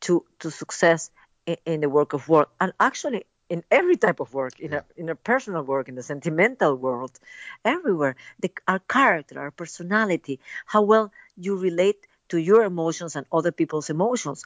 to 0.00 0.24
to 0.40 0.50
success 0.50 1.10
in, 1.46 1.56
in 1.66 1.80
the 1.80 1.88
work 1.88 2.12
of 2.12 2.28
work. 2.28 2.50
And 2.60 2.72
actually 2.80 3.24
in 3.48 3.64
every 3.70 3.96
type 3.96 4.20
of 4.20 4.32
work 4.34 4.60
in 4.60 4.72
Yeah. 4.72 4.80
a 4.80 4.82
in 5.00 5.08
a 5.08 5.14
personal 5.14 5.62
work 5.62 5.88
in 5.88 5.94
the 5.96 6.02
sentimental 6.02 6.74
world 6.76 7.18
everywhere 7.64 8.14
the, 8.40 8.50
our 8.68 8.78
character 8.96 9.38
our 9.40 9.50
personality 9.50 10.38
how 10.66 10.82
well 10.82 11.12
you 11.36 11.56
relate 11.56 12.06
to 12.28 12.38
your 12.38 12.62
emotions 12.64 13.16
and 13.16 13.26
other 13.32 13.50
people's 13.52 13.90
emotions. 13.90 14.44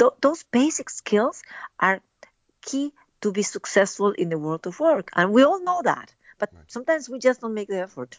Th- 0.00 0.12
those 0.22 0.42
basic 0.44 0.88
skills 0.90 1.42
are 1.78 2.00
key 2.62 2.92
to 3.20 3.32
be 3.32 3.42
successful 3.42 4.12
in 4.12 4.28
the 4.30 4.38
world 4.38 4.66
of 4.66 4.78
work. 4.80 5.10
And 5.14 5.32
we 5.32 5.42
all 5.42 5.62
know 5.62 5.80
that. 5.82 6.14
But 6.38 6.50
sometimes 6.68 7.08
we 7.08 7.18
just 7.18 7.40
don't 7.40 7.54
make 7.54 7.68
the 7.68 7.80
effort 7.80 8.18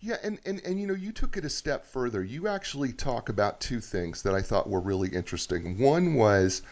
Yeah, 0.00 0.16
and, 0.22 0.38
and, 0.44 0.60
and 0.64 0.80
you 0.80 0.86
know, 0.86 0.94
you 0.94 1.12
took 1.12 1.36
it 1.36 1.44
a 1.44 1.48
step 1.50 1.84
further. 1.86 2.22
You 2.24 2.48
actually 2.48 2.92
talk 2.92 3.28
about 3.28 3.60
two 3.60 3.80
things 3.80 4.22
that 4.22 4.34
I 4.34 4.42
thought 4.42 4.68
were 4.68 4.80
really 4.80 5.08
interesting. 5.08 5.78
One 5.78 6.14
was 6.14 6.62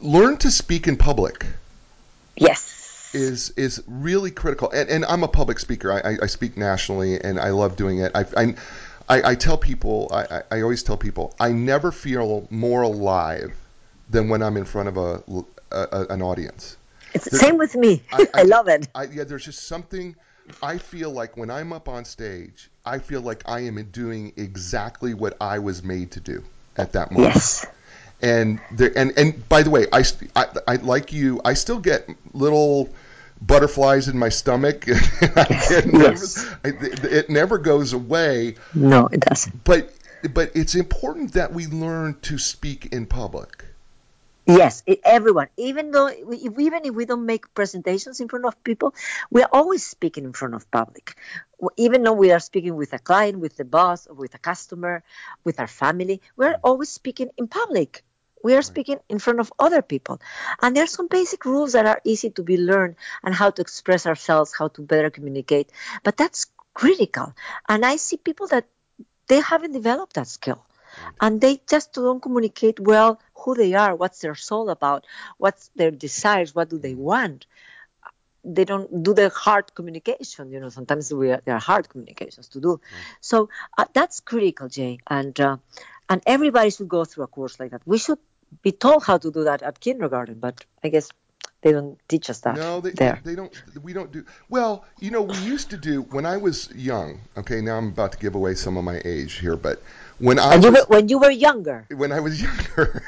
learn 0.00 0.36
to 0.38 0.50
speak 0.50 0.88
in 0.88 0.96
public. 0.96 1.44
yes 2.36 3.10
is 3.14 3.50
is 3.56 3.82
really 3.86 4.30
critical. 4.30 4.70
And, 4.70 4.88
and 4.88 5.04
I'm 5.06 5.22
a 5.22 5.28
public 5.28 5.58
speaker. 5.58 5.92
I, 5.92 6.12
I, 6.12 6.16
I 6.22 6.26
speak 6.26 6.56
nationally, 6.56 7.20
and 7.22 7.38
I 7.40 7.50
love 7.50 7.76
doing 7.76 7.98
it. 8.00 8.12
I, 8.14 8.24
I, 8.36 8.54
I, 9.08 9.30
I 9.30 9.34
tell 9.34 9.56
people, 9.56 10.08
I, 10.12 10.42
I 10.50 10.60
always 10.60 10.82
tell 10.82 10.96
people, 10.98 11.34
I 11.40 11.50
never 11.50 11.90
feel 11.90 12.46
more 12.50 12.82
alive 12.82 13.52
than 14.10 14.28
when 14.28 14.42
I'm 14.42 14.56
in 14.56 14.64
front 14.64 14.88
of 14.88 14.96
a, 14.98 15.22
a, 15.72 15.88
a 15.92 16.06
an 16.10 16.22
audience. 16.22 16.76
it's 17.14 17.28
the 17.30 17.38
same 17.38 17.56
with 17.58 17.74
me 17.74 18.02
I- 18.12 18.22
I, 18.22 18.28
I- 18.40 18.42
love 18.42 18.68
it 18.68 18.88
I, 18.94 19.04
yeah, 19.04 19.24
there's 19.24 19.44
just 19.44 19.66
something. 19.68 20.14
I 20.62 20.78
feel 20.78 21.10
like 21.10 21.36
when 21.36 21.50
I'm 21.50 21.72
up 21.72 21.88
on 21.88 22.04
stage, 22.04 22.70
I 22.84 22.98
feel 22.98 23.20
like 23.20 23.42
I 23.46 23.60
am 23.60 23.82
doing 23.90 24.32
exactly 24.36 25.14
what 25.14 25.36
I 25.40 25.58
was 25.58 25.82
made 25.82 26.12
to 26.12 26.20
do 26.20 26.44
at 26.76 26.92
that 26.92 27.12
moment. 27.12 27.34
Yes. 27.34 27.66
And 28.20 28.60
there 28.72 28.92
and 28.96 29.16
and 29.16 29.48
by 29.48 29.62
the 29.62 29.70
way 29.70 29.86
I, 29.92 30.02
I 30.34 30.46
I 30.66 30.76
like 30.76 31.12
you 31.12 31.40
I 31.44 31.54
still 31.54 31.78
get 31.78 32.08
little 32.32 32.88
butterflies 33.40 34.08
in 34.08 34.18
my 34.18 34.28
stomach. 34.28 34.86
I 35.22 35.66
get 35.68 35.86
nervous. 35.86 36.44
It 36.64 37.30
never 37.30 37.58
goes 37.58 37.92
away. 37.92 38.56
No 38.74 39.06
it 39.06 39.20
doesn't. 39.20 39.62
But 39.62 39.92
but 40.32 40.50
it's 40.56 40.74
important 40.74 41.34
that 41.34 41.52
we 41.52 41.66
learn 41.66 42.16
to 42.22 42.38
speak 42.38 42.86
in 42.92 43.06
public 43.06 43.67
Yes, 44.48 44.82
everyone. 45.04 45.48
Even 45.58 45.90
though, 45.90 46.06
if, 46.06 46.58
even 46.58 46.86
if 46.86 46.94
we 46.94 47.04
don't 47.04 47.26
make 47.26 47.52
presentations 47.52 48.18
in 48.18 48.28
front 48.28 48.46
of 48.46 48.64
people, 48.64 48.94
we 49.30 49.42
are 49.42 49.50
always 49.52 49.86
speaking 49.86 50.24
in 50.24 50.32
front 50.32 50.54
of 50.54 50.70
public. 50.70 51.16
Even 51.76 52.02
though 52.02 52.14
we 52.14 52.32
are 52.32 52.40
speaking 52.40 52.74
with 52.74 52.94
a 52.94 52.98
client, 52.98 53.40
with 53.40 53.58
the 53.58 53.66
boss, 53.66 54.06
or 54.06 54.14
with 54.14 54.34
a 54.34 54.38
customer, 54.38 55.04
with 55.44 55.60
our 55.60 55.66
family, 55.66 56.22
we 56.36 56.46
are 56.46 56.58
always 56.64 56.88
speaking 56.88 57.28
in 57.36 57.46
public. 57.46 58.02
We 58.42 58.54
are 58.54 58.62
speaking 58.62 59.00
in 59.10 59.18
front 59.18 59.40
of 59.40 59.52
other 59.58 59.82
people, 59.82 60.18
and 60.62 60.74
there 60.74 60.84
are 60.84 60.94
some 60.98 61.08
basic 61.08 61.44
rules 61.44 61.72
that 61.72 61.84
are 61.84 62.00
easy 62.04 62.30
to 62.30 62.42
be 62.42 62.56
learned 62.56 62.96
and 63.22 63.34
how 63.34 63.50
to 63.50 63.60
express 63.60 64.06
ourselves, 64.06 64.54
how 64.58 64.68
to 64.68 64.80
better 64.80 65.10
communicate. 65.10 65.70
But 66.04 66.16
that's 66.16 66.46
critical, 66.72 67.34
and 67.68 67.84
I 67.84 67.96
see 67.96 68.16
people 68.16 68.46
that 68.46 68.64
they 69.26 69.40
haven't 69.40 69.72
developed 69.72 70.14
that 70.14 70.28
skill 70.28 70.64
and 71.20 71.40
they 71.40 71.60
just 71.68 71.92
don't 71.92 72.20
communicate 72.20 72.78
well 72.80 73.20
who 73.34 73.54
they 73.54 73.74
are 73.74 73.94
what's 73.94 74.20
their 74.20 74.34
soul 74.34 74.70
about 74.70 75.06
what's 75.38 75.70
their 75.76 75.90
desires 75.90 76.54
what 76.54 76.68
do 76.68 76.78
they 76.78 76.94
want 76.94 77.46
they 78.44 78.64
don't 78.64 79.02
do 79.02 79.14
the 79.14 79.28
hard 79.28 79.74
communication. 79.74 80.50
You 80.50 80.60
know, 80.60 80.68
sometimes 80.68 81.12
we 81.12 81.30
are, 81.30 81.40
there 81.44 81.56
are 81.56 81.60
hard 81.60 81.88
communications 81.88 82.48
to 82.50 82.60
do. 82.60 82.68
Mm. 82.76 82.80
So 83.20 83.48
uh, 83.76 83.84
that's 83.92 84.20
critical, 84.20 84.68
Jay, 84.68 84.98
and 85.06 85.38
uh, 85.38 85.56
and 86.08 86.22
everybody 86.26 86.70
should 86.70 86.88
go 86.88 87.04
through 87.04 87.24
a 87.24 87.26
course 87.26 87.60
like 87.60 87.72
that. 87.72 87.82
We 87.84 87.98
should 87.98 88.18
be 88.62 88.72
told 88.72 89.04
how 89.04 89.18
to 89.18 89.30
do 89.30 89.44
that 89.44 89.62
at 89.62 89.80
kindergarten, 89.80 90.38
but 90.38 90.64
I 90.82 90.88
guess 90.88 91.10
they 91.60 91.72
don't 91.72 91.98
teach 92.08 92.30
us 92.30 92.40
that. 92.40 92.56
No, 92.56 92.80
they, 92.80 92.90
there. 92.90 93.20
they 93.24 93.34
don't. 93.34 93.52
We 93.82 93.92
don't 93.92 94.12
do. 94.12 94.24
Well, 94.48 94.84
you 95.00 95.10
know, 95.10 95.22
we 95.22 95.36
used 95.38 95.70
to 95.70 95.76
do 95.76 96.02
when 96.02 96.24
I 96.24 96.36
was 96.36 96.70
young. 96.74 97.20
Okay, 97.36 97.60
now 97.60 97.76
I'm 97.76 97.88
about 97.88 98.12
to 98.12 98.18
give 98.18 98.34
away 98.34 98.54
some 98.54 98.76
of 98.76 98.84
my 98.84 99.02
age 99.04 99.34
here, 99.34 99.56
but 99.56 99.82
when 100.18 100.38
I 100.38 100.56
was, 100.56 100.64
you 100.64 100.72
were, 100.72 100.84
when 100.88 101.08
you 101.08 101.18
were 101.18 101.30
younger. 101.30 101.86
When 101.90 102.12
I 102.12 102.20
was 102.20 102.42
younger, 102.42 103.02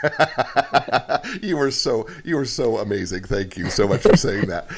you 1.42 1.56
were 1.56 1.70
so 1.70 2.08
you 2.24 2.36
were 2.36 2.44
so 2.44 2.78
amazing. 2.78 3.24
Thank 3.24 3.56
you 3.56 3.70
so 3.70 3.88
much 3.88 4.02
for 4.02 4.16
saying 4.16 4.46
that. 4.46 4.70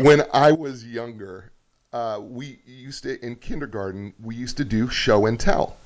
When 0.00 0.22
I 0.32 0.52
was 0.52 0.84
younger, 0.84 1.50
uh, 1.92 2.20
we 2.22 2.58
used 2.66 3.04
to 3.04 3.24
in 3.24 3.36
kindergarten 3.36 4.14
we 4.22 4.34
used 4.34 4.56
to 4.58 4.64
do 4.64 4.88
show 4.88 5.26
and 5.26 5.38
tell. 5.38 5.76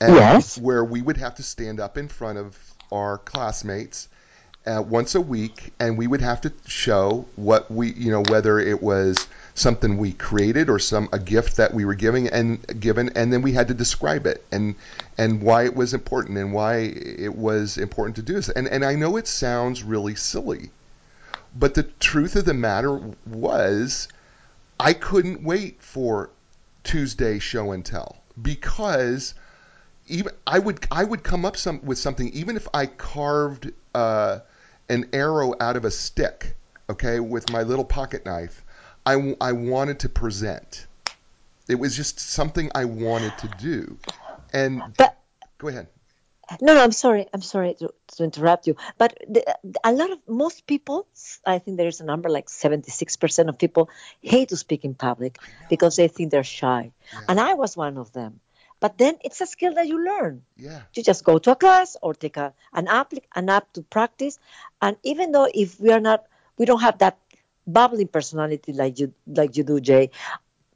And 0.00 0.14
yes. 0.14 0.58
Where 0.58 0.84
we 0.84 1.02
would 1.02 1.16
have 1.18 1.34
to 1.36 1.42
stand 1.42 1.80
up 1.80 1.96
in 1.98 2.08
front 2.08 2.38
of 2.38 2.58
our 2.90 3.18
classmates 3.18 4.08
uh, 4.66 4.82
once 4.86 5.14
a 5.14 5.20
week, 5.20 5.72
and 5.78 5.98
we 5.98 6.06
would 6.06 6.22
have 6.22 6.40
to 6.40 6.52
show 6.66 7.26
what 7.36 7.70
we, 7.70 7.92
you 7.92 8.10
know, 8.10 8.22
whether 8.22 8.58
it 8.58 8.82
was 8.82 9.26
something 9.54 9.98
we 9.98 10.12
created 10.12 10.70
or 10.70 10.78
some 10.78 11.08
a 11.12 11.18
gift 11.18 11.56
that 11.58 11.74
we 11.74 11.84
were 11.84 11.94
giving 11.94 12.28
and 12.28 12.80
given, 12.80 13.10
and 13.14 13.32
then 13.32 13.42
we 13.42 13.52
had 13.52 13.68
to 13.68 13.74
describe 13.74 14.26
it 14.26 14.44
and 14.50 14.74
and 15.18 15.42
why 15.42 15.64
it 15.64 15.76
was 15.76 15.92
important 15.92 16.38
and 16.38 16.52
why 16.52 16.76
it 16.76 17.36
was 17.36 17.76
important 17.76 18.16
to 18.16 18.22
do 18.22 18.34
this. 18.34 18.48
And 18.48 18.66
and 18.68 18.84
I 18.84 18.94
know 18.94 19.16
it 19.16 19.28
sounds 19.28 19.82
really 19.82 20.14
silly, 20.14 20.70
but 21.54 21.74
the 21.74 21.82
truth 21.82 22.34
of 22.34 22.46
the 22.46 22.54
matter 22.54 23.00
was, 23.26 24.08
I 24.80 24.94
couldn't 24.94 25.44
wait 25.44 25.82
for 25.82 26.30
Tuesday 26.84 27.38
show 27.38 27.72
and 27.72 27.84
tell 27.84 28.16
because 28.40 29.34
even 30.06 30.32
I 30.46 30.58
would 30.58 30.86
I 30.90 31.04
would 31.04 31.22
come 31.22 31.44
up 31.44 31.56
some 31.56 31.80
with 31.84 31.98
something 31.98 32.28
even 32.30 32.56
if 32.56 32.66
I 32.74 32.86
carved 32.86 33.72
uh, 33.94 34.40
an 34.88 35.08
arrow 35.12 35.54
out 35.60 35.76
of 35.76 35.84
a 35.84 35.90
stick, 35.90 36.56
okay, 36.88 37.20
with 37.20 37.50
my 37.50 37.62
little 37.62 37.84
pocket 37.84 38.24
knife. 38.24 38.64
I, 39.06 39.36
I 39.40 39.52
wanted 39.52 40.00
to 40.00 40.08
present. 40.08 40.86
It 41.68 41.76
was 41.76 41.96
just 41.96 42.20
something 42.20 42.70
I 42.74 42.84
wanted 42.84 43.36
to 43.38 43.48
do. 43.58 43.98
And 44.52 44.82
but, 44.96 45.18
go 45.58 45.68
ahead. 45.68 45.88
No, 46.60 46.74
no, 46.74 46.82
I'm 46.82 46.92
sorry. 46.92 47.26
I'm 47.32 47.40
sorry 47.40 47.74
to, 47.74 47.92
to 48.16 48.24
interrupt 48.24 48.66
you. 48.66 48.76
But 48.98 49.16
the, 49.26 49.56
a 49.82 49.92
lot 49.92 50.10
of 50.10 50.18
most 50.28 50.66
people, 50.66 51.06
I 51.46 51.58
think 51.58 51.78
there's 51.78 52.00
a 52.00 52.04
number 52.04 52.28
like 52.28 52.48
76% 52.48 53.48
of 53.48 53.58
people 53.58 53.88
hate 54.20 54.50
to 54.50 54.56
speak 54.56 54.84
in 54.84 54.94
public 54.94 55.38
because 55.70 55.96
they 55.96 56.08
think 56.08 56.30
they're 56.30 56.44
shy. 56.44 56.92
Yeah. 57.12 57.20
And 57.28 57.40
I 57.40 57.54
was 57.54 57.76
one 57.76 57.96
of 57.96 58.12
them. 58.12 58.40
But 58.84 58.98
then 58.98 59.16
it's 59.24 59.40
a 59.40 59.46
skill 59.46 59.72
that 59.76 59.88
you 59.88 60.04
learn. 60.04 60.42
Yeah. 60.58 60.82
You 60.92 61.02
just 61.02 61.24
go 61.24 61.38
to 61.38 61.52
a 61.52 61.56
class 61.56 61.96
or 62.02 62.12
take 62.12 62.36
a, 62.36 62.52
an 62.74 62.86
app 62.86 63.14
an 63.34 63.48
app 63.48 63.72
to 63.72 63.80
practice. 63.80 64.38
And 64.82 64.98
even 65.02 65.32
though 65.32 65.48
if 65.54 65.80
we 65.80 65.90
are 65.90 66.00
not 66.00 66.26
we 66.58 66.66
don't 66.66 66.82
have 66.82 66.98
that 66.98 67.16
bubbling 67.66 68.08
personality 68.08 68.74
like 68.74 68.98
you 68.98 69.14
like 69.26 69.56
you 69.56 69.64
do, 69.64 69.80
Jay, 69.80 70.10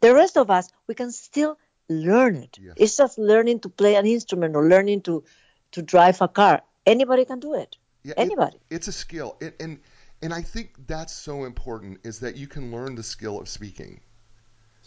the 0.01 0.15
rest 0.15 0.39
of 0.39 0.51
us 0.51 0.71
we 0.87 0.95
can 0.95 1.13
still 1.13 1.59
learn 1.91 2.37
it. 2.37 2.57
Yes. 2.59 2.77
It's 2.79 2.97
just 2.97 3.19
learning 3.19 3.61
to 3.61 3.69
play 3.69 3.97
an 3.97 4.07
instrument 4.07 4.57
or 4.57 4.67
learning 4.67 5.03
to 5.03 5.23
to 5.73 5.83
drive 5.83 6.23
a 6.23 6.29
car. 6.29 6.63
Anybody 6.87 7.27
can 7.27 7.41
do 7.41 7.53
it. 7.57 7.77
Yeah, 8.05 8.15
Anybody. 8.17 8.57
It, 8.71 8.77
it's 8.77 8.89
a 8.89 8.93
skill. 8.93 9.37
It, 9.39 9.61
and 9.61 9.81
and 10.23 10.33
I 10.33 10.41
think 10.41 10.73
that's 10.87 11.13
so 11.13 11.45
important 11.45 12.01
is 12.05 12.21
that 12.21 12.37
you 12.39 12.47
can 12.47 12.73
learn 12.73 12.95
the 12.95 13.03
skill 13.03 13.39
of 13.39 13.51
speaking. 13.51 14.01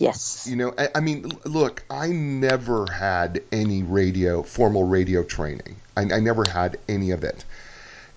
Yes. 0.01 0.47
You 0.49 0.55
know, 0.55 0.73
I, 0.79 0.89
I, 0.95 0.99
mean, 0.99 1.31
look, 1.45 1.83
I 1.87 2.07
never 2.07 2.87
had 2.91 3.43
any 3.51 3.83
radio, 3.83 4.41
formal 4.41 4.85
radio 4.85 5.23
training. 5.23 5.75
I, 5.95 6.01
I 6.01 6.19
never 6.19 6.43
had 6.51 6.79
any 6.89 7.11
of 7.11 7.23
it. 7.23 7.45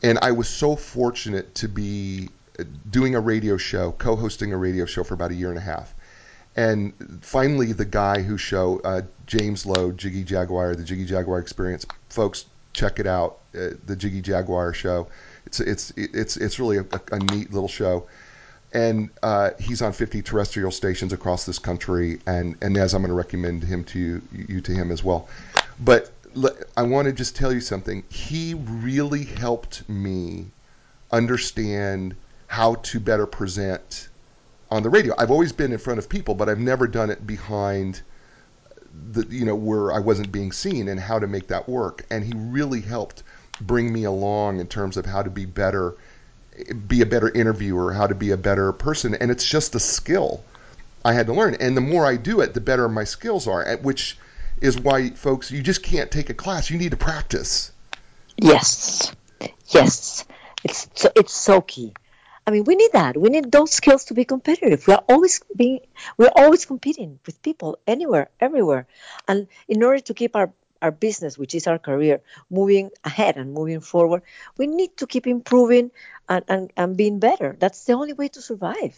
And 0.03 0.19
I 0.23 0.33
was 0.33 0.49
so 0.49 0.77
fortunate 0.77 1.55
to 1.57 1.69
be 1.69 2.31
uh, 2.59 2.65
doing 2.91 3.15
a 3.15 3.21
radio 3.21 3.59
show, 3.59 3.93
co 3.93 4.17
hosting 4.17 4.55
a 4.55 4.57
radio 4.57 4.87
show 4.87 5.05
for 5.05 5.13
about 5.13 5.31
a 5.31 5.35
year 5.35 5.51
and 5.51 5.59
a 5.59 5.63
half. 5.63 5.95
And 6.57 6.95
finally, 7.21 7.73
the 7.75 7.85
guy 7.85 8.23
who 8.23 8.39
show, 8.39 8.81
uh, 8.83 9.03
James 9.27 9.67
Lowe, 9.67 9.93
Jiggy 9.93 10.25
Jaguar, 10.25 10.75
the 10.77 10.85
Jiggy 10.85 11.05
Jaguar 11.05 11.39
Experience, 11.39 11.85
folks, 12.09 12.47
check 12.73 12.99
it 12.99 13.07
out, 13.07 13.41
uh, 13.55 13.71
the 13.85 13.95
Jiggy 13.95 14.23
Jaguar 14.23 14.73
show. 14.73 15.09
It's 15.45 15.61
it's 15.61 15.93
it's 15.97 16.39
it's 16.39 16.59
really 16.59 16.79
a, 16.79 16.87
a 17.13 17.19
neat 17.19 17.53
little 17.53 17.69
show 17.69 18.07
and 18.75 19.09
uh, 19.23 19.51
he's 19.61 19.81
on 19.81 19.93
50 19.93 20.21
terrestrial 20.23 20.73
stations 20.73 21.13
across 21.13 21.47
this 21.47 21.59
country. 21.59 22.19
And, 22.27 22.57
and 22.61 22.77
as 22.77 22.93
I'm 22.93 23.03
going 23.03 23.11
to 23.11 23.15
recommend 23.15 23.63
him 23.63 23.85
to 23.85 23.99
you, 23.99 24.23
you 24.33 24.61
to 24.61 24.73
him 24.73 24.91
as 24.91 25.05
well. 25.05 25.29
But 25.81 26.11
I 26.77 26.83
want 26.83 27.07
to 27.07 27.13
just 27.13 27.37
tell 27.37 27.53
you 27.53 27.61
something. 27.61 28.03
He 28.11 28.55
really 28.55 29.25
helped 29.25 29.89
me 29.89 30.47
understand 31.13 32.17
how 32.49 32.75
to 32.75 32.99
better 32.99 33.27
present 33.27 34.09
on 34.71 34.83
the 34.83 34.91
radio. 34.91 35.15
I've 35.17 35.31
always 35.31 35.53
been 35.53 35.73
in 35.73 35.79
front 35.79 36.01
of 36.01 36.09
people, 36.09 36.35
but 36.35 36.49
I've 36.49 36.59
never 36.59 36.89
done 36.89 37.11
it 37.11 37.27
behind 37.27 38.03
the 39.11 39.27
you 39.29 39.45
know 39.45 39.57
where 39.57 39.93
I 39.93 39.99
wasn't 39.99 40.31
being 40.31 40.53
seen 40.53 40.89
and 40.89 40.99
how 40.99 41.19
to 41.19 41.27
make 41.27 41.47
that 41.49 41.69
work. 41.69 42.05
And 42.11 42.25
he 42.25 42.33
really 42.35 42.81
helped 42.81 43.23
bring 43.61 43.93
me 43.93 44.05
along 44.05 44.59
in 44.59 44.67
terms 44.67 44.97
of 44.97 45.07
how 45.07 45.23
to 45.23 45.31
be 45.31 45.47
better 45.47 45.95
be 46.87 47.03
a 47.03 47.07
better 47.07 47.31
interviewer, 47.31 47.93
how 47.93 48.07
to 48.07 48.15
be 48.15 48.31
a 48.31 48.37
better 48.37 48.73
person, 48.73 49.15
and 49.15 49.31
it's 49.31 49.49
just 49.49 49.75
a 49.75 49.81
skill 49.81 50.43
I 51.05 51.13
had 51.13 51.27
to 51.27 51.33
learn. 51.33 51.57
And 51.61 51.77
the 51.77 51.81
more 51.81 52.07
I 52.07 52.17
do 52.17 52.41
it, 52.41 52.55
the 52.55 52.61
better 52.61 52.89
my 52.89 53.05
skills 53.05 53.47
are. 53.47 53.77
Which 53.79 54.17
is 54.61 54.79
why, 54.79 55.11
folks, 55.11 55.51
you 55.51 55.63
just 55.63 55.83
can't 55.83 56.11
take 56.11 56.31
a 56.31 56.35
class. 56.35 56.71
You 56.71 56.79
need 56.79 56.93
to 56.93 56.97
practice. 56.97 57.73
Yes, 58.37 59.15
yes, 59.69 60.25
it's 60.65 60.89
so, 60.95 61.11
it's 61.15 61.33
so 61.33 61.61
key. 61.61 61.93
I 62.47 62.51
mean, 62.51 62.65
we 62.65 62.75
need 62.75 62.93
that. 62.93 63.17
We 63.17 63.31
need 63.31 63.51
those 63.51 63.73
skills 63.73 64.07
to 64.07 64.15
be 64.15 64.25
competitive. 64.25 64.87
We 64.87 64.95
are 64.95 65.05
always 65.09 65.41
being, 65.57 65.81
we're 66.19 66.33
always 66.35 66.67
competing 66.67 67.19
with 67.25 67.41
people 67.43 67.79
anywhere, 67.87 68.29
everywhere, 68.41 68.87
and 69.29 69.47
in 69.69 69.83
order 69.83 70.01
to 70.01 70.15
keep 70.15 70.37
our 70.37 70.53
our 70.83 70.91
business, 70.91 71.39
which 71.39 71.55
is 71.55 71.67
our 71.67 71.79
career, 71.79 72.21
moving 72.51 72.91
ahead 73.05 73.39
and 73.39 73.55
moving 73.55 73.81
forward, 73.81 74.21
we 74.59 74.67
need 74.67 74.95
to 74.99 75.07
keep 75.07 75.27
improving 75.27 75.91
and, 76.29 76.45
and, 76.49 76.73
and 76.77 76.97
being 76.97 77.19
better. 77.19 77.57
That's 77.59 77.85
the 77.85 77.93
only 77.95 78.13
way 78.13 78.29
to 78.29 78.41
survive. 78.43 78.97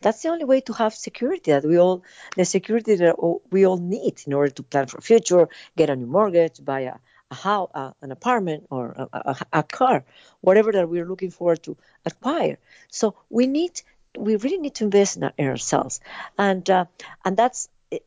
That's 0.00 0.20
the 0.22 0.28
only 0.28 0.44
way 0.44 0.60
to 0.62 0.72
have 0.74 0.94
security 0.94 1.52
that 1.52 1.64
we 1.64 1.78
all, 1.78 2.02
the 2.36 2.44
security 2.44 2.96
that 2.96 3.16
we 3.50 3.66
all 3.66 3.78
need 3.78 4.20
in 4.26 4.34
order 4.34 4.50
to 4.50 4.62
plan 4.62 4.86
for 4.86 5.00
future, 5.00 5.48
get 5.76 5.88
a 5.88 5.96
new 5.96 6.06
mortgage, 6.06 6.62
buy 6.62 6.80
a, 6.80 6.94
a 7.30 7.34
house, 7.34 7.70
uh, 7.74 7.92
an 8.02 8.12
apartment, 8.12 8.66
or 8.70 8.94
a, 8.98 9.08
a, 9.12 9.36
a, 9.54 9.62
car, 9.62 10.04
whatever 10.42 10.72
that 10.72 10.90
we're 10.90 11.06
looking 11.06 11.30
forward 11.30 11.62
to 11.62 11.76
acquire. 12.04 12.58
So 12.90 13.14
we 13.30 13.46
need, 13.46 13.80
we 14.16 14.36
really 14.36 14.58
need 14.58 14.74
to 14.74 14.84
invest 14.84 15.16
in, 15.16 15.30
in 15.38 15.48
ourselves, 15.48 16.00
and 16.36 16.68
uh, 16.68 16.84
and 17.24 17.34
that's, 17.34 17.70
uh, 17.90 17.98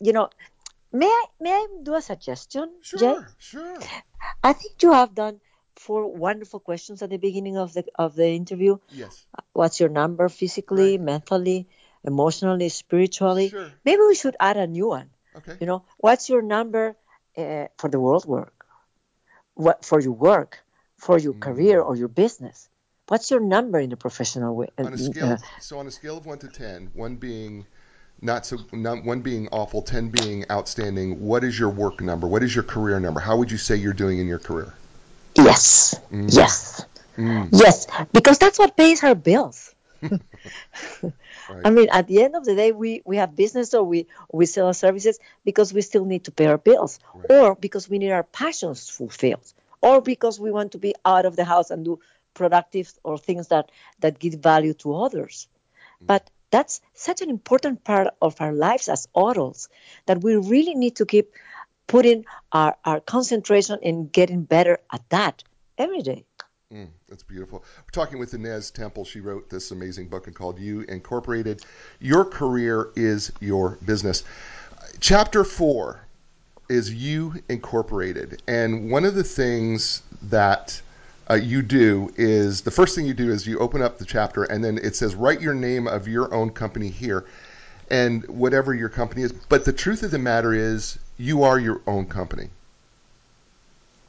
you 0.00 0.14
know, 0.14 0.30
may 0.90 1.06
I 1.06 1.24
may 1.38 1.50
I 1.50 1.66
do 1.82 1.94
a 1.94 2.00
suggestion, 2.00 2.70
sure, 2.80 2.98
Jay? 2.98 3.16
Sure, 3.38 3.78
I 4.42 4.54
think 4.54 4.82
you 4.82 4.92
have 4.92 5.14
done 5.14 5.40
four 5.76 6.12
wonderful 6.12 6.60
questions 6.60 7.02
at 7.02 7.10
the 7.10 7.16
beginning 7.16 7.56
of 7.56 7.72
the 7.72 7.84
of 7.98 8.14
the 8.14 8.28
interview. 8.28 8.78
Yes. 8.90 9.26
What's 9.52 9.80
your 9.80 9.88
number 9.88 10.28
physically, 10.28 10.96
right. 10.96 11.00
mentally, 11.00 11.68
emotionally, 12.04 12.68
spiritually? 12.68 13.48
Sure. 13.48 13.70
Maybe 13.84 14.02
we 14.02 14.14
should 14.14 14.36
add 14.38 14.56
a 14.56 14.66
new 14.66 14.88
one. 14.88 15.10
Okay. 15.36 15.56
You 15.60 15.66
know, 15.66 15.84
what's 15.98 16.28
your 16.28 16.42
number 16.42 16.96
uh, 17.36 17.66
for 17.78 17.88
the 17.88 18.00
world 18.00 18.26
work? 18.26 18.66
What 19.54 19.84
for 19.84 20.00
your 20.00 20.12
work, 20.12 20.62
for 20.98 21.18
your 21.18 21.34
mm. 21.34 21.40
career 21.40 21.80
or 21.80 21.96
your 21.96 22.08
business? 22.08 22.68
What's 23.08 23.30
your 23.30 23.40
number 23.40 23.78
in 23.78 23.90
the 23.90 23.96
professional 23.96 24.54
way? 24.54 24.68
On 24.78 24.92
a 24.92 24.98
scale, 24.98 25.32
uh, 25.32 25.36
so 25.60 25.78
on 25.78 25.86
a 25.86 25.90
scale 25.90 26.16
of 26.16 26.26
one 26.26 26.38
to 26.38 26.48
ten, 26.48 26.90
one 26.94 27.16
being 27.16 27.66
not 28.20 28.46
so 28.46 28.58
not 28.72 29.04
one 29.04 29.20
being 29.20 29.48
awful, 29.48 29.82
ten 29.82 30.08
being 30.08 30.44
outstanding. 30.50 31.20
What 31.20 31.44
is 31.44 31.58
your 31.58 31.68
work 31.68 32.00
number? 32.00 32.26
What 32.26 32.42
is 32.42 32.54
your 32.54 32.64
career 32.64 33.00
number? 33.00 33.20
How 33.20 33.36
would 33.36 33.50
you 33.50 33.58
say 33.58 33.76
you're 33.76 33.92
doing 33.92 34.18
in 34.18 34.26
your 34.26 34.38
career? 34.38 34.72
Yes. 35.36 36.00
Mm. 36.10 36.34
Yes. 36.34 36.86
Mm. 37.16 37.48
Yes, 37.52 37.86
because 38.12 38.38
that's 38.38 38.58
what 38.58 38.76
pays 38.76 39.02
our 39.04 39.14
bills. 39.14 39.74
right. 40.02 41.12
I 41.64 41.70
mean, 41.70 41.88
at 41.92 42.08
the 42.08 42.22
end 42.22 42.34
of 42.34 42.44
the 42.44 42.54
day, 42.54 42.72
we, 42.72 43.02
we 43.04 43.16
have 43.18 43.36
business 43.36 43.74
or 43.74 43.84
we 43.84 44.06
we 44.32 44.46
sell 44.46 44.66
our 44.66 44.74
services 44.74 45.18
because 45.44 45.72
we 45.72 45.82
still 45.82 46.04
need 46.04 46.24
to 46.24 46.32
pay 46.32 46.46
our 46.46 46.58
bills, 46.58 46.98
right. 47.14 47.30
or 47.30 47.54
because 47.54 47.88
we 47.88 47.98
need 47.98 48.10
our 48.10 48.24
passions 48.24 48.88
fulfilled, 48.88 49.52
or 49.80 50.00
because 50.00 50.40
we 50.40 50.50
want 50.50 50.72
to 50.72 50.78
be 50.78 50.94
out 51.04 51.26
of 51.26 51.36
the 51.36 51.44
house 51.44 51.70
and 51.70 51.84
do 51.84 52.00
productive 52.34 52.92
or 53.04 53.18
things 53.18 53.48
that 53.48 53.70
that 54.00 54.18
give 54.18 54.34
value 54.34 54.74
to 54.74 54.94
others. 54.94 55.48
Mm. 56.02 56.06
But 56.06 56.30
that's 56.50 56.80
such 56.94 57.22
an 57.22 57.30
important 57.30 57.84
part 57.84 58.08
of 58.20 58.40
our 58.40 58.52
lives 58.52 58.88
as 58.88 59.08
adults 59.16 59.68
that 60.06 60.22
we 60.22 60.36
really 60.36 60.74
need 60.74 60.96
to 60.96 61.06
keep 61.06 61.32
putting 61.86 62.24
our, 62.52 62.76
our 62.84 63.00
concentration 63.00 63.78
in 63.82 64.08
getting 64.08 64.44
better 64.44 64.78
at 64.92 65.08
that 65.10 65.42
every 65.78 66.02
day. 66.02 66.24
Mm, 66.72 66.88
that's 67.08 67.22
beautiful. 67.22 67.64
We're 67.78 67.90
talking 67.90 68.18
with 68.18 68.32
Ines 68.32 68.70
Temple. 68.70 69.04
She 69.04 69.20
wrote 69.20 69.50
this 69.50 69.70
amazing 69.72 70.08
book 70.08 70.32
called 70.34 70.58
You 70.58 70.80
Incorporated. 70.82 71.62
Your 72.00 72.24
career 72.24 72.90
is 72.96 73.30
your 73.40 73.78
business. 73.84 74.24
Chapter 74.98 75.44
four 75.44 76.06
is 76.70 76.92
You 76.92 77.34
Incorporated. 77.50 78.42
And 78.48 78.90
one 78.90 79.04
of 79.04 79.14
the 79.14 79.24
things 79.24 80.02
that 80.22 80.80
uh, 81.28 81.34
you 81.34 81.60
do 81.60 82.12
is 82.16 82.62
the 82.62 82.70
first 82.70 82.96
thing 82.96 83.04
you 83.04 83.14
do 83.14 83.30
is 83.30 83.46
you 83.46 83.58
open 83.58 83.82
up 83.82 83.98
the 83.98 84.06
chapter 84.06 84.44
and 84.44 84.64
then 84.64 84.78
it 84.78 84.96
says, 84.96 85.14
write 85.14 85.42
your 85.42 85.54
name 85.54 85.86
of 85.86 86.08
your 86.08 86.32
own 86.32 86.50
company 86.50 86.88
here 86.88 87.26
and 87.90 88.26
whatever 88.28 88.72
your 88.74 88.88
company 88.88 89.22
is. 89.22 89.32
But 89.32 89.66
the 89.66 89.72
truth 89.72 90.02
of 90.02 90.10
the 90.10 90.18
matter 90.18 90.54
is, 90.54 90.98
you 91.22 91.44
are 91.44 91.56
your 91.58 91.80
own 91.86 92.06
company. 92.06 92.48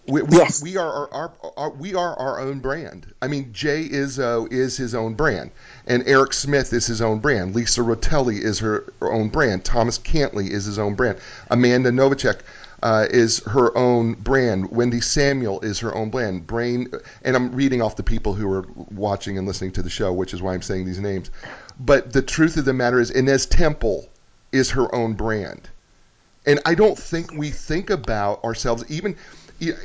We, 0.08 0.24
we, 0.24 0.38
Yes. 0.38 0.64
we 0.64 0.78
are 0.78 0.92
our, 0.92 1.10
our, 1.12 1.32
our 1.56 1.70
we 1.70 1.94
are 1.94 2.18
our 2.18 2.40
own 2.40 2.60
brand. 2.60 3.06
I 3.22 3.28
mean, 3.28 3.54
Jay 3.54 3.88
Izzo 3.88 4.52
is 4.52 4.76
his 4.76 4.96
own 4.96 5.14
brand, 5.14 5.52
and 5.86 6.04
Eric 6.08 6.34
Smith 6.34 6.74
is 6.74 6.88
his 6.88 7.02
own 7.02 7.20
brand. 7.20 7.56
Lisa 7.56 7.82
Rotelli 7.82 8.40
is 8.42 8.60
her, 8.60 8.92
her 9.00 9.14
own 9.14 9.30
brand. 9.30 9.64
Thomas 9.64 10.00
Cantley 10.00 10.50
is 10.50 10.66
his 10.66 10.80
own 10.80 10.96
brand. 10.96 11.20
Amanda 11.52 11.92
Novacek 11.92 12.40
uh, 12.82 13.06
is 13.10 13.40
her 13.46 13.78
own 13.78 14.16
brand. 14.16 14.72
Wendy 14.72 15.00
Samuel 15.00 15.62
is 15.62 15.80
her 15.80 15.96
own 15.96 16.10
brand. 16.10 16.48
Brain, 16.48 16.92
and 17.24 17.36
I'm 17.36 17.54
reading 17.56 17.82
off 17.82 17.96
the 17.96 18.04
people 18.04 18.34
who 18.34 18.52
are 18.52 18.66
watching 18.92 19.38
and 19.38 19.48
listening 19.48 19.72
to 19.74 19.84
the 19.84 19.90
show, 19.90 20.12
which 20.12 20.34
is 20.34 20.42
why 20.42 20.54
I'm 20.54 20.64
saying 20.64 20.86
these 20.86 21.00
names. 21.00 21.30
But 21.80 22.12
the 22.12 22.24
truth 22.24 22.58
of 22.58 22.66
the 22.66 22.74
matter 22.74 23.00
is, 23.00 23.12
Ines 23.12 23.46
Temple 23.46 24.10
is 24.52 24.72
her 24.72 24.94
own 24.94 25.14
brand 25.14 25.70
and 26.46 26.60
I 26.66 26.76
don't 26.76 26.98
think 26.98 27.32
we 27.34 27.50
think 27.52 27.90
about 27.90 28.44
ourselves 28.44 28.84
even. 28.90 29.16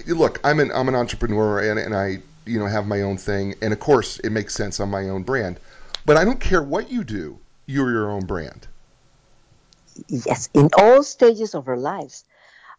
Look, 0.06 0.40
I'm 0.44 0.60
an 0.60 0.72
I'm 0.72 0.88
an 0.88 0.94
entrepreneur, 0.94 1.60
and, 1.70 1.78
and 1.78 1.94
I 1.94 2.18
you 2.46 2.58
know 2.58 2.66
have 2.66 2.86
my 2.86 3.02
own 3.02 3.16
thing, 3.16 3.54
and 3.62 3.72
of 3.72 3.80
course 3.80 4.18
it 4.20 4.30
makes 4.30 4.54
sense 4.54 4.80
on 4.80 4.90
my 4.90 5.08
own 5.08 5.22
brand. 5.22 5.60
But 6.06 6.16
I 6.16 6.24
don't 6.24 6.40
care 6.40 6.62
what 6.62 6.90
you 6.90 7.04
do, 7.04 7.38
you're 7.66 7.90
your 7.90 8.10
own 8.10 8.24
brand. 8.24 8.66
Yes, 10.08 10.48
in 10.54 10.70
all 10.78 11.02
stages 11.02 11.54
of 11.54 11.68
our 11.68 11.76
lives. 11.76 12.24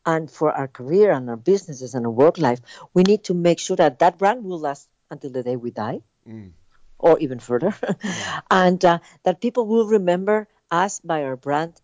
And 0.06 0.32
for 0.32 0.52
our 0.52 0.68
career 0.68 1.12
and 1.12 1.30
our 1.30 1.36
businesses 1.36 1.94
and 1.94 2.06
our 2.06 2.12
work 2.12 2.38
life, 2.38 2.62
we 2.94 3.04
need 3.04 3.26
to 3.26 3.34
make 3.34 3.60
sure 3.60 3.76
that 3.76 4.00
that 4.00 4.18
brand 4.18 4.44
will 4.46 4.60
last 4.60 4.88
until 5.12 5.30
the 5.32 5.44
day 5.44 5.56
we 5.58 5.72
die 5.72 6.02
Mm. 6.28 6.52
or 6.98 7.20
even 7.20 7.40
further. 7.40 7.76
and 8.52 8.84
uh, 8.86 9.00
that 9.24 9.42
people 9.42 9.66
will 9.66 9.88
remember 9.88 10.48
us 10.72 11.00
by 11.00 11.24
our 11.24 11.36
brand 11.36 11.82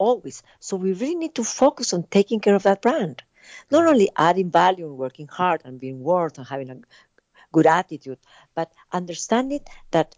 always. 0.00 0.42
So 0.58 0.76
we 0.76 0.92
really 0.94 1.14
need 1.14 1.34
to 1.36 1.44
focus 1.44 1.92
on 1.92 2.04
taking 2.04 2.40
care 2.40 2.56
of 2.56 2.64
that 2.64 2.82
brand. 2.82 3.22
Not 3.70 3.86
only 3.86 4.08
adding 4.16 4.50
value 4.50 4.86
and 4.86 4.96
working 4.96 5.28
hard 5.28 5.62
and 5.64 5.78
being 5.78 6.00
worth 6.00 6.38
and 6.38 6.46
having 6.46 6.70
a 6.70 6.78
good 7.52 7.66
attitude, 7.66 8.18
but 8.54 8.72
understanding 8.92 9.60
that 9.90 10.16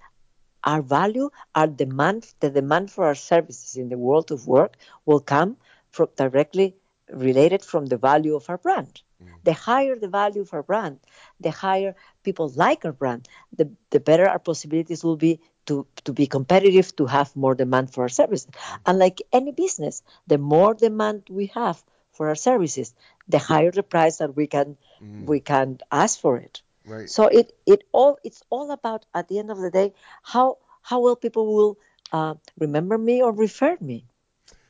our 0.64 0.83
value, 0.83 1.30
our 1.55 1.66
demand, 1.66 2.33
the 2.41 2.51
demand 2.51 2.91
for 2.91 3.05
our 3.05 3.14
services 3.14 3.76
in 3.76 3.89
the 3.89 3.99
world 3.99 4.30
of 4.30 4.47
work 4.47 4.76
will 5.07 5.20
come 5.20 5.57
from 5.91 6.09
directly 6.16 6.76
related 7.11 7.62
from 7.62 7.87
the 7.87 7.97
value 7.97 8.35
of 8.37 8.49
our 8.49 8.59
brand. 8.59 9.03
Mm. 9.22 9.28
The 9.45 9.53
higher 9.53 9.97
the 9.97 10.09
value 10.09 10.43
of 10.43 10.55
our 10.55 10.62
brand, 10.62 11.01
the 11.41 11.51
higher 11.51 11.95
people 12.22 12.49
like 12.55 12.85
our 12.85 12.93
brand, 12.93 13.28
the, 13.57 13.70
the 13.91 14.01
better 14.01 14.28
our 14.28 14.39
possibilities 14.39 15.03
will 15.03 15.16
be 15.16 15.41
to, 15.67 15.87
to 16.05 16.13
be 16.13 16.27
competitive, 16.27 16.95
to 16.97 17.07
have 17.07 17.35
more 17.37 17.55
demand 17.55 17.93
for 17.93 18.03
our 18.03 18.09
services. 18.09 18.49
And 18.87 18.99
like 18.99 19.23
any 19.33 19.53
business, 19.53 20.03
the 20.27 20.39
more 20.39 20.75
demand 20.75 21.25
we 21.31 21.47
have 21.55 21.83
for 22.13 22.29
our 22.29 22.35
services, 22.35 22.95
the 23.29 23.39
higher 23.39 23.71
the 23.71 23.83
price 23.83 24.19
that 24.19 24.37
we 24.37 24.47
can 24.47 24.77
we 25.25 25.41
can 25.41 25.79
ask 25.91 26.21
for 26.21 26.37
it. 26.37 26.63
Right. 26.85 27.09
So 27.09 27.27
it 27.27 27.53
it 27.67 27.85
all 27.93 28.19
it's 28.25 28.43
all 28.51 28.71
about 28.71 29.07
at 29.15 29.29
the 29.29 29.39
end 29.39 29.51
of 29.51 29.59
the 29.59 29.71
day 29.71 29.95
how 30.23 30.59
how 30.83 31.01
well 31.01 31.17
people 31.17 31.55
will 31.55 31.79
uh, 32.13 32.35
remember 32.59 32.99
me 32.99 33.23
or 33.23 33.33
refer 33.33 33.77
me. 33.81 34.05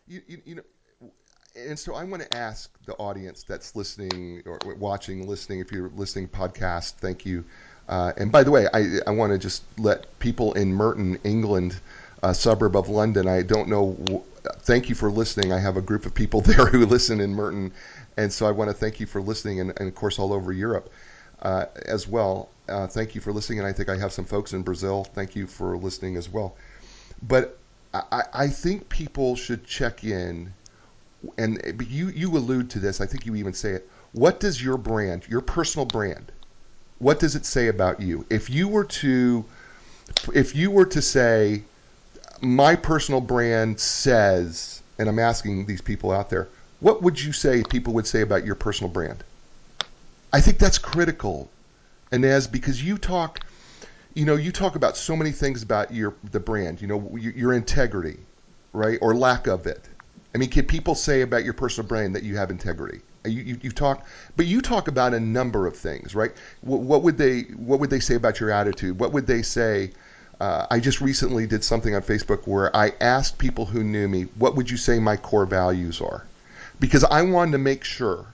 You, 0.07 0.21
you, 0.27 0.43
you 0.45 0.55
know, 0.57 0.63
and 1.55 1.79
so 1.79 1.95
I 1.95 2.05
want 2.05 2.23
to 2.23 2.35
ask 2.35 2.71
the 2.87 2.95
audience 2.95 3.45
that's 3.45 3.77
listening 3.77 4.43
or 4.47 4.59
watching, 4.79 5.27
listening. 5.27 5.61
If 5.61 5.73
you're 5.73 5.91
listening 5.91 6.29
podcast, 6.29 6.95
thank 6.95 7.27
you. 7.27 7.45
Uh, 7.89 8.13
and 8.17 8.31
by 8.33 8.43
the 8.43 8.51
way, 8.51 8.67
I, 8.73 8.99
I 9.07 9.11
want 9.11 9.33
to 9.33 9.39
just 9.39 9.63
let 9.79 10.19
people 10.19 10.53
in 10.55 10.73
Merton, 10.73 11.19
England, 11.25 11.79
a 12.23 12.35
suburb 12.35 12.77
of 12.77 12.89
London. 12.89 13.29
I 13.29 13.43
don't 13.43 13.69
know. 13.69 14.25
Thank 14.61 14.89
you 14.89 14.95
for 14.95 15.11
listening. 15.11 15.53
I 15.53 15.59
have 15.59 15.77
a 15.77 15.83
group 15.83 16.07
of 16.07 16.15
people 16.15 16.41
there 16.51 16.67
who 16.67 16.87
listen 16.87 17.21
in 17.21 17.35
Merton, 17.35 17.73
and 18.17 18.33
so 18.33 18.47
I 18.47 18.51
want 18.51 18.71
to 18.71 18.75
thank 18.75 19.01
you 19.01 19.07
for 19.07 19.21
listening, 19.21 19.61
and, 19.61 19.73
and 19.79 19.89
of 19.89 19.95
course 19.95 20.19
all 20.19 20.33
over 20.33 20.53
Europe 20.53 20.93
uh, 21.43 21.67
as 21.87 22.07
well. 22.07 22.49
Uh, 22.69 22.87
thank 22.87 23.15
you 23.15 23.21
for 23.21 23.33
listening, 23.33 23.59
and 23.59 23.69
I 23.69 23.73
think 23.73 23.89
I 23.89 23.97
have 23.97 24.13
some 24.13 24.25
folks 24.25 24.53
in 24.53 24.63
Brazil. 24.63 25.05
Thank 25.15 25.35
you 25.35 25.47
for 25.47 25.77
listening 25.77 26.17
as 26.17 26.29
well. 26.29 26.57
But 27.23 27.59
I, 27.93 28.23
I 28.33 28.49
think 28.49 28.89
people 28.89 29.37
should 29.37 29.67
check 29.67 30.05
in 30.05 30.53
and 31.39 31.85
you 31.89 32.09
you 32.09 32.37
allude 32.37 32.71
to 32.71 32.79
this. 32.79 33.01
I 33.01 33.07
think 33.07 33.27
you 33.27 33.35
even 33.37 33.53
say 33.53 33.73
it. 33.73 33.89
What 34.13 34.41
does 34.41 34.63
your 34.63 34.77
brand, 34.77 35.27
your 35.29 35.41
personal 35.41 35.87
brand, 35.87 36.33
what 37.03 37.19
does 37.19 37.35
it 37.35 37.45
say 37.45 37.67
about 37.67 38.01
you? 38.01 38.25
If 38.31 38.49
you 38.49 38.69
were 38.69 38.85
to, 38.85 39.45
if 40.33 40.55
you 40.55 40.71
were 40.71 40.87
to 40.87 41.03
say, 41.03 41.65
my 42.41 42.77
personal 42.77 43.21
brand 43.21 43.81
says, 43.81 44.81
and 45.01 45.09
I'm 45.09 45.19
asking 45.19 45.67
these 45.67 45.81
people 45.81 46.13
out 46.13 46.31
there, 46.31 46.47
what 46.79 47.03
would 47.03 47.21
you 47.21 47.33
say 47.33 47.65
people 47.65 47.93
would 47.95 48.07
say 48.07 48.21
about 48.21 48.47
your 48.47 48.55
personal 48.55 48.89
brand? 48.89 49.25
I 50.33 50.41
think 50.41 50.59
that's 50.59 50.79
critical, 50.79 51.51
Ines, 52.13 52.47
because 52.47 52.83
you 52.83 52.97
talk, 52.99 53.41
you 54.15 54.25
know, 54.25 54.37
you 54.37 54.53
talk 54.53 54.77
about 54.77 54.97
so 54.97 55.17
many 55.17 55.33
things 55.33 55.65
about 55.65 55.93
your 55.93 56.15
the 56.31 56.41
brand. 56.41 56.81
You 56.81 56.87
know, 56.87 57.17
your, 57.17 57.33
your 57.33 57.53
integrity, 57.53 58.19
right, 58.73 58.99
or 59.03 59.13
lack 59.13 59.49
of 59.49 59.67
it. 59.67 59.89
I 60.35 60.39
mean, 60.39 60.51
can 60.51 60.67
people 60.67 60.95
say 60.95 61.23
about 61.23 61.45
your 61.45 61.53
personal 61.53 61.89
brand 61.89 62.15
that 62.15 62.23
you 62.23 62.37
have 62.37 62.51
integrity? 62.51 63.01
You, 63.25 63.43
you, 63.43 63.59
you 63.63 63.71
talk, 63.71 64.07
but 64.37 64.47
you 64.47 64.61
talk 64.61 64.89
about 64.89 65.15
a 65.15 65.21
number 65.21 65.67
of 65.67 65.77
things, 65.77 66.15
right? 66.15 66.33
What, 66.63 66.81
what 66.81 67.03
would 67.03 67.19
they 67.19 67.43
What 67.43 67.81
would 67.81 67.91
they 67.91 68.01
say 68.01 68.15
about 68.15 68.41
your 68.41 68.51
attitude? 68.51 68.99
What 68.99 69.13
would 69.13 69.27
they 69.27 69.43
say? 69.43 69.93
Uh, 70.41 70.67
I 70.71 70.81
just 70.81 71.01
recently 71.01 71.47
did 71.47 71.63
something 71.63 71.95
on 71.95 72.03
Facebook 72.03 72.49
where 72.49 72.75
I 72.77 72.93
asked 73.01 73.39
people 73.39 73.65
who 73.65 73.85
knew 73.85 74.09
me, 74.09 74.23
"What 74.39 74.57
would 74.57 74.69
you 74.69 74.77
say 74.77 74.99
my 74.99 75.17
core 75.17 75.47
values 75.47 76.01
are?" 76.01 76.25
Because 76.81 77.05
I 77.05 77.23
wanted 77.23 77.53
to 77.53 77.59
make 77.59 77.85
sure, 77.85 78.27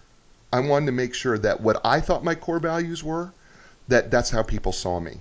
I 0.51 0.61
wanted 0.61 0.87
to 0.87 0.93
make 0.93 1.13
sure 1.13 1.37
that 1.37 1.61
what 1.61 1.83
I 1.85 2.01
thought 2.01 2.25
my 2.25 2.35
core 2.35 2.61
values 2.61 3.05
were, 3.05 3.31
that 3.89 4.11
that's 4.11 4.31
how 4.31 4.43
people 4.43 4.73
saw 4.73 5.01
me. 5.01 5.19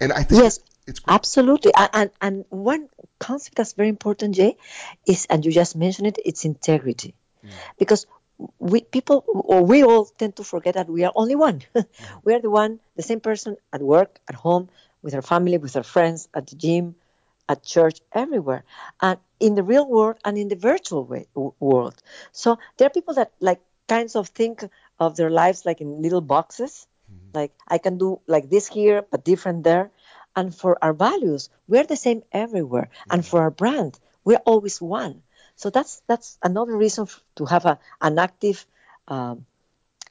And 0.00 0.12
I 0.12 0.22
think 0.22 0.42
Yes, 0.42 0.60
it's 0.86 0.98
great. 0.98 1.14
Absolutely. 1.14 1.72
And, 1.74 2.10
and 2.20 2.44
one 2.50 2.88
concept 3.18 3.56
that's 3.56 3.72
very 3.72 3.88
important, 3.88 4.34
Jay, 4.34 4.56
is, 5.06 5.26
and 5.30 5.44
you 5.44 5.52
just 5.52 5.76
mentioned 5.76 6.08
it, 6.08 6.18
it's 6.24 6.44
integrity. 6.44 7.14
Mm. 7.46 7.78
Because 7.78 8.06
we 8.58 8.82
people, 8.82 9.24
or 9.26 9.64
we 9.64 9.82
all 9.82 10.04
tend 10.04 10.36
to 10.36 10.44
forget 10.44 10.74
that 10.74 10.88
we 10.88 11.04
are 11.04 11.12
only 11.14 11.36
one. 11.36 11.62
Mm. 11.74 11.86
we 12.24 12.34
are 12.34 12.40
the 12.40 12.50
one, 12.50 12.80
the 12.96 13.02
same 13.02 13.20
person 13.20 13.56
at 13.72 13.80
work, 13.80 14.20
at 14.28 14.34
home, 14.34 14.68
with 15.02 15.14
our 15.14 15.22
family, 15.22 15.56
with 15.58 15.76
our 15.76 15.82
friends, 15.82 16.28
at 16.34 16.46
the 16.48 16.56
gym, 16.56 16.96
at 17.48 17.62
church, 17.62 18.00
everywhere, 18.12 18.64
and 19.00 19.18
in 19.38 19.54
the 19.54 19.62
real 19.62 19.86
world 19.86 20.16
and 20.24 20.36
in 20.36 20.48
the 20.48 20.56
virtual 20.56 21.04
way, 21.04 21.26
world. 21.60 21.94
So 22.32 22.58
there 22.76 22.86
are 22.86 22.90
people 22.90 23.14
that 23.14 23.32
like 23.40 23.60
kinds 23.88 24.16
of 24.16 24.28
think 24.28 24.64
of 24.98 25.16
their 25.16 25.30
lives 25.30 25.64
like 25.64 25.80
in 25.80 26.02
little 26.02 26.20
boxes. 26.20 26.86
Mm-hmm. 27.10 27.38
Like 27.38 27.52
I 27.68 27.78
can 27.78 27.98
do 27.98 28.20
like 28.26 28.50
this 28.50 28.66
here, 28.66 29.04
but 29.10 29.24
different 29.24 29.64
there. 29.64 29.90
And 30.34 30.54
for 30.54 30.76
our 30.82 30.92
values, 30.92 31.48
we're 31.68 31.84
the 31.84 31.96
same 31.96 32.22
everywhere. 32.32 32.88
Mm-hmm. 32.90 33.12
And 33.12 33.26
for 33.26 33.40
our 33.42 33.50
brand, 33.50 33.98
we're 34.24 34.42
always 34.44 34.80
one. 34.80 35.22
So 35.56 35.70
that's 35.70 36.02
that's 36.06 36.38
another 36.42 36.76
reason 36.76 37.04
f- 37.04 37.22
to 37.36 37.46
have 37.46 37.66
a, 37.66 37.78
an 38.00 38.18
active 38.18 38.66
um, 39.08 39.46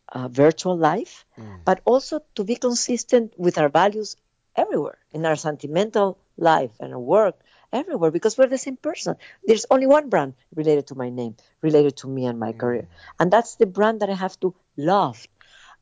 uh, 0.09 0.27
virtual 0.29 0.77
life, 0.77 1.25
but 1.65 1.81
also 1.85 2.21
to 2.35 2.43
be 2.43 2.55
consistent 2.55 3.33
with 3.37 3.57
our 3.57 3.69
values 3.69 4.15
everywhere 4.55 4.97
in 5.11 5.25
our 5.25 5.35
sentimental 5.35 6.17
life 6.37 6.71
and 6.79 6.93
our 6.93 6.99
work 6.99 7.35
everywhere 7.73 8.11
because 8.11 8.37
we're 8.37 8.47
the 8.47 8.57
same 8.57 8.77
person. 8.77 9.15
There's 9.45 9.65
only 9.71 9.87
one 9.87 10.09
brand 10.09 10.33
related 10.55 10.87
to 10.87 10.95
my 10.95 11.09
name, 11.09 11.35
related 11.61 11.97
to 11.97 12.07
me 12.07 12.25
and 12.25 12.39
my 12.39 12.53
career, 12.53 12.87
and 13.19 13.31
that's 13.31 13.55
the 13.55 13.65
brand 13.67 14.01
that 14.01 14.09
I 14.09 14.15
have 14.15 14.39
to 14.41 14.55
love 14.77 15.27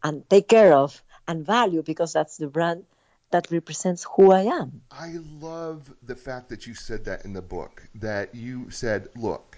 and 0.04 0.28
take 0.30 0.48
care 0.48 0.74
of 0.74 1.04
and 1.28 1.46
value 1.46 1.82
because 1.84 2.14
that's 2.14 2.38
the 2.38 2.48
brand 2.48 2.86
that 3.34 3.52
represents 3.52 4.06
who 4.16 4.32
I 4.32 4.42
am. 4.42 4.82
I 4.92 5.16
love 5.42 5.92
the 6.04 6.16
fact 6.16 6.50
that 6.50 6.66
you 6.66 6.76
said 6.76 7.04
that 7.06 7.26
in 7.26 7.34
the 7.34 7.42
book. 7.42 7.84
That 7.96 8.34
you 8.34 8.70
said, 8.70 9.10
look, 9.16 9.58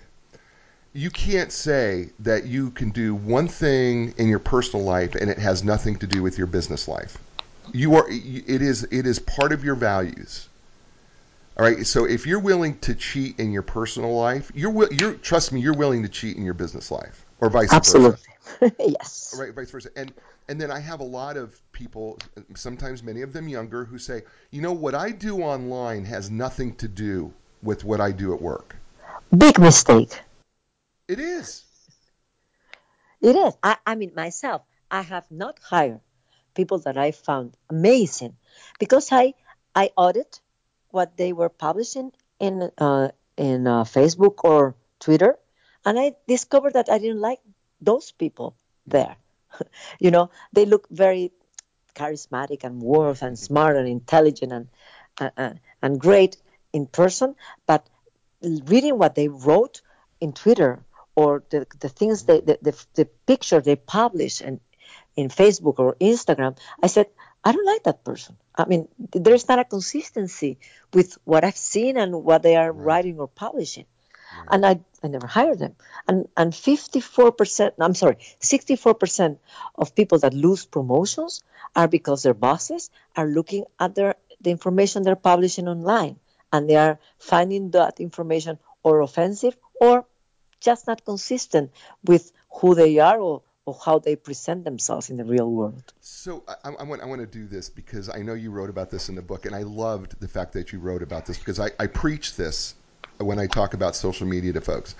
you 0.93 1.11
can't 1.11 1.51
say 1.51 2.09
that 2.19 2.45
you 2.45 2.71
can 2.71 2.89
do 2.89 3.13
one 3.13 3.47
thing 3.49 4.13
in 4.17 4.27
your 4.29 4.39
personal 4.39 4.85
life 4.85 5.13
and 5.15 5.29
it 5.29 5.37
has 5.37 5.63
nothing 5.63 5.97
to 5.97 6.07
do 6.07 6.23
with 6.23 6.37
your 6.37 6.47
business 6.47 6.87
life. 6.87 7.17
You 7.73 7.95
are 7.95 8.05
it 8.09 8.61
is 8.61 8.83
it 8.91 9.05
is 9.05 9.19
part 9.19 9.51
of 9.51 9.63
your 9.63 9.75
values. 9.75 10.47
All 11.57 11.65
right. 11.65 11.85
So 11.85 12.05
if 12.05 12.25
you're 12.25 12.39
willing 12.39 12.79
to 12.79 12.95
cheat 12.95 13.39
in 13.39 13.51
your 13.51 13.61
personal 13.61 14.15
life, 14.15 14.51
you're 14.55 14.91
you're 14.93 15.15
trust 15.15 15.51
me, 15.51 15.59
you're 15.59 15.73
willing 15.73 16.03
to 16.03 16.09
cheat 16.09 16.37
in 16.37 16.45
your 16.45 16.53
business 16.53 16.91
life 16.91 17.24
or 17.41 17.49
vice 17.49 17.69
versa. 17.69 17.75
Absolutely. 17.75 18.71
yes. 18.79 19.35
Right, 19.37 19.53
vice 19.53 19.71
versa. 19.71 19.89
And 19.95 20.13
And 20.47 20.61
then 20.61 20.71
I 20.71 20.79
have 20.79 20.99
a 20.99 21.05
lot 21.05 21.37
of 21.37 21.59
people, 21.71 22.19
sometimes 22.55 23.01
many 23.01 23.21
of 23.23 23.33
them 23.33 23.47
younger, 23.47 23.83
who 23.85 23.97
say, 23.97 24.23
you 24.51 24.61
know, 24.61 24.73
what 24.73 24.93
I 24.93 25.11
do 25.11 25.41
online 25.41 26.05
has 26.05 26.29
nothing 26.29 26.75
to 26.75 26.87
do 26.87 27.33
with 27.63 27.83
what 27.83 27.99
I 27.99 28.11
do 28.11 28.33
at 28.33 28.41
work. 28.41 28.75
Big 29.35 29.59
mistake. 29.59 30.21
It 31.07 31.19
is. 31.19 31.63
It 33.21 33.35
is. 33.35 33.53
I, 33.63 33.77
I 33.85 33.95
mean, 33.95 34.11
myself, 34.15 34.61
I 34.91 35.01
have 35.01 35.25
not 35.31 35.57
hired 35.59 36.01
people 36.53 36.79
that 36.79 36.97
I 36.97 37.11
found 37.11 37.57
amazing 37.69 38.37
because 38.79 39.11
I 39.11 39.33
I 39.75 39.91
audit 39.97 40.39
what 40.89 41.17
they 41.17 41.33
were 41.33 41.49
publishing 41.49 42.11
in 42.39 42.71
uh, 42.77 43.09
in 43.35 43.67
uh, 43.67 43.83
Facebook 43.83 44.43
or 44.43 44.75
Twitter, 44.99 45.37
and 45.85 45.99
I 45.99 46.15
discovered 46.27 46.73
that 46.73 46.89
I 46.89 46.97
didn't 46.97 47.21
like 47.21 47.39
those 47.81 48.11
people 48.11 48.55
there. 48.87 49.15
you 49.99 50.11
know, 50.11 50.29
they 50.53 50.65
look 50.65 50.87
very 50.89 51.31
charismatic 51.95 52.63
and 52.63 52.81
worth 52.81 53.21
and 53.21 53.39
smart 53.39 53.77
and 53.77 53.87
intelligent 53.87 54.51
and 54.51 54.67
uh, 55.19 55.29
uh, 55.37 55.53
and 55.81 55.99
great 55.99 56.37
in 56.73 56.85
person, 56.87 57.35
but 57.65 57.87
reading 58.41 58.97
what 58.97 59.15
they 59.15 59.29
wrote 59.29 59.81
in 60.19 60.33
Twitter 60.33 60.83
or 61.15 61.43
the, 61.49 61.65
the 61.79 61.87
things 61.87 62.23
they, 62.23 62.41
the, 62.41 62.59
the, 62.61 62.85
the 62.95 63.05
picture 63.25 63.61
they 63.61 63.77
publish 63.77 64.41
and 64.41 64.59
in 65.15 65.29
Facebook 65.29 65.79
or 65.79 65.95
Instagram, 66.01 66.57
I 66.83 66.87
said, 66.87 67.07
I 67.43 67.53
don't 67.53 67.65
like 67.65 67.83
that 67.83 68.03
person. 68.03 68.35
I 68.55 68.65
mean, 68.65 68.87
there's 68.97 69.47
not 69.47 69.59
a 69.59 69.63
consistency 69.63 70.57
with 70.93 71.17
what 71.23 71.45
I've 71.45 71.57
seen 71.57 71.95
and 71.97 72.23
what 72.23 72.43
they 72.43 72.55
are 72.55 72.71
right. 72.71 72.85
writing 72.85 73.19
or 73.19 73.27
publishing. 73.27 73.85
And 74.49 74.65
I, 74.65 74.79
I 75.03 75.07
never 75.07 75.27
hired 75.27 75.59
them. 75.59 75.75
And 76.07 76.27
and 76.35 76.51
54%, 76.53 77.71
I'm 77.79 77.93
sorry, 77.93 78.17
64% 78.41 79.37
of 79.75 79.95
people 79.95 80.19
that 80.19 80.33
lose 80.33 80.65
promotions 80.65 81.43
are 81.75 81.87
because 81.87 82.23
their 82.23 82.33
bosses 82.33 82.89
are 83.15 83.27
looking 83.27 83.65
at 83.79 83.95
their 83.95 84.15
the 84.41 84.51
information 84.51 85.03
they're 85.03 85.15
publishing 85.15 85.67
online 85.67 86.17
and 86.51 86.69
they 86.69 86.75
are 86.75 86.99
finding 87.17 87.71
that 87.71 87.99
information 87.99 88.59
or 88.83 89.01
offensive 89.01 89.57
or 89.81 90.05
just 90.59 90.87
not 90.87 91.03
consistent 91.03 91.71
with 92.03 92.31
who 92.49 92.75
they 92.75 92.99
are 92.99 93.19
or 93.19 93.41
or 93.65 93.77
how 93.83 93.97
they 93.99 94.15
present 94.15 94.63
themselves 94.63 95.09
in 95.09 95.17
the 95.17 95.25
real 95.25 95.49
world. 95.49 95.91
So 95.99 96.43
I, 96.47 96.69
I, 96.69 96.83
want, 96.83 97.01
I 97.01 97.05
want 97.05 97.21
to 97.21 97.27
do 97.27 97.47
this 97.47 97.67
because 97.67 98.09
I 98.09 98.19
know 98.19 98.35
you 98.35 98.51
wrote 98.51 98.69
about 98.69 98.91
this 98.91 99.09
in 99.09 99.15
the 99.15 99.23
book, 99.23 99.47
and 99.47 99.55
I 99.55 99.63
loved 99.63 100.19
the 100.19 100.27
fact 100.27 100.53
that 100.53 100.71
you 100.71 100.79
wrote 100.79 101.01
about 101.01 101.25
this 101.25 101.39
because 101.39 101.59
I, 101.59 101.71
I 101.79 101.87
preach 101.87 102.35
this 102.35 102.75
when 103.17 103.39
I 103.39 103.47
talk 103.47 103.73
about 103.73 103.95
social 103.95 104.27
media 104.27 104.53
to 104.53 104.61
folks. 104.61 104.95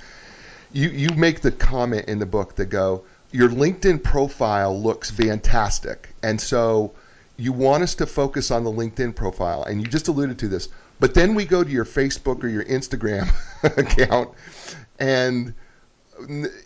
You, 0.73 0.89
you 0.89 1.09
make 1.11 1.41
the 1.41 1.51
comment 1.51 2.07
in 2.07 2.19
the 2.19 2.25
book 2.25 2.55
that 2.55 2.65
go, 2.65 3.03
your 3.31 3.49
LinkedIn 3.49 4.03
profile 4.03 4.79
looks 4.79 5.11
fantastic. 5.11 6.09
And 6.23 6.39
so 6.39 6.93
you 7.37 7.53
want 7.53 7.83
us 7.83 7.95
to 7.95 8.05
focus 8.05 8.51
on 8.51 8.63
the 8.63 8.71
LinkedIn 8.71 9.15
profile. 9.15 9.63
And 9.63 9.81
you 9.81 9.87
just 9.87 10.07
alluded 10.07 10.39
to 10.39 10.47
this. 10.47 10.69
But 10.99 11.13
then 11.13 11.35
we 11.35 11.45
go 11.45 11.63
to 11.63 11.69
your 11.69 11.85
Facebook 11.85 12.43
or 12.43 12.47
your 12.47 12.63
Instagram 12.65 13.29
account, 13.77 14.31
and 14.99 15.53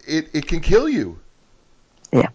it, 0.08 0.30
it 0.34 0.47
can 0.47 0.60
kill 0.60 0.88
you 0.88 1.20
yeah. 2.12 2.30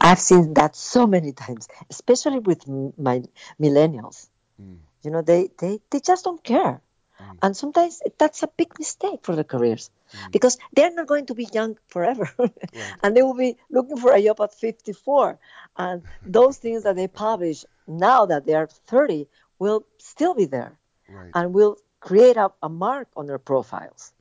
I've 0.00 0.20
seen 0.20 0.54
that 0.54 0.76
so 0.76 1.06
many 1.06 1.32
times, 1.32 1.68
especially 1.90 2.38
with 2.38 2.66
my 2.68 3.22
millennials. 3.60 4.28
Mm. 4.62 4.78
You 5.02 5.10
know, 5.10 5.22
they, 5.22 5.50
they, 5.58 5.80
they 5.90 6.00
just 6.00 6.24
don't 6.24 6.42
care. 6.42 6.80
Mm. 7.20 7.38
And 7.42 7.56
sometimes 7.56 8.02
that's 8.18 8.42
a 8.42 8.48
big 8.48 8.78
mistake 8.78 9.20
for 9.22 9.34
their 9.34 9.44
careers 9.44 9.90
mm. 10.12 10.32
because 10.32 10.58
they're 10.72 10.92
not 10.92 11.06
going 11.06 11.26
to 11.26 11.34
be 11.34 11.48
young 11.52 11.76
forever. 11.88 12.30
and 13.02 13.16
they 13.16 13.22
will 13.22 13.34
be 13.36 13.56
looking 13.70 13.96
for 13.96 14.12
a 14.12 14.22
job 14.22 14.40
at 14.40 14.54
54. 14.54 15.38
And 15.76 16.02
those 16.22 16.58
things 16.58 16.84
that 16.84 16.96
they 16.96 17.08
publish 17.08 17.64
now 17.86 18.26
that 18.26 18.46
they 18.46 18.54
are 18.54 18.68
30 18.86 19.26
will 19.58 19.84
still 19.98 20.34
be 20.34 20.44
there 20.44 20.78
right. 21.08 21.30
and 21.34 21.52
will 21.52 21.76
create 22.00 22.36
a, 22.36 22.52
a 22.62 22.68
mark 22.68 23.08
on 23.16 23.26
their 23.26 23.38
profiles. 23.38 24.12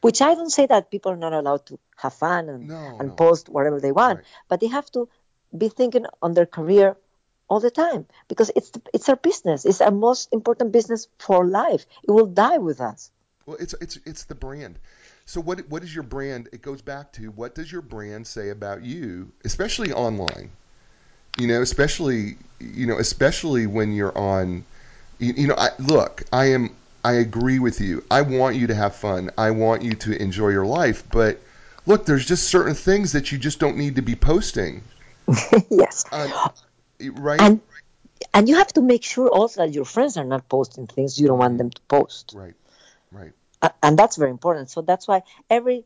Which 0.00 0.22
I 0.22 0.34
don't 0.34 0.50
say 0.50 0.66
that 0.66 0.90
people 0.90 1.12
are 1.12 1.18
not 1.18 1.34
allowed 1.34 1.66
to 1.66 1.78
have 1.96 2.14
fun 2.14 2.48
and, 2.48 2.68
no, 2.68 2.96
and 2.98 3.08
no. 3.08 3.14
post 3.14 3.50
whatever 3.50 3.78
they 3.78 3.92
want, 3.92 4.18
right. 4.18 4.26
but 4.48 4.60
they 4.60 4.68
have 4.68 4.90
to 4.92 5.08
be 5.56 5.68
thinking 5.68 6.06
on 6.22 6.32
their 6.32 6.46
career 6.46 6.96
all 7.48 7.60
the 7.60 7.70
time 7.70 8.06
because 8.28 8.50
it's 8.56 8.72
it's 8.92 9.08
our 9.08 9.16
business. 9.16 9.64
It's 9.64 9.80
our 9.80 9.90
most 9.90 10.32
important 10.32 10.72
business 10.72 11.08
for 11.18 11.46
life. 11.46 11.86
It 12.02 12.10
will 12.10 12.26
die 12.26 12.58
with 12.58 12.80
us. 12.80 13.10
Well, 13.46 13.56
it's 13.60 13.74
it's 13.80 13.98
it's 14.04 14.24
the 14.24 14.34
brand. 14.34 14.78
So 15.26 15.40
what 15.40 15.68
what 15.68 15.82
is 15.82 15.94
your 15.94 16.04
brand? 16.04 16.48
It 16.52 16.62
goes 16.62 16.82
back 16.82 17.12
to 17.12 17.30
what 17.30 17.54
does 17.54 17.70
your 17.70 17.82
brand 17.82 18.26
say 18.26 18.50
about 18.50 18.82
you, 18.82 19.30
especially 19.44 19.92
online. 19.92 20.50
You 21.38 21.46
know, 21.48 21.62
especially 21.62 22.36
you 22.60 22.86
know, 22.86 22.98
especially 22.98 23.66
when 23.66 23.92
you're 23.92 24.16
on. 24.16 24.64
You, 25.18 25.32
you 25.32 25.46
know, 25.46 25.54
I, 25.56 25.70
look, 25.78 26.24
I 26.32 26.46
am 26.46 26.74
I 27.06 27.12
agree 27.14 27.60
with 27.60 27.80
you. 27.80 28.04
I 28.10 28.22
want 28.22 28.56
you 28.56 28.66
to 28.66 28.74
have 28.74 28.96
fun. 28.96 29.30
I 29.38 29.52
want 29.52 29.82
you 29.82 29.92
to 29.92 30.20
enjoy 30.20 30.48
your 30.48 30.66
life. 30.66 31.04
But 31.10 31.40
look, 31.86 32.04
there's 32.04 32.26
just 32.26 32.48
certain 32.48 32.74
things 32.74 33.12
that 33.12 33.30
you 33.30 33.38
just 33.38 33.60
don't 33.60 33.76
need 33.76 33.94
to 33.94 34.02
be 34.02 34.16
posting. 34.16 34.82
yes. 35.70 36.04
Uh, 36.10 36.48
right? 37.00 37.40
And, 37.40 37.60
and 38.32 38.48
you 38.48 38.56
have 38.56 38.72
to 38.74 38.82
make 38.82 39.02
sure 39.02 39.28
also 39.28 39.62
that 39.64 39.72
your 39.72 39.84
friends 39.84 40.16
are 40.16 40.24
not 40.24 40.48
posting 40.48 40.86
things 40.86 41.20
you 41.20 41.26
don't 41.26 41.38
want 41.38 41.58
them 41.58 41.70
to 41.70 41.80
post. 41.82 42.34
Right. 42.36 42.54
Right. 43.12 43.32
Uh, 43.62 43.70
and 43.82 43.98
that's 43.98 44.16
very 44.16 44.30
important. 44.30 44.70
So 44.70 44.82
that's 44.82 45.08
why 45.08 45.22
every 45.48 45.84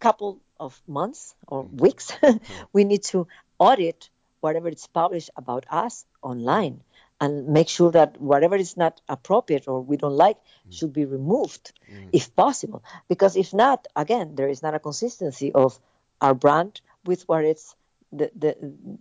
couple 0.00 0.40
of 0.58 0.80
months 0.86 1.34
or 1.46 1.64
mm-hmm. 1.64 1.76
weeks, 1.76 2.12
we 2.72 2.84
need 2.84 3.04
to 3.04 3.26
audit 3.58 4.08
whatever 4.40 4.68
is 4.68 4.86
published 4.86 5.30
about 5.36 5.64
us 5.70 6.04
online 6.22 6.80
and 7.20 7.48
make 7.48 7.68
sure 7.68 7.90
that 7.92 8.20
whatever 8.20 8.56
is 8.56 8.76
not 8.76 9.00
appropriate 9.08 9.68
or 9.68 9.80
we 9.80 9.96
don't 9.96 10.16
like 10.16 10.36
mm. 10.36 10.72
should 10.76 10.92
be 10.92 11.04
removed 11.04 11.72
mm. 11.90 12.08
if 12.12 12.34
possible. 12.34 12.82
Because 13.08 13.36
if 13.36 13.54
not, 13.54 13.86
again, 13.96 14.34
there 14.34 14.48
is 14.48 14.62
not 14.62 14.74
a 14.74 14.78
consistency 14.80 15.52
of 15.52 15.78
our 16.20 16.34
brand 16.34 16.80
with 17.04 17.22
what 17.28 17.44
it's 17.44 17.74
the, 18.16 18.30
the, 18.36 18.56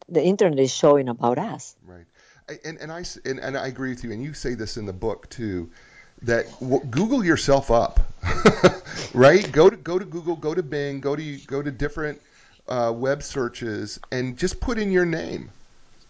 the 0.10 0.24
internet 0.24 0.60
is 0.60 0.74
showing 0.74 1.10
about 1.10 1.38
us. 1.38 1.76
Right. 1.86 2.06
And, 2.66 2.78
and, 2.80 2.92
I, 2.92 3.04
and, 3.26 3.40
and 3.40 3.58
I 3.58 3.68
agree 3.68 3.90
with 3.90 4.04
you. 4.04 4.12
And 4.12 4.24
you 4.24 4.34
say 4.34 4.54
this 4.54 4.78
in 4.78 4.86
the 4.86 4.94
book 4.94 5.30
too 5.30 5.70
that 6.24 6.50
w- 6.60 6.84
Google 6.90 7.24
yourself 7.24 7.70
up, 7.72 8.00
right? 9.14 9.50
Go 9.52 9.70
to 9.70 9.76
go 9.76 10.00
to 10.00 10.06
Google, 10.06 10.36
go 10.36 10.54
to 10.54 10.64
Bing, 10.64 11.00
go 11.00 11.16
to 11.16 11.38
go 11.48 11.62
to 11.62 11.72
different 11.72 12.22
uh, 12.68 12.92
web 12.96 13.24
searches, 13.24 14.00
and 14.12 14.38
just 14.38 14.60
put 14.60 14.78
in 14.78 14.92
your 14.92 15.06
name, 15.06 15.50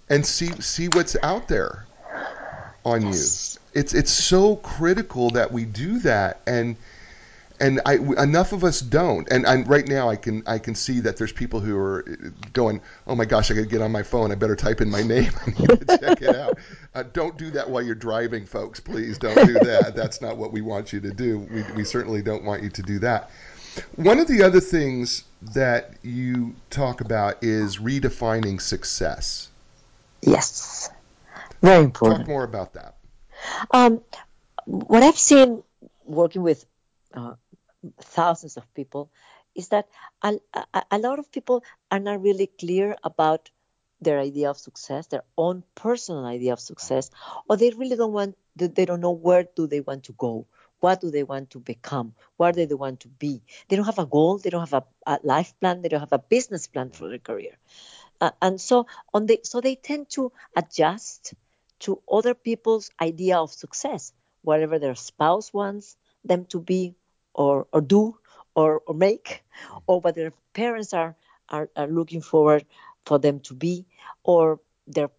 and 0.10 0.26
see 0.26 0.52
see 0.62 0.88
what's 0.90 1.16
out 1.24 1.48
there 1.48 1.86
on 2.86 3.02
yes. 3.08 3.58
you. 3.74 3.80
It's 3.82 3.94
it's 3.94 4.12
so 4.12 4.58
critical 4.58 5.32
that 5.32 5.52
we 5.52 5.66
do 5.66 6.00
that, 6.00 6.42
and 6.46 6.76
and 7.60 7.82
I 7.86 7.96
enough 7.96 8.52
of 8.52 8.64
us 8.64 8.82
don't. 8.82 9.30
And, 9.32 9.46
and 9.46 9.68
right 9.68 9.88
now, 9.88 10.10
I 10.10 10.16
can 10.16 10.44
I 10.46 10.58
can 10.60 10.76
see 10.76 11.00
that 11.02 11.18
there's 11.18 11.32
people 11.32 11.60
who 11.60 11.78
are 11.78 12.04
going, 12.54 12.82
oh 13.08 13.16
my 13.16 13.26
gosh, 13.26 13.52
I 13.52 13.54
got 13.54 13.62
to 13.62 13.68
get 13.68 13.82
on 13.82 13.92
my 13.92 14.04
phone. 14.04 14.32
I 14.32 14.36
better 14.36 14.56
type 14.56 14.82
in 14.82 14.90
my 14.90 15.02
name. 15.02 15.32
I 15.48 15.50
need 15.52 15.88
to 15.88 15.98
check 16.00 16.22
it 16.22 16.36
out. 16.36 16.58
Uh, 16.96 17.04
don't 17.14 17.38
do 17.38 17.52
that 17.52 17.70
while 17.70 17.82
you're 17.82 17.96
driving, 17.96 18.46
folks. 18.46 18.80
Please 18.80 19.18
don't 19.18 19.48
do 19.48 19.54
that. 19.54 19.94
That's 19.96 20.22
not 20.22 20.38
what 20.38 20.52
we 20.52 20.62
want 20.62 20.94
you 20.94 21.00
to 21.02 21.12
do. 21.12 21.40
We 21.40 21.64
we 21.76 21.84
certainly 21.84 22.22
don't 22.22 22.44
want 22.44 22.64
you 22.64 22.70
to 22.70 22.82
do 22.82 23.00
that. 23.00 23.30
One 23.96 24.20
of 24.20 24.28
the 24.28 24.44
other 24.44 24.60
things 24.60 25.24
that 25.54 25.94
you 26.04 26.56
talk 26.70 27.02
about 27.02 27.44
is 27.44 27.78
redefining 27.78 28.62
success. 28.62 29.50
Yes. 30.22 30.90
Very 31.62 31.84
important. 31.84 32.22
Talk 32.22 32.28
more 32.28 32.44
about 32.44 32.74
that. 32.74 32.96
Um, 33.72 34.02
what 34.66 35.04
I've 35.04 35.18
seen 35.18 35.64
working 36.06 36.44
with 36.44 36.66
uh, 37.14 37.34
thousands 38.02 38.58
of 38.58 38.74
people 38.74 39.12
is 39.56 39.70
that 39.70 39.88
a, 40.22 40.36
a, 40.54 40.84
a, 40.92 40.98
lot 40.98 41.20
of 41.20 41.32
people 41.32 41.64
are 41.92 42.00
not 42.00 42.22
really 42.22 42.48
clear 42.48 42.96
about 43.04 43.50
their 44.02 44.20
idea 44.20 44.50
of 44.50 44.58
success, 44.58 45.08
their 45.08 45.24
own 45.38 45.64
personal 45.76 46.26
idea 46.26 46.54
of 46.54 46.60
success, 46.60 47.10
or 47.48 47.58
they 47.58 47.70
really 47.72 47.96
don't 47.96 48.14
want, 48.14 48.38
they 48.56 48.86
don't 48.86 49.02
know 49.02 49.12
where 49.12 49.46
do 49.56 49.68
they 49.68 49.82
want 49.82 50.06
to 50.06 50.14
go. 50.14 50.48
What 50.80 51.00
do 51.00 51.12
they 51.12 51.24
want 51.24 51.52
to 51.52 51.60
become? 51.60 52.14
What 52.36 52.56
do 52.56 52.66
they 52.66 52.76
want 52.76 53.02
to 53.02 53.08
be? 53.08 53.42
They 53.70 53.78
don't 53.78 53.86
have 53.86 54.00
a 54.00 54.06
goal. 54.06 54.38
They 54.40 54.50
don't 54.50 54.70
have 54.70 54.84
a, 55.06 55.14
a 55.16 55.20
life 55.24 55.54
plan. 55.62 55.82
They 55.82 55.88
don't 55.88 56.02
have 56.02 56.12
a 56.12 56.20
business 56.20 56.68
plan 56.68 56.90
for 56.90 57.08
their 57.08 57.20
career. 57.20 57.56
Uh, 58.20 58.32
and 58.42 58.60
so 58.60 58.88
on 59.14 59.26
the, 59.26 59.40
so 59.44 59.62
they 59.62 59.76
tend 59.76 60.10
to 60.10 60.34
adjust 60.58 61.36
to 61.80 62.02
other 62.12 62.34
people's 62.34 62.92
idea 63.02 63.38
of 63.38 63.52
success, 63.52 64.12
whatever 64.42 64.78
their 64.78 64.96
spouse 64.96 65.54
wants 65.54 65.96
them 66.26 66.46
to 66.46 66.60
be 66.60 66.96
or, 67.34 67.68
or 67.72 67.82
do 67.82 68.18
or, 68.56 68.82
or 68.86 68.94
make, 68.94 69.44
mm-hmm. 69.68 69.78
or 69.88 70.02
what 70.02 70.16
their 70.16 70.34
parents 70.54 70.94
are, 70.94 71.16
are, 71.50 71.70
are 71.76 71.88
looking 71.88 72.22
forward 72.22 72.66
for 73.06 73.20
them 73.20 73.40
to 73.42 73.54
be, 73.54 73.86
or 74.24 74.60
their, 74.88 75.10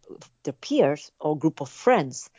their 0.43 0.53
peers 0.53 1.11
or 1.19 1.39
group 1.39 1.61
of 1.61 1.69
friends 1.69 2.31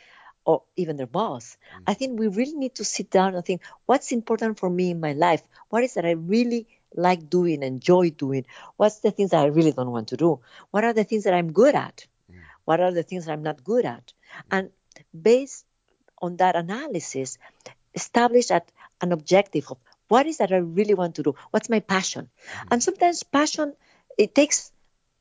or 0.44 0.62
even 0.76 0.96
their 0.96 1.06
boss. 1.06 1.56
Mm. 1.74 1.82
I 1.88 1.94
think 1.94 2.18
we 2.18 2.28
really 2.28 2.54
need 2.54 2.76
to 2.76 2.84
sit 2.84 3.10
down 3.10 3.34
and 3.34 3.44
think 3.44 3.62
what's 3.84 4.12
important 4.12 4.58
for 4.58 4.70
me 4.70 4.90
in 4.90 5.00
my 5.00 5.12
life? 5.12 5.42
What 5.68 5.82
is 5.82 5.94
that 5.94 6.06
I 6.06 6.12
really 6.12 6.68
like 6.94 7.28
doing, 7.28 7.62
enjoy 7.62 8.10
doing? 8.10 8.46
What's 8.76 9.00
the 9.00 9.10
things 9.10 9.30
that 9.30 9.42
I 9.42 9.46
really 9.46 9.72
don't 9.72 9.90
want 9.90 10.08
to 10.08 10.16
do? 10.16 10.40
What 10.70 10.84
are 10.84 10.92
the 10.92 11.04
things 11.04 11.24
that 11.24 11.34
I'm 11.34 11.52
good 11.52 11.74
at? 11.74 12.06
Mm. 12.30 12.38
What 12.64 12.80
are 12.80 12.92
the 12.92 13.02
things 13.02 13.26
that 13.26 13.32
I'm 13.32 13.42
not 13.42 13.64
good 13.64 13.84
at? 13.84 14.12
Mm. 14.12 14.58
And 14.58 14.70
based 15.20 15.66
on 16.22 16.36
that 16.36 16.54
analysis, 16.54 17.38
establish 17.92 18.50
at 18.50 18.70
an 19.00 19.12
objective 19.12 19.70
of 19.70 19.78
what 20.08 20.26
is 20.26 20.38
that 20.38 20.52
I 20.52 20.56
really 20.56 20.94
want 20.94 21.16
to 21.16 21.22
do? 21.22 21.34
What's 21.50 21.68
my 21.68 21.80
passion? 21.80 22.30
And 22.70 22.82
sometimes 22.82 23.22
passion 23.22 23.74
it 24.16 24.34
takes 24.34 24.72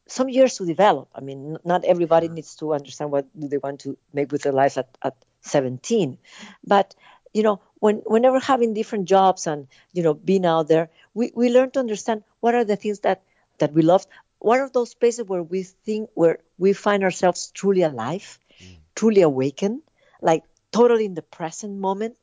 some 0.08 0.30
years 0.30 0.58
to 0.58 0.66
develop. 0.66 1.10
I 1.16 1.22
mean, 1.22 1.58
not 1.66 1.84
everybody 1.84 2.28
needs 2.28 2.56
to 2.58 2.74
understand 2.74 3.12
what 3.12 3.28
do 3.38 3.48
they 3.48 3.58
want 3.58 3.82
to 3.82 3.98
make 4.14 4.32
with 4.32 4.44
their 4.44 4.54
lives 4.54 4.78
at, 4.78 4.96
at 5.02 5.16
17. 5.42 6.18
But 6.66 6.96
you 7.34 7.44
know, 7.44 7.60
when 7.80 7.98
whenever 8.06 8.40
having 8.40 8.74
different 8.74 9.06
jobs 9.06 9.48
and 9.48 9.68
you 9.92 10.04
know 10.04 10.14
being 10.14 10.46
out 10.46 10.68
there, 10.68 10.90
we, 11.14 11.32
we 11.36 11.50
learn 11.50 11.72
to 11.72 11.80
understand 11.80 12.24
what 12.40 12.56
are 12.56 12.64
the 12.64 12.76
things 12.76 13.00
that 13.02 13.24
that 13.58 13.74
we 13.74 13.82
love. 13.82 14.06
What 14.40 14.60
are 14.60 14.70
those 14.70 14.94
places 14.94 15.26
where 15.26 15.44
we 15.44 15.64
think 15.64 16.10
where 16.14 16.40
we 16.58 16.74
find 16.74 17.04
ourselves 17.04 17.52
truly 17.52 17.82
alive, 17.82 18.40
mm. 18.62 18.78
truly 18.96 19.22
awakened, 19.22 19.82
like 20.22 20.44
totally 20.72 21.06
in 21.06 21.14
the 21.14 21.22
present 21.22 21.78
moment. 21.80 22.16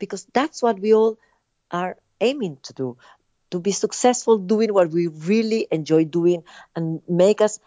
Because 0.00 0.26
that's 0.32 0.62
what 0.62 0.80
we 0.80 0.92
all 0.92 1.16
are 1.70 1.96
aiming 2.20 2.58
to 2.62 2.72
do 2.72 2.96
to 3.50 3.60
be 3.60 3.72
successful 3.72 4.38
doing 4.38 4.72
what 4.72 4.90
we 4.90 5.06
really 5.06 5.66
enjoy 5.70 6.04
doing 6.04 6.44
and 6.74 7.02
make 7.08 7.40
us 7.40 7.58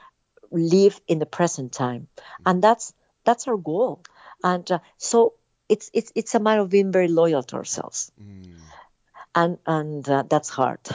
live 0.51 0.99
in 1.07 1.19
the 1.19 1.25
present 1.25 1.71
time. 1.71 2.07
And 2.45 2.61
that's 2.61 2.93
that's 3.25 3.47
our 3.47 3.57
goal. 3.57 4.03
And 4.43 4.69
uh, 4.71 4.79
so 4.97 5.33
it's 5.69 5.89
it's 5.93 6.11
it's 6.15 6.35
a 6.35 6.39
matter 6.39 6.61
of 6.61 6.69
being 6.69 6.91
very 6.91 7.07
loyal 7.07 7.43
to 7.43 7.55
ourselves. 7.55 8.11
Mm. 8.21 8.55
and 9.35 9.57
and 9.65 10.09
uh, 10.09 10.23
that's 10.29 10.49
hard. 10.49 10.79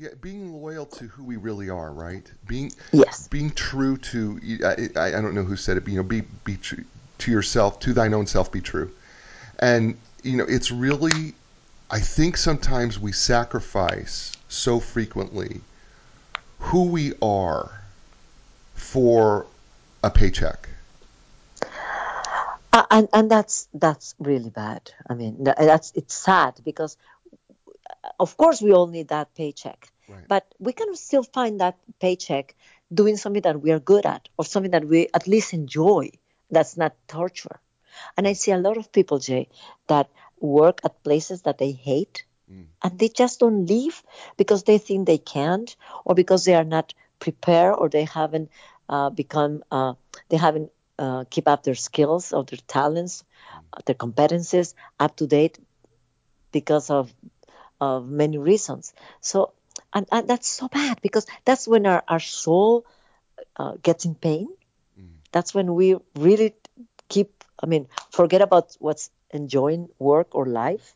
Yeah 0.00 0.10
being 0.20 0.52
loyal 0.62 0.86
to 0.86 1.08
who 1.08 1.24
we 1.24 1.38
really 1.38 1.70
are 1.70 1.92
right? 1.92 2.22
Being 2.46 2.70
yes. 2.92 3.26
being 3.26 3.50
true 3.50 3.96
to 3.96 4.38
I, 4.94 5.08
I 5.08 5.20
don't 5.20 5.34
know 5.34 5.42
who 5.42 5.56
said 5.56 5.76
it 5.76 5.80
but, 5.80 5.90
you 5.90 5.96
know 5.96 6.04
be 6.04 6.20
be 6.44 6.56
true 6.56 6.84
to 7.18 7.32
yourself 7.32 7.80
to 7.80 7.92
thine 7.92 8.14
own 8.14 8.28
self 8.28 8.52
be 8.52 8.60
true. 8.60 8.92
And 9.58 9.96
you 10.22 10.36
know 10.36 10.44
it's 10.44 10.70
really 10.70 11.34
I 11.90 12.00
think 12.00 12.36
sometimes 12.36 12.98
we 12.98 13.12
sacrifice 13.12 14.36
so 14.48 14.78
frequently 14.78 15.60
who 16.58 16.84
we 16.84 17.14
are 17.22 17.82
for 18.74 19.46
a 20.02 20.10
paycheck. 20.10 20.68
Uh, 22.72 22.84
and 22.90 23.08
and 23.12 23.30
that's 23.30 23.68
that's 23.72 24.14
really 24.18 24.50
bad. 24.50 24.90
I 25.08 25.14
mean, 25.14 25.44
that's 25.44 25.92
it's 25.94 26.14
sad 26.14 26.60
because, 26.62 26.98
of 28.20 28.36
course, 28.36 28.60
we 28.60 28.72
all 28.72 28.86
need 28.86 29.08
that 29.08 29.34
paycheck, 29.34 29.90
right. 30.08 30.28
but 30.28 30.46
we 30.58 30.74
can 30.74 30.94
still 30.94 31.22
find 31.22 31.60
that 31.60 31.78
paycheck 32.00 32.54
doing 32.92 33.16
something 33.16 33.42
that 33.42 33.60
we 33.62 33.72
are 33.72 33.80
good 33.80 34.04
at 34.04 34.28
or 34.36 34.44
something 34.44 34.72
that 34.72 34.84
we 34.84 35.08
at 35.14 35.26
least 35.26 35.54
enjoy. 35.54 36.10
That's 36.50 36.76
not 36.76 36.94
torture. 37.06 37.60
And 38.16 38.26
I 38.26 38.32
see 38.34 38.52
a 38.52 38.58
lot 38.58 38.76
of 38.76 38.92
people, 38.92 39.18
Jay, 39.18 39.48
that 39.86 40.08
work 40.40 40.80
at 40.84 41.02
places 41.02 41.42
that 41.42 41.58
they 41.58 41.72
hate 41.72 42.24
mm. 42.50 42.66
and 42.82 42.98
they 42.98 43.08
just 43.08 43.40
don't 43.40 43.66
leave 43.66 44.02
because 44.36 44.64
they 44.64 44.78
think 44.78 45.06
they 45.06 45.18
can't 45.18 45.76
or 46.04 46.14
because 46.14 46.44
they 46.44 46.54
are 46.54 46.64
not 46.64 46.94
prepared 47.18 47.74
or 47.76 47.88
they 47.88 48.04
haven't 48.04 48.50
uh, 48.88 49.10
become 49.10 49.62
uh, 49.70 49.94
they 50.28 50.36
haven't 50.36 50.70
uh, 50.98 51.24
keep 51.30 51.48
up 51.48 51.62
their 51.62 51.74
skills 51.74 52.32
or 52.32 52.44
their 52.44 52.58
talents 52.66 53.24
mm. 53.54 53.84
their 53.84 53.94
competencies 53.94 54.74
up 54.98 55.16
to 55.16 55.26
date 55.26 55.58
because 56.52 56.90
of 56.90 57.12
of 57.80 58.08
many 58.08 58.38
reasons 58.38 58.92
so 59.20 59.52
and, 59.92 60.06
and 60.10 60.28
that's 60.28 60.48
so 60.48 60.68
bad 60.68 61.00
because 61.00 61.26
that's 61.44 61.68
when 61.68 61.86
our, 61.86 62.02
our 62.08 62.20
soul 62.20 62.84
uh, 63.56 63.74
gets 63.82 64.04
in 64.04 64.14
pain 64.14 64.48
mm. 65.00 65.08
that's 65.32 65.54
when 65.54 65.74
we 65.74 65.96
really 66.16 66.54
keep 67.08 67.37
i 67.62 67.66
mean 67.66 67.86
forget 68.10 68.42
about 68.42 68.76
what's 68.78 69.10
enjoying 69.30 69.88
work 69.98 70.34
or 70.34 70.46
life. 70.46 70.94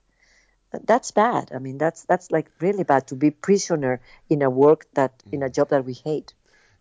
That's 0.85 1.11
bad. 1.11 1.51
I 1.55 1.59
mean 1.59 1.77
that's 1.77 2.05
that's 2.05 2.31
like 2.31 2.51
really 2.61 2.85
bad 2.85 3.07
to 3.09 3.15
be 3.15 3.31
prisoner 3.31 4.01
in 4.31 4.41
a 4.43 4.49
work 4.49 4.87
that 4.95 5.19
mm. 5.19 5.35
in 5.35 5.43
a 5.43 5.51
job 5.51 5.69
that 5.69 5.85
we 5.85 5.93
hate. 5.93 6.33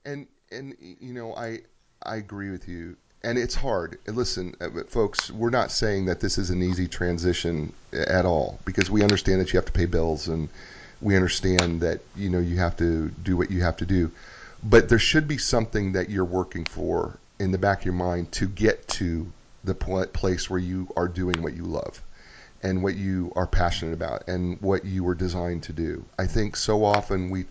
And 0.05 0.27
and 0.51 0.75
you 0.79 1.13
know 1.13 1.35
i 1.35 1.59
i 2.03 2.15
agree 2.15 2.51
with 2.51 2.67
you. 2.67 2.95
And 3.23 3.37
it's 3.37 3.53
hard. 3.53 3.99
Listen 4.07 4.55
uh, 4.61 4.83
folks 4.87 5.29
we're 5.29 5.49
not 5.49 5.71
saying 5.71 6.05
that 6.05 6.21
this 6.21 6.37
is 6.37 6.49
an 6.51 6.63
easy 6.63 6.87
transition 6.87 7.73
at 7.91 8.25
all 8.25 8.59
because 8.63 8.89
we 8.89 9.03
understand 9.03 9.41
that 9.41 9.51
you 9.51 9.57
have 9.57 9.65
to 9.65 9.73
pay 9.73 9.85
bills 9.85 10.29
and 10.29 10.47
we 11.01 11.15
understand 11.15 11.81
that 11.81 11.99
you 12.15 12.29
know 12.29 12.39
you 12.39 12.57
have 12.57 12.77
to 12.77 13.09
do 13.09 13.35
what 13.35 13.51
you 13.51 13.61
have 13.61 13.75
to 13.77 13.85
do. 13.85 14.09
But 14.63 14.87
there 14.87 14.99
should 14.99 15.27
be 15.27 15.37
something 15.37 15.93
that 15.93 16.09
you're 16.09 16.23
working 16.23 16.65
for 16.65 17.17
in 17.39 17.51
the 17.51 17.57
back 17.57 17.79
of 17.79 17.85
your 17.85 17.95
mind 17.95 18.31
to 18.33 18.47
get 18.47 18.87
to 18.87 19.31
the 19.63 19.75
place 19.75 20.49
where 20.49 20.59
you 20.59 20.91
are 20.95 21.07
doing 21.07 21.41
what 21.41 21.53
you 21.53 21.63
love 21.63 22.01
and 22.63 22.83
what 22.83 22.95
you 22.95 23.31
are 23.35 23.47
passionate 23.47 23.93
about 23.93 24.27
and 24.27 24.59
what 24.61 24.85
you 24.85 25.03
were 25.03 25.15
designed 25.15 25.63
to 25.63 25.73
do. 25.73 26.05
I 26.17 26.27
think 26.27 26.55
so 26.55 26.83
often 26.83 27.29
we 27.29 27.45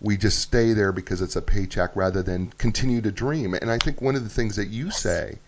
we 0.00 0.16
just 0.16 0.40
stay 0.40 0.72
there 0.72 0.92
because 0.92 1.22
it's 1.22 1.36
a 1.36 1.42
paycheck 1.42 1.94
rather 1.94 2.22
than 2.22 2.48
continue 2.58 3.00
to 3.00 3.12
dream. 3.12 3.54
And 3.54 3.70
I 3.70 3.78
think 3.78 4.00
one 4.00 4.16
of 4.16 4.24
the 4.24 4.28
things 4.28 4.56
that 4.56 4.68
you 4.68 4.90
say 4.90 5.38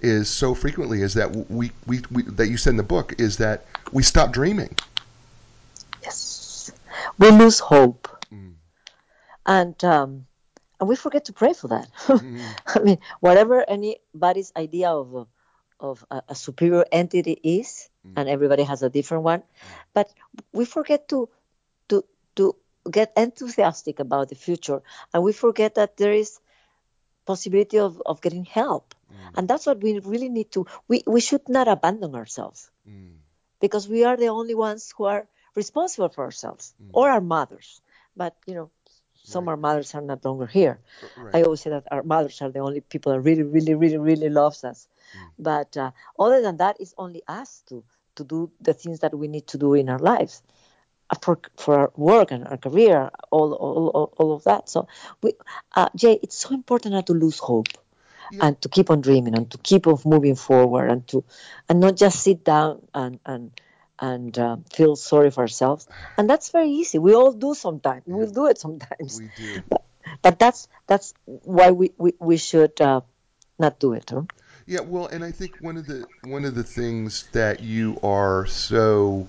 is 0.00 0.28
so 0.28 0.54
frequently 0.54 1.02
is 1.02 1.14
that 1.14 1.34
we, 1.50 1.72
we, 1.86 2.00
we 2.10 2.22
that 2.22 2.48
you 2.48 2.56
said 2.56 2.70
in 2.70 2.76
the 2.76 2.82
book 2.82 3.14
is 3.18 3.38
that 3.38 3.64
we 3.92 4.02
stop 4.02 4.32
dreaming. 4.32 4.76
Yes, 6.02 6.72
we 7.18 7.30
lose 7.30 7.58
hope, 7.58 8.08
mm. 8.32 8.54
and 9.46 9.84
um, 9.84 10.26
and 10.82 10.88
we 10.88 10.96
forget 10.96 11.26
to 11.26 11.32
pray 11.32 11.52
for 11.52 11.68
that. 11.68 11.88
mm. 12.08 12.42
I 12.66 12.80
mean, 12.80 12.98
whatever 13.20 13.62
anybody's 13.62 14.52
idea 14.56 14.90
of 14.90 15.28
of 15.78 16.04
a, 16.10 16.22
a 16.30 16.34
superior 16.34 16.84
entity 16.90 17.38
is, 17.42 17.88
mm. 18.04 18.14
and 18.16 18.28
everybody 18.28 18.64
has 18.64 18.82
a 18.82 18.90
different 18.90 19.22
one, 19.22 19.44
but 19.94 20.12
we 20.52 20.64
forget 20.64 21.08
to 21.10 21.28
to 21.88 22.02
to 22.34 22.56
get 22.90 23.12
enthusiastic 23.16 24.00
about 24.00 24.28
the 24.28 24.34
future, 24.34 24.82
and 25.14 25.22
we 25.22 25.32
forget 25.32 25.76
that 25.76 25.96
there 25.96 26.12
is 26.12 26.40
possibility 27.26 27.78
of, 27.78 28.02
of 28.04 28.20
getting 28.20 28.44
help, 28.44 28.96
mm. 29.06 29.38
and 29.38 29.46
that's 29.46 29.66
what 29.66 29.80
we 29.80 30.00
really 30.00 30.30
need 30.30 30.50
to. 30.50 30.66
We 30.88 31.04
we 31.06 31.20
should 31.20 31.48
not 31.48 31.68
abandon 31.68 32.16
ourselves, 32.16 32.72
mm. 32.82 33.22
because 33.60 33.88
we 33.88 34.02
are 34.02 34.16
the 34.16 34.34
only 34.34 34.56
ones 34.56 34.92
who 34.98 35.04
are 35.04 35.28
responsible 35.54 36.08
for 36.08 36.24
ourselves 36.24 36.74
mm. 36.82 36.90
or 36.92 37.08
our 37.08 37.20
mothers. 37.20 37.80
But 38.16 38.34
you 38.46 38.54
know, 38.54 38.70
some 39.24 39.44
right. 39.44 39.52
our 39.52 39.56
mothers 39.56 39.94
are 39.94 40.00
not 40.00 40.24
longer 40.24 40.46
here. 40.46 40.78
Right. 41.16 41.36
I 41.36 41.42
always 41.42 41.60
say 41.60 41.70
that 41.70 41.86
our 41.90 42.02
mothers 42.02 42.42
are 42.42 42.50
the 42.50 42.60
only 42.60 42.80
people 42.80 43.12
that 43.12 43.20
really, 43.20 43.42
really, 43.42 43.74
really, 43.74 43.98
really 43.98 44.28
loves 44.28 44.64
us. 44.64 44.88
Mm. 45.16 45.30
But 45.38 45.76
uh, 45.76 45.90
other 46.18 46.42
than 46.42 46.56
that, 46.58 46.76
it's 46.80 46.94
only 46.98 47.22
us 47.28 47.62
to 47.68 47.84
to 48.16 48.24
do 48.24 48.50
the 48.60 48.74
things 48.74 49.00
that 49.00 49.14
we 49.14 49.26
need 49.28 49.46
to 49.46 49.58
do 49.58 49.74
in 49.74 49.88
our 49.88 49.98
lives 49.98 50.42
uh, 51.08 51.16
for 51.22 51.38
for 51.56 51.78
our 51.78 51.92
work 51.96 52.30
and 52.30 52.46
our 52.46 52.58
career, 52.58 53.10
all 53.30 53.52
all, 53.54 53.88
all, 53.88 54.14
all 54.16 54.32
of 54.34 54.44
that. 54.44 54.68
So, 54.68 54.88
we, 55.22 55.34
uh, 55.74 55.88
Jay, 55.96 56.18
it's 56.22 56.36
so 56.36 56.54
important 56.54 56.94
not 56.94 57.06
to 57.06 57.14
lose 57.14 57.38
hope. 57.38 57.68
Yeah. 58.30 58.46
And 58.46 58.60
to 58.62 58.70
keep 58.70 58.88
on 58.88 59.02
dreaming 59.02 59.36
and 59.36 59.50
to 59.50 59.58
keep 59.58 59.86
on 59.86 59.98
moving 60.06 60.36
forward 60.36 60.88
and 60.88 61.06
to 61.08 61.22
and 61.68 61.80
not 61.80 61.96
just 61.96 62.22
sit 62.22 62.44
down 62.44 62.80
and 62.94 63.20
and 63.26 63.50
and 64.02 64.36
uh, 64.36 64.56
feel 64.74 64.96
sorry 64.96 65.30
for 65.30 65.42
ourselves. 65.42 65.86
And 66.18 66.28
that's 66.28 66.50
very 66.50 66.68
easy. 66.68 66.98
We 66.98 67.14
all 67.14 67.32
do 67.32 67.54
sometimes. 67.54 68.02
Yeah. 68.06 68.16
We'll 68.16 68.30
do 68.30 68.46
it 68.48 68.58
sometimes. 68.58 69.20
We 69.20 69.30
do. 69.36 69.62
But, 69.70 69.84
but 70.20 70.38
that's 70.38 70.68
that's 70.88 71.14
why 71.24 71.70
we 71.70 71.92
we, 71.96 72.12
we 72.18 72.36
should 72.36 72.78
uh, 72.80 73.02
not 73.58 73.78
do 73.78 73.92
it. 73.92 74.10
Huh? 74.10 74.22
Yeah, 74.66 74.80
well, 74.80 75.06
and 75.06 75.24
I 75.24 75.30
think 75.30 75.52
one 75.60 75.76
of 75.76 75.86
the 75.86 76.06
one 76.22 76.44
of 76.44 76.54
the 76.54 76.64
things 76.64 77.28
that 77.32 77.60
you 77.60 77.98
are 78.02 78.46
so 78.46 79.28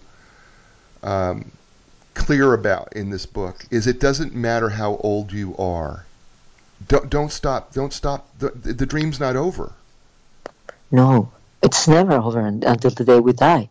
um, 1.03 1.51
clear 2.15 2.53
about 2.53 2.93
in 2.93 3.11
this 3.11 3.27
book 3.27 3.63
is 3.69 3.85
it 3.85 3.99
doesn't 3.99 4.33
matter 4.33 4.69
how 4.69 4.97
old 4.97 5.31
you 5.31 5.55
are. 5.57 6.05
Don't 6.87 7.09
don't 7.09 7.31
stop. 7.31 7.73
Don't 7.73 7.93
stop. 7.93 8.27
The, 8.39 8.49
the 8.49 8.87
dream's 8.87 9.19
not 9.19 9.35
over. 9.35 9.71
No, 10.91 11.31
it's 11.61 11.87
never 11.87 12.13
over 12.13 12.39
until 12.39 12.91
the 12.91 13.05
day 13.05 13.19
we 13.19 13.33
die. 13.33 13.69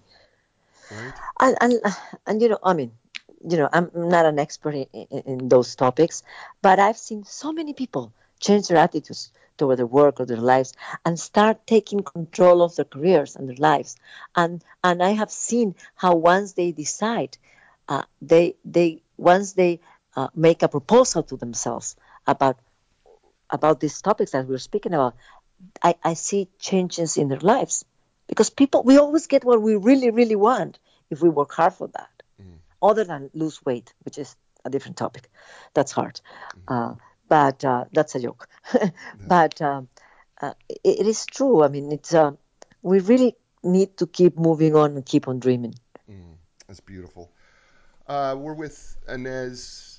And, 1.41 1.57
and 1.61 1.81
and 2.27 2.43
you 2.43 2.49
know, 2.49 2.59
I 2.63 2.75
mean, 2.75 2.93
you 3.49 3.57
know, 3.57 3.69
I'm 3.73 3.91
not 3.95 4.27
an 4.27 4.39
expert 4.39 4.75
in, 4.75 4.87
in, 4.93 5.23
in 5.27 5.49
those 5.49 5.75
topics, 5.75 6.23
but 6.63 6.79
I've 6.79 6.99
seen 6.99 7.25
so 7.25 7.53
many 7.53 7.73
people 7.73 8.13
change 8.41 8.69
their 8.69 8.79
attitudes 8.79 9.33
toward 9.59 9.79
their 9.79 9.87
work 9.87 10.21
or 10.21 10.27
their 10.27 10.37
lives 10.37 10.73
and 11.05 11.19
start 11.19 11.67
taking 11.67 12.03
control 12.03 12.63
of 12.63 12.75
their 12.77 12.85
careers 12.85 13.37
and 13.37 13.49
their 13.49 13.57
lives. 13.57 13.97
And 14.37 14.63
and 14.83 15.03
I 15.03 15.11
have 15.11 15.31
seen 15.31 15.75
how 15.95 16.17
once 16.17 16.53
they 16.53 16.73
decide, 16.73 17.39
uh, 17.89 18.03
they 18.21 18.57
they 18.65 19.03
once 19.17 19.53
they 19.53 19.81
uh, 20.17 20.29
make 20.35 20.63
a 20.63 20.69
proposal 20.69 21.23
to 21.25 21.37
themselves 21.37 21.97
about 22.27 22.59
about 23.51 23.81
these 23.81 24.01
topics 24.01 24.33
that 24.33 24.47
we're 24.47 24.59
speaking 24.59 24.95
about, 24.95 25.15
I, 25.83 25.95
I 26.03 26.15
see 26.15 26.49
changes 26.59 27.17
in 27.17 27.29
their 27.29 27.41
lives 27.41 27.85
because 28.27 28.51
people 28.51 28.83
we 28.83 28.99
always 28.99 29.27
get 29.27 29.45
what 29.45 29.61
we 29.63 29.77
really 29.77 30.11
really 30.11 30.37
want 30.37 30.79
if 31.11 31.23
we 31.23 31.29
work 31.29 31.53
hard 31.53 31.73
for 31.73 31.89
that 31.89 32.23
mm. 32.41 32.57
other 32.83 33.05
than 33.05 33.31
lose 33.35 33.65
weight 33.65 33.93
which 34.05 34.19
is 34.19 34.37
a 34.65 34.71
different 34.71 34.97
topic. 34.97 35.29
That's 35.75 35.93
hard, 35.93 36.21
uh, 36.69 36.95
but 37.29 37.65
uh, 37.65 37.85
that's 37.93 38.15
a 38.15 38.21
joke. 38.21 38.49
but 39.27 39.61
um, 39.61 39.89
uh, 40.41 40.55
it, 40.69 41.01
it 41.01 41.07
is 41.07 41.27
true. 41.27 41.63
I 41.63 41.69
mean, 41.69 41.93
it's 41.93 42.15
uh, 42.15 42.33
we 42.83 43.01
really 43.01 43.37
need 43.63 43.97
to 43.99 44.07
keep 44.07 44.39
moving 44.39 44.77
on 44.77 44.97
and 44.97 45.07
keep 45.07 45.29
on 45.29 45.41
dreaming. 45.41 45.75
That's 46.67 46.81
beautiful. 46.81 47.31
Uh, 48.07 48.35
we're 48.39 48.55
with 48.55 48.97
Ines 49.09 49.92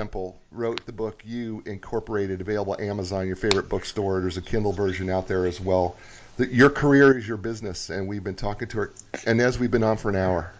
Temple, 0.00 0.38
wrote 0.50 0.84
the 0.84 0.92
book 0.92 1.22
You 1.24 1.62
Incorporated, 1.64 2.42
available 2.42 2.76
Amazon, 2.78 3.26
your 3.26 3.34
favorite 3.34 3.70
bookstore. 3.70 4.20
There's 4.20 4.36
a 4.36 4.42
Kindle 4.42 4.72
version 4.72 5.08
out 5.08 5.26
there 5.26 5.46
as 5.46 5.58
well. 5.58 5.96
The, 6.36 6.46
your 6.52 6.68
career 6.68 7.16
is 7.16 7.26
your 7.26 7.38
business, 7.38 7.88
and 7.88 8.06
we've 8.06 8.22
been 8.22 8.34
talking 8.34 8.68
to 8.68 8.76
her. 8.76 8.92
And 9.24 9.40
as 9.40 9.58
we've 9.58 9.70
been 9.70 9.82
on 9.82 9.96
for 9.96 10.10
an 10.10 10.16
hour. 10.16 10.52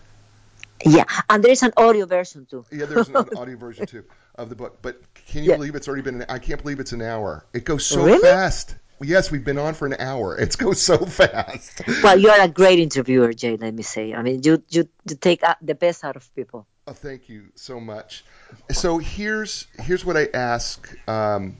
Yeah, 0.86 1.04
and 1.28 1.44
there 1.44 1.52
is 1.52 1.62
an 1.62 1.74
audio 1.76 2.06
version 2.06 2.46
too. 2.46 2.64
Yeah, 2.72 2.86
there's 2.86 3.10
an 3.10 3.16
audio 3.36 3.58
version 3.58 3.84
too 3.84 4.04
of 4.36 4.48
the 4.48 4.54
book. 4.54 4.78
But 4.80 5.02
can 5.26 5.44
you 5.44 5.50
Yeah. 5.50 5.56
believe 5.56 5.74
it's 5.74 5.86
already 5.86 6.02
been? 6.02 6.22
An, 6.22 6.26
I 6.30 6.38
can't 6.38 6.62
believe 6.62 6.80
it's 6.80 6.92
an 6.92 7.02
hour. 7.02 7.44
It 7.52 7.66
goes 7.66 7.84
so 7.84 8.06
Really? 8.06 8.20
fast. 8.20 8.74
Yes, 9.02 9.30
we've 9.30 9.44
been 9.44 9.58
on 9.58 9.74
for 9.74 9.84
an 9.84 9.96
hour. 9.98 10.38
It 10.38 10.56
goes 10.56 10.80
so 10.80 10.96
fast. 10.96 11.82
Well, 12.02 12.18
you 12.18 12.30
are 12.30 12.40
a 12.40 12.48
great 12.48 12.78
interviewer, 12.78 13.34
Jay. 13.34 13.58
Let 13.58 13.74
me 13.74 13.82
say. 13.82 14.14
I 14.14 14.22
mean, 14.22 14.40
you 14.44 14.62
you, 14.70 14.88
you 15.06 15.16
take 15.16 15.44
uh, 15.44 15.56
the 15.60 15.74
best 15.74 16.04
out 16.04 16.16
of 16.16 16.34
people. 16.34 16.66
Oh, 16.88 16.92
thank 16.92 17.28
you 17.28 17.46
so 17.56 17.80
much. 17.80 18.24
So 18.70 18.98
here's 18.98 19.66
here's 19.80 20.04
what 20.04 20.16
I 20.16 20.28
ask. 20.34 20.88
Um, 21.08 21.56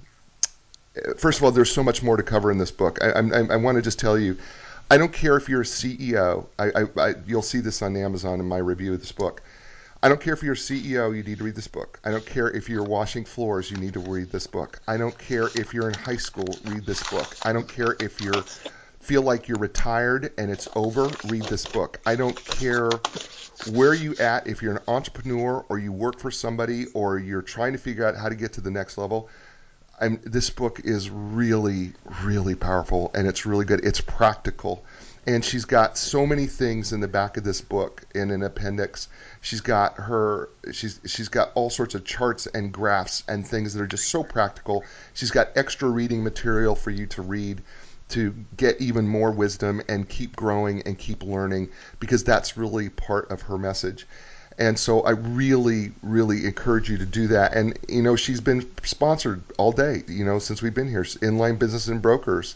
first 1.19 1.39
of 1.39 1.45
all, 1.45 1.51
there's 1.51 1.73
so 1.73 1.83
much 1.83 2.03
more 2.03 2.17
to 2.17 2.23
cover 2.23 2.53
in 2.53 2.59
this 2.59 2.71
book. 2.71 3.03
I, 3.03 3.11
I, 3.11 3.41
I 3.55 3.57
want 3.57 3.75
to 3.77 3.83
just 3.83 3.99
tell 3.99 4.17
you, 4.17 4.37
I 4.89 4.97
don't 4.97 5.13
care 5.13 5.37
if 5.37 5.49
you're 5.49 5.63
a 5.63 5.65
CEO. 5.65 6.47
I, 6.61 7.15
you'll 7.27 7.43
see 7.43 7.59
this 7.59 7.83
on 7.83 7.97
Amazon 7.97 8.39
in 8.39 8.47
my 8.47 8.59
review 8.59 8.95
of 8.95 9.01
this 9.01 9.11
book. 9.11 9.43
I 10.03 10.09
don't 10.09 10.21
care 10.21 10.35
if 10.35 10.43
you're 10.45 10.53
a 10.53 10.57
CEO, 10.57 11.17
you 11.17 11.25
need 11.25 11.39
to 11.39 11.45
read 11.45 11.57
this 11.57 11.67
book. 11.67 11.99
I 12.05 12.13
don't 12.13 12.25
care 12.25 12.49
if 12.51 12.69
you're 12.69 12.85
washing 12.85 13.25
floors, 13.25 13.71
you 13.71 13.79
need 13.79 13.95
to 13.95 13.99
read 14.01 14.31
this 14.31 14.47
book. 14.47 14.81
I 14.87 14.97
don't 14.97 15.19
care 15.19 15.51
if 15.57 15.75
you're 15.75 15.89
in 15.89 15.95
high 15.95 16.19
school, 16.19 16.61
read 16.63 16.87
this 16.87 17.03
book. 17.03 17.37
I 17.43 17.53
don't 17.53 17.67
care 17.67 17.97
if 17.99 18.21
you 18.21 18.45
feel 19.07 19.23
like 19.23 19.47
you're 19.47 19.59
retired 19.59 20.33
and 20.37 20.51
it's 20.51 20.67
over, 20.75 21.09
read 21.29 21.45
this 21.45 21.65
book. 21.65 22.01
I 22.05 22.17
don't 22.17 22.35
care 22.45 22.91
where 23.71 23.95
you 23.95 24.17
at 24.17 24.49
if 24.49 24.61
you're 24.61 24.75
an 24.75 24.83
entrepreneur 24.89 25.65
or 25.69 25.79
you 25.79 25.93
work 25.93 26.19
for 26.19 26.33
somebody 26.33 26.87
or 26.87 27.17
you're 27.21 27.41
trying 27.41 27.73
to 27.73 27.79
figure 27.79 28.05
out 28.05 28.17
how 28.17 28.29
to 28.29 28.35
get 28.35 28.55
to 28.55 28.61
the 28.61 28.71
next 28.71 28.99
level. 28.99 29.29
I'm, 30.01 30.21
this 30.25 30.51
book 30.51 30.81
is 30.81 31.09
really, 31.09 31.93
really 32.25 32.57
powerful 32.57 33.13
and 33.15 33.29
it's 33.29 33.47
really 33.47 33.65
good. 33.65 33.85
It's 33.85 34.01
practical. 34.01 34.85
And 35.25 35.45
she's 35.45 35.65
got 35.65 35.97
so 35.97 36.27
many 36.27 36.47
things 36.47 36.93
in 36.93 36.99
the 36.99 37.09
back 37.09 37.37
of 37.37 37.45
this 37.45 37.61
book 37.61 38.03
in 38.13 38.33
an 38.33 38.43
appendix. 38.43 39.07
She's 39.41 39.61
got 39.61 39.95
her 39.99 40.49
she's 40.73 41.01
she's 41.07 41.29
got 41.29 41.53
all 41.55 41.71
sorts 41.71 41.95
of 41.95 42.05
charts 42.05 42.47
and 42.49 42.73
graphs 42.73 43.23
and 43.29 43.47
things 43.47 43.73
that 43.75 43.83
are 43.83 43.87
just 43.87 44.09
so 44.09 44.25
practical. 44.25 44.85
She's 45.15 45.31
got 45.31 45.51
extra 45.57 45.89
reading 45.89 46.25
material 46.25 46.75
for 46.75 46.91
you 46.91 47.07
to 47.07 47.23
read 47.23 47.63
to 48.09 48.35
get 48.57 48.81
even 48.81 49.07
more 49.09 49.33
wisdom 49.33 49.83
and 49.89 50.09
keep 50.09 50.37
growing 50.37 50.83
and 50.83 50.99
keep 50.99 51.23
learning 51.23 51.69
because 52.01 52.23
that's 52.23 52.57
really 52.57 52.89
part 52.89 53.31
of 53.31 53.43
her 53.43 53.59
message. 53.59 54.07
And 54.59 54.79
so 54.79 55.03
I 55.03 55.11
really, 55.11 55.93
really 56.03 56.47
encourage 56.47 56.89
you 56.89 56.97
to 56.99 57.05
do 57.05 57.27
that. 57.29 57.55
And, 57.55 57.79
you 57.89 58.03
know, 58.03 58.17
she's 58.17 58.41
been 58.41 58.67
sponsored 58.85 59.43
all 59.59 59.73
day, 59.73 60.03
you 60.09 60.25
know, 60.25 60.39
since 60.39 60.63
we've 60.63 60.73
been 60.73 60.89
here, 60.89 61.03
Enlign 61.03 61.59
Business 61.59 61.89
and 61.89 62.01
Brokers. 62.01 62.55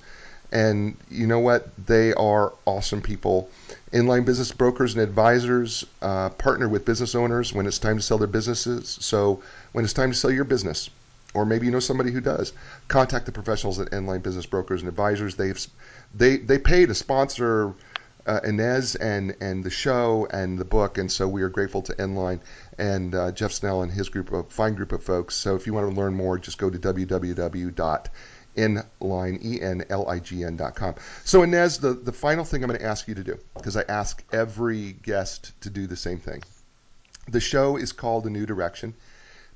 And 0.53 0.97
you 1.11 1.27
know 1.27 1.39
what? 1.39 1.69
They 1.87 2.13
are 2.15 2.53
awesome 2.65 3.03
people. 3.03 3.51
Enlign 3.93 4.25
business 4.25 4.51
brokers 4.51 4.95
and 4.95 5.03
advisors 5.03 5.85
uh, 6.03 6.31
partner 6.31 6.69
with 6.69 6.85
business 6.85 7.15
owners 7.15 7.53
when 7.53 7.67
it's 7.67 7.79
time 7.79 7.97
to 7.97 8.03
sell 8.03 8.19
their 8.19 8.27
businesses. 8.27 8.99
So 9.01 9.43
when 9.73 9.85
it's 9.85 9.95
time 9.95 10.11
to 10.11 10.17
sell 10.17 10.31
your 10.31 10.45
business, 10.45 10.91
or 11.35 11.45
maybe 11.47 11.67
you 11.67 11.73
know 11.73 11.81
somebody 11.81 12.11
who 12.11 12.21
does, 12.21 12.53
contact 12.89 13.27
the 13.27 13.33
professionals 13.33 13.79
at 13.79 13.91
Enlign 13.91 14.23
Business 14.23 14.47
Brokers 14.47 14.83
and 14.83 14.89
Advisors. 14.89 15.37
They've 15.37 15.67
they 16.15 16.39
they 16.39 16.59
pay 16.59 16.87
to 16.87 16.95
sponsor 16.95 17.75
uh, 18.27 18.41
Ines 18.45 18.97
and 18.97 19.37
and 19.41 19.63
the 19.65 19.71
show 19.71 20.27
and 20.31 20.59
the 20.59 20.65
book, 20.65 20.99
and 20.99 21.11
so 21.11 21.29
we 21.29 21.43
are 21.43 21.49
grateful 21.49 21.83
to 21.83 21.93
Enlign 21.95 22.41
and 22.79 23.15
uh, 23.15 23.33
Jeff 23.33 23.53
Snell 23.53 23.83
and 23.83 23.93
his 23.93 24.09
group 24.09 24.33
of 24.33 24.51
fine 24.51 24.75
group 24.75 24.93
of 24.93 25.03
folks. 25.03 25.37
So 25.37 25.55
if 25.55 25.67
you 25.67 25.73
want 25.73 25.89
to 25.93 25.97
learn 26.01 26.15
more, 26.15 26.39
just 26.39 26.59
go 26.59 26.69
to 26.71 26.79
www.enlign 26.79 27.79
e 29.43 29.61
n 29.61 29.85
l 29.89 30.09
i 30.09 30.19
g 30.19 30.45
n 30.45 30.57
dot 30.57 30.75
com. 30.75 30.95
So 31.25 31.43
Ines, 31.45 31.79
the 31.79 31.93
the 31.93 32.13
final 32.13 32.45
thing 32.45 32.63
I'm 32.65 32.69
going 32.69 32.81
to 32.81 32.87
ask 32.87 33.07
you 33.07 33.15
to 33.15 33.25
do 33.25 33.39
because 33.55 33.77
I 33.77 33.85
ask 33.89 34.23
every 34.33 34.93
guest 35.03 35.53
to 35.61 35.71
do 35.71 35.87
the 35.87 35.97
same 35.97 36.19
thing. 36.19 36.43
The 37.29 37.41
show 37.41 37.77
is 37.77 37.93
called 37.93 38.27
A 38.27 38.31
New 38.31 38.47
Direction 38.47 38.95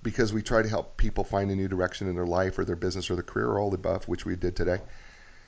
because 0.05 0.32
we 0.32 0.42
try 0.42 0.62
to 0.62 0.68
help 0.68 0.96
people 0.96 1.24
find 1.24 1.50
a 1.50 1.57
new 1.57 1.66
direction 1.66 2.09
in 2.09 2.14
their 2.14 2.26
life 2.26 2.57
or 2.59 2.64
their 2.64 2.76
business 2.76 3.11
or 3.11 3.14
their 3.14 3.24
career 3.24 3.48
or 3.48 3.59
all 3.59 3.70
the 3.70 3.76
above, 3.76 4.07
which 4.07 4.24
we 4.24 4.36
did 4.36 4.55
today. 4.55 4.78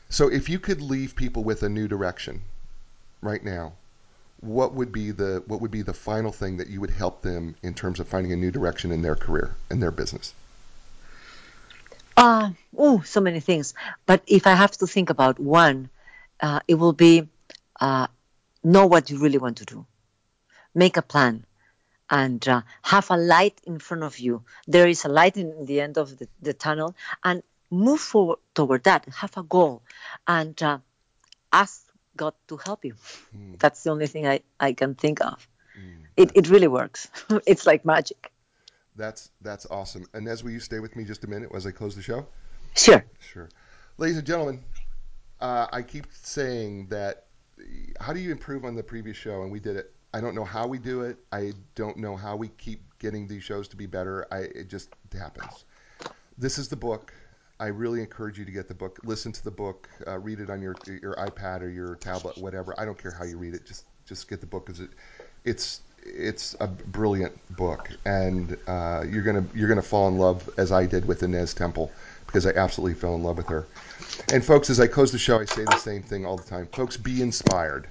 So 0.08 0.28
if 0.28 0.48
you 0.48 0.58
could 0.58 0.80
leave 0.80 1.14
people 1.14 1.44
with 1.44 1.62
a 1.62 1.68
new 1.68 1.86
direction 1.86 2.42
right 3.20 3.44
now, 3.44 3.74
what 4.40 4.74
would 4.74 4.92
be 4.92 5.10
the 5.12 5.42
what 5.46 5.60
would 5.60 5.70
be 5.70 5.82
the 5.82 5.94
final 5.94 6.32
thing 6.32 6.56
that 6.56 6.68
you 6.68 6.80
would 6.80 6.90
help 6.90 7.22
them 7.22 7.54
in 7.62 7.74
terms 7.74 8.00
of 8.00 8.08
finding 8.08 8.32
a 8.32 8.36
new 8.36 8.50
direction 8.50 8.90
in 8.90 9.02
their 9.02 9.16
career 9.16 9.54
and 9.70 9.82
their 9.82 9.90
business? 9.90 10.34
Uh, 12.16 12.50
oh, 12.76 13.02
so 13.04 13.20
many 13.20 13.40
things. 13.40 13.74
But 14.06 14.22
if 14.26 14.46
I 14.46 14.54
have 14.54 14.72
to 14.78 14.86
think 14.86 15.10
about 15.10 15.38
one, 15.38 15.90
uh, 16.40 16.60
it 16.66 16.74
will 16.74 16.92
be 16.92 17.28
uh, 17.80 18.06
know 18.64 18.86
what 18.86 19.10
you 19.10 19.18
really 19.18 19.38
want 19.38 19.58
to 19.58 19.64
do, 19.64 19.86
make 20.74 20.96
a 20.96 21.02
plan, 21.02 21.44
and 22.10 22.46
uh, 22.48 22.62
have 22.82 23.10
a 23.10 23.16
light 23.16 23.60
in 23.64 23.78
front 23.78 24.02
of 24.02 24.18
you. 24.18 24.44
There 24.66 24.88
is 24.88 25.04
a 25.04 25.08
light 25.08 25.36
in 25.36 25.64
the 25.64 25.80
end 25.80 25.98
of 25.98 26.18
the, 26.18 26.28
the 26.40 26.52
tunnel, 26.52 26.94
and 27.24 27.42
move 27.70 28.00
forward 28.00 28.38
toward 28.54 28.84
that. 28.84 29.06
Have 29.06 29.36
a 29.36 29.42
goal, 29.42 29.82
and 30.26 30.60
uh, 30.62 30.78
ask 31.52 31.84
God 32.16 32.34
to 32.48 32.56
help 32.56 32.84
you. 32.84 32.94
That's 33.58 33.82
the 33.82 33.90
only 33.90 34.06
thing 34.06 34.26
I, 34.26 34.40
I 34.58 34.72
can 34.72 34.94
think 34.94 35.20
of. 35.20 35.46
It, 36.16 36.32
it 36.34 36.48
really 36.48 36.68
works. 36.68 37.08
it's 37.46 37.66
like 37.66 37.84
magic. 37.84 38.32
That's 38.96 39.30
that's 39.42 39.66
awesome. 39.66 40.06
Ines, 40.14 40.42
will 40.42 40.52
you 40.52 40.60
stay 40.60 40.80
with 40.80 40.96
me 40.96 41.04
just 41.04 41.24
a 41.24 41.26
minute 41.26 41.50
as 41.54 41.66
I 41.66 41.70
close 41.70 41.94
the 41.94 42.02
show? 42.02 42.26
Sure. 42.74 43.04
Sure. 43.18 43.48
Ladies 43.98 44.16
and 44.16 44.26
gentlemen, 44.26 44.64
uh, 45.40 45.66
I 45.70 45.82
keep 45.82 46.06
saying 46.12 46.86
that 46.88 47.26
how 48.00 48.12
do 48.12 48.20
you 48.20 48.32
improve 48.32 48.64
on 48.64 48.74
the 48.74 48.82
previous 48.82 49.16
show? 49.16 49.42
And 49.42 49.52
we 49.52 49.60
did 49.60 49.76
it. 49.76 49.94
I 50.16 50.20
don't 50.22 50.34
know 50.34 50.44
how 50.44 50.66
we 50.66 50.78
do 50.78 51.02
it. 51.02 51.18
I 51.30 51.52
don't 51.74 51.98
know 51.98 52.16
how 52.16 52.36
we 52.36 52.48
keep 52.48 52.80
getting 52.98 53.28
these 53.28 53.44
shows 53.44 53.68
to 53.68 53.76
be 53.76 53.84
better. 53.84 54.26
I 54.32 54.38
it 54.60 54.68
just 54.70 54.88
happens. 55.12 55.66
This 56.38 56.56
is 56.56 56.68
the 56.68 56.76
book. 56.76 57.12
I 57.60 57.66
really 57.66 58.00
encourage 58.00 58.38
you 58.38 58.46
to 58.46 58.50
get 58.50 58.66
the 58.66 58.72
book. 58.72 58.98
Listen 59.04 59.30
to 59.32 59.44
the 59.44 59.50
book. 59.50 59.90
Uh, 60.06 60.18
read 60.18 60.40
it 60.40 60.48
on 60.48 60.62
your 60.62 60.74
your 60.86 61.16
iPad 61.16 61.60
or 61.60 61.68
your 61.68 61.96
tablet, 61.96 62.38
whatever. 62.38 62.74
I 62.80 62.86
don't 62.86 62.96
care 62.96 63.10
how 63.10 63.24
you 63.24 63.36
read 63.36 63.52
it. 63.52 63.66
Just 63.66 63.84
just 64.06 64.26
get 64.26 64.40
the 64.40 64.46
book 64.46 64.64
because 64.64 64.80
it 64.80 64.88
it's 65.44 65.82
it's 66.02 66.56
a 66.60 66.66
brilliant 66.66 67.34
book, 67.54 67.90
and 68.06 68.56
uh, 68.66 69.04
you're 69.06 69.22
gonna 69.22 69.44
you're 69.54 69.68
gonna 69.68 69.82
fall 69.82 70.08
in 70.08 70.16
love 70.16 70.48
as 70.56 70.72
I 70.72 70.86
did 70.86 71.06
with 71.06 71.24
Ines 71.24 71.52
Temple 71.52 71.92
because 72.24 72.46
I 72.46 72.52
absolutely 72.52 72.94
fell 72.94 73.16
in 73.16 73.22
love 73.22 73.36
with 73.36 73.48
her. 73.48 73.66
And 74.32 74.42
folks, 74.42 74.70
as 74.70 74.80
I 74.80 74.86
close 74.86 75.12
the 75.12 75.18
show, 75.18 75.40
I 75.40 75.44
say 75.44 75.64
the 75.64 75.76
same 75.76 76.02
thing 76.02 76.24
all 76.24 76.38
the 76.38 76.48
time. 76.48 76.68
Folks, 76.72 76.96
be 76.96 77.20
inspired 77.20 77.86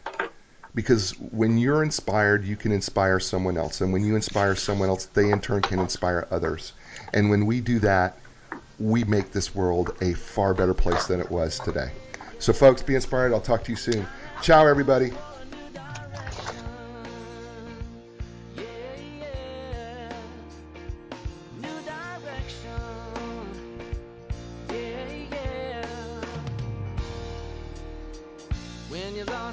because 0.76 1.11
when 1.32 1.57
you're 1.57 1.82
inspired, 1.82 2.45
you 2.45 2.55
can 2.55 2.71
inspire 2.71 3.19
someone 3.19 3.57
else, 3.57 3.82
and 3.82 3.91
when 3.91 4.05
you 4.05 4.15
inspire 4.15 4.55
someone 4.55 4.89
else, 4.89 5.05
they 5.05 5.32
in 5.32 5.39
turn 5.39 5.61
can 5.61 5.80
inspire 5.80 6.28
others. 6.30 6.73
And 7.13 7.30
when 7.30 7.45
we 7.45 7.61
do 7.61 7.80
that, 7.80 8.17
we 8.78 9.05
make 9.05 9.32
this 9.32 9.55
world 9.55 9.95
a 10.01 10.13
far 10.13 10.53
better 10.53 10.73
place 10.73 11.07
than 11.07 11.21
it 11.21 11.32
was 11.32 11.59
today. 11.59 11.91
So, 12.39 12.51
folks, 12.51 12.84
be 12.84 12.95
inspired. 12.95 13.32
I'll 13.34 13.39
talk 13.39 13.63
to 13.63 13.71
you 13.71 13.78
soon. 13.78 14.05
Ciao, 14.41 14.67
everybody. 14.67 15.13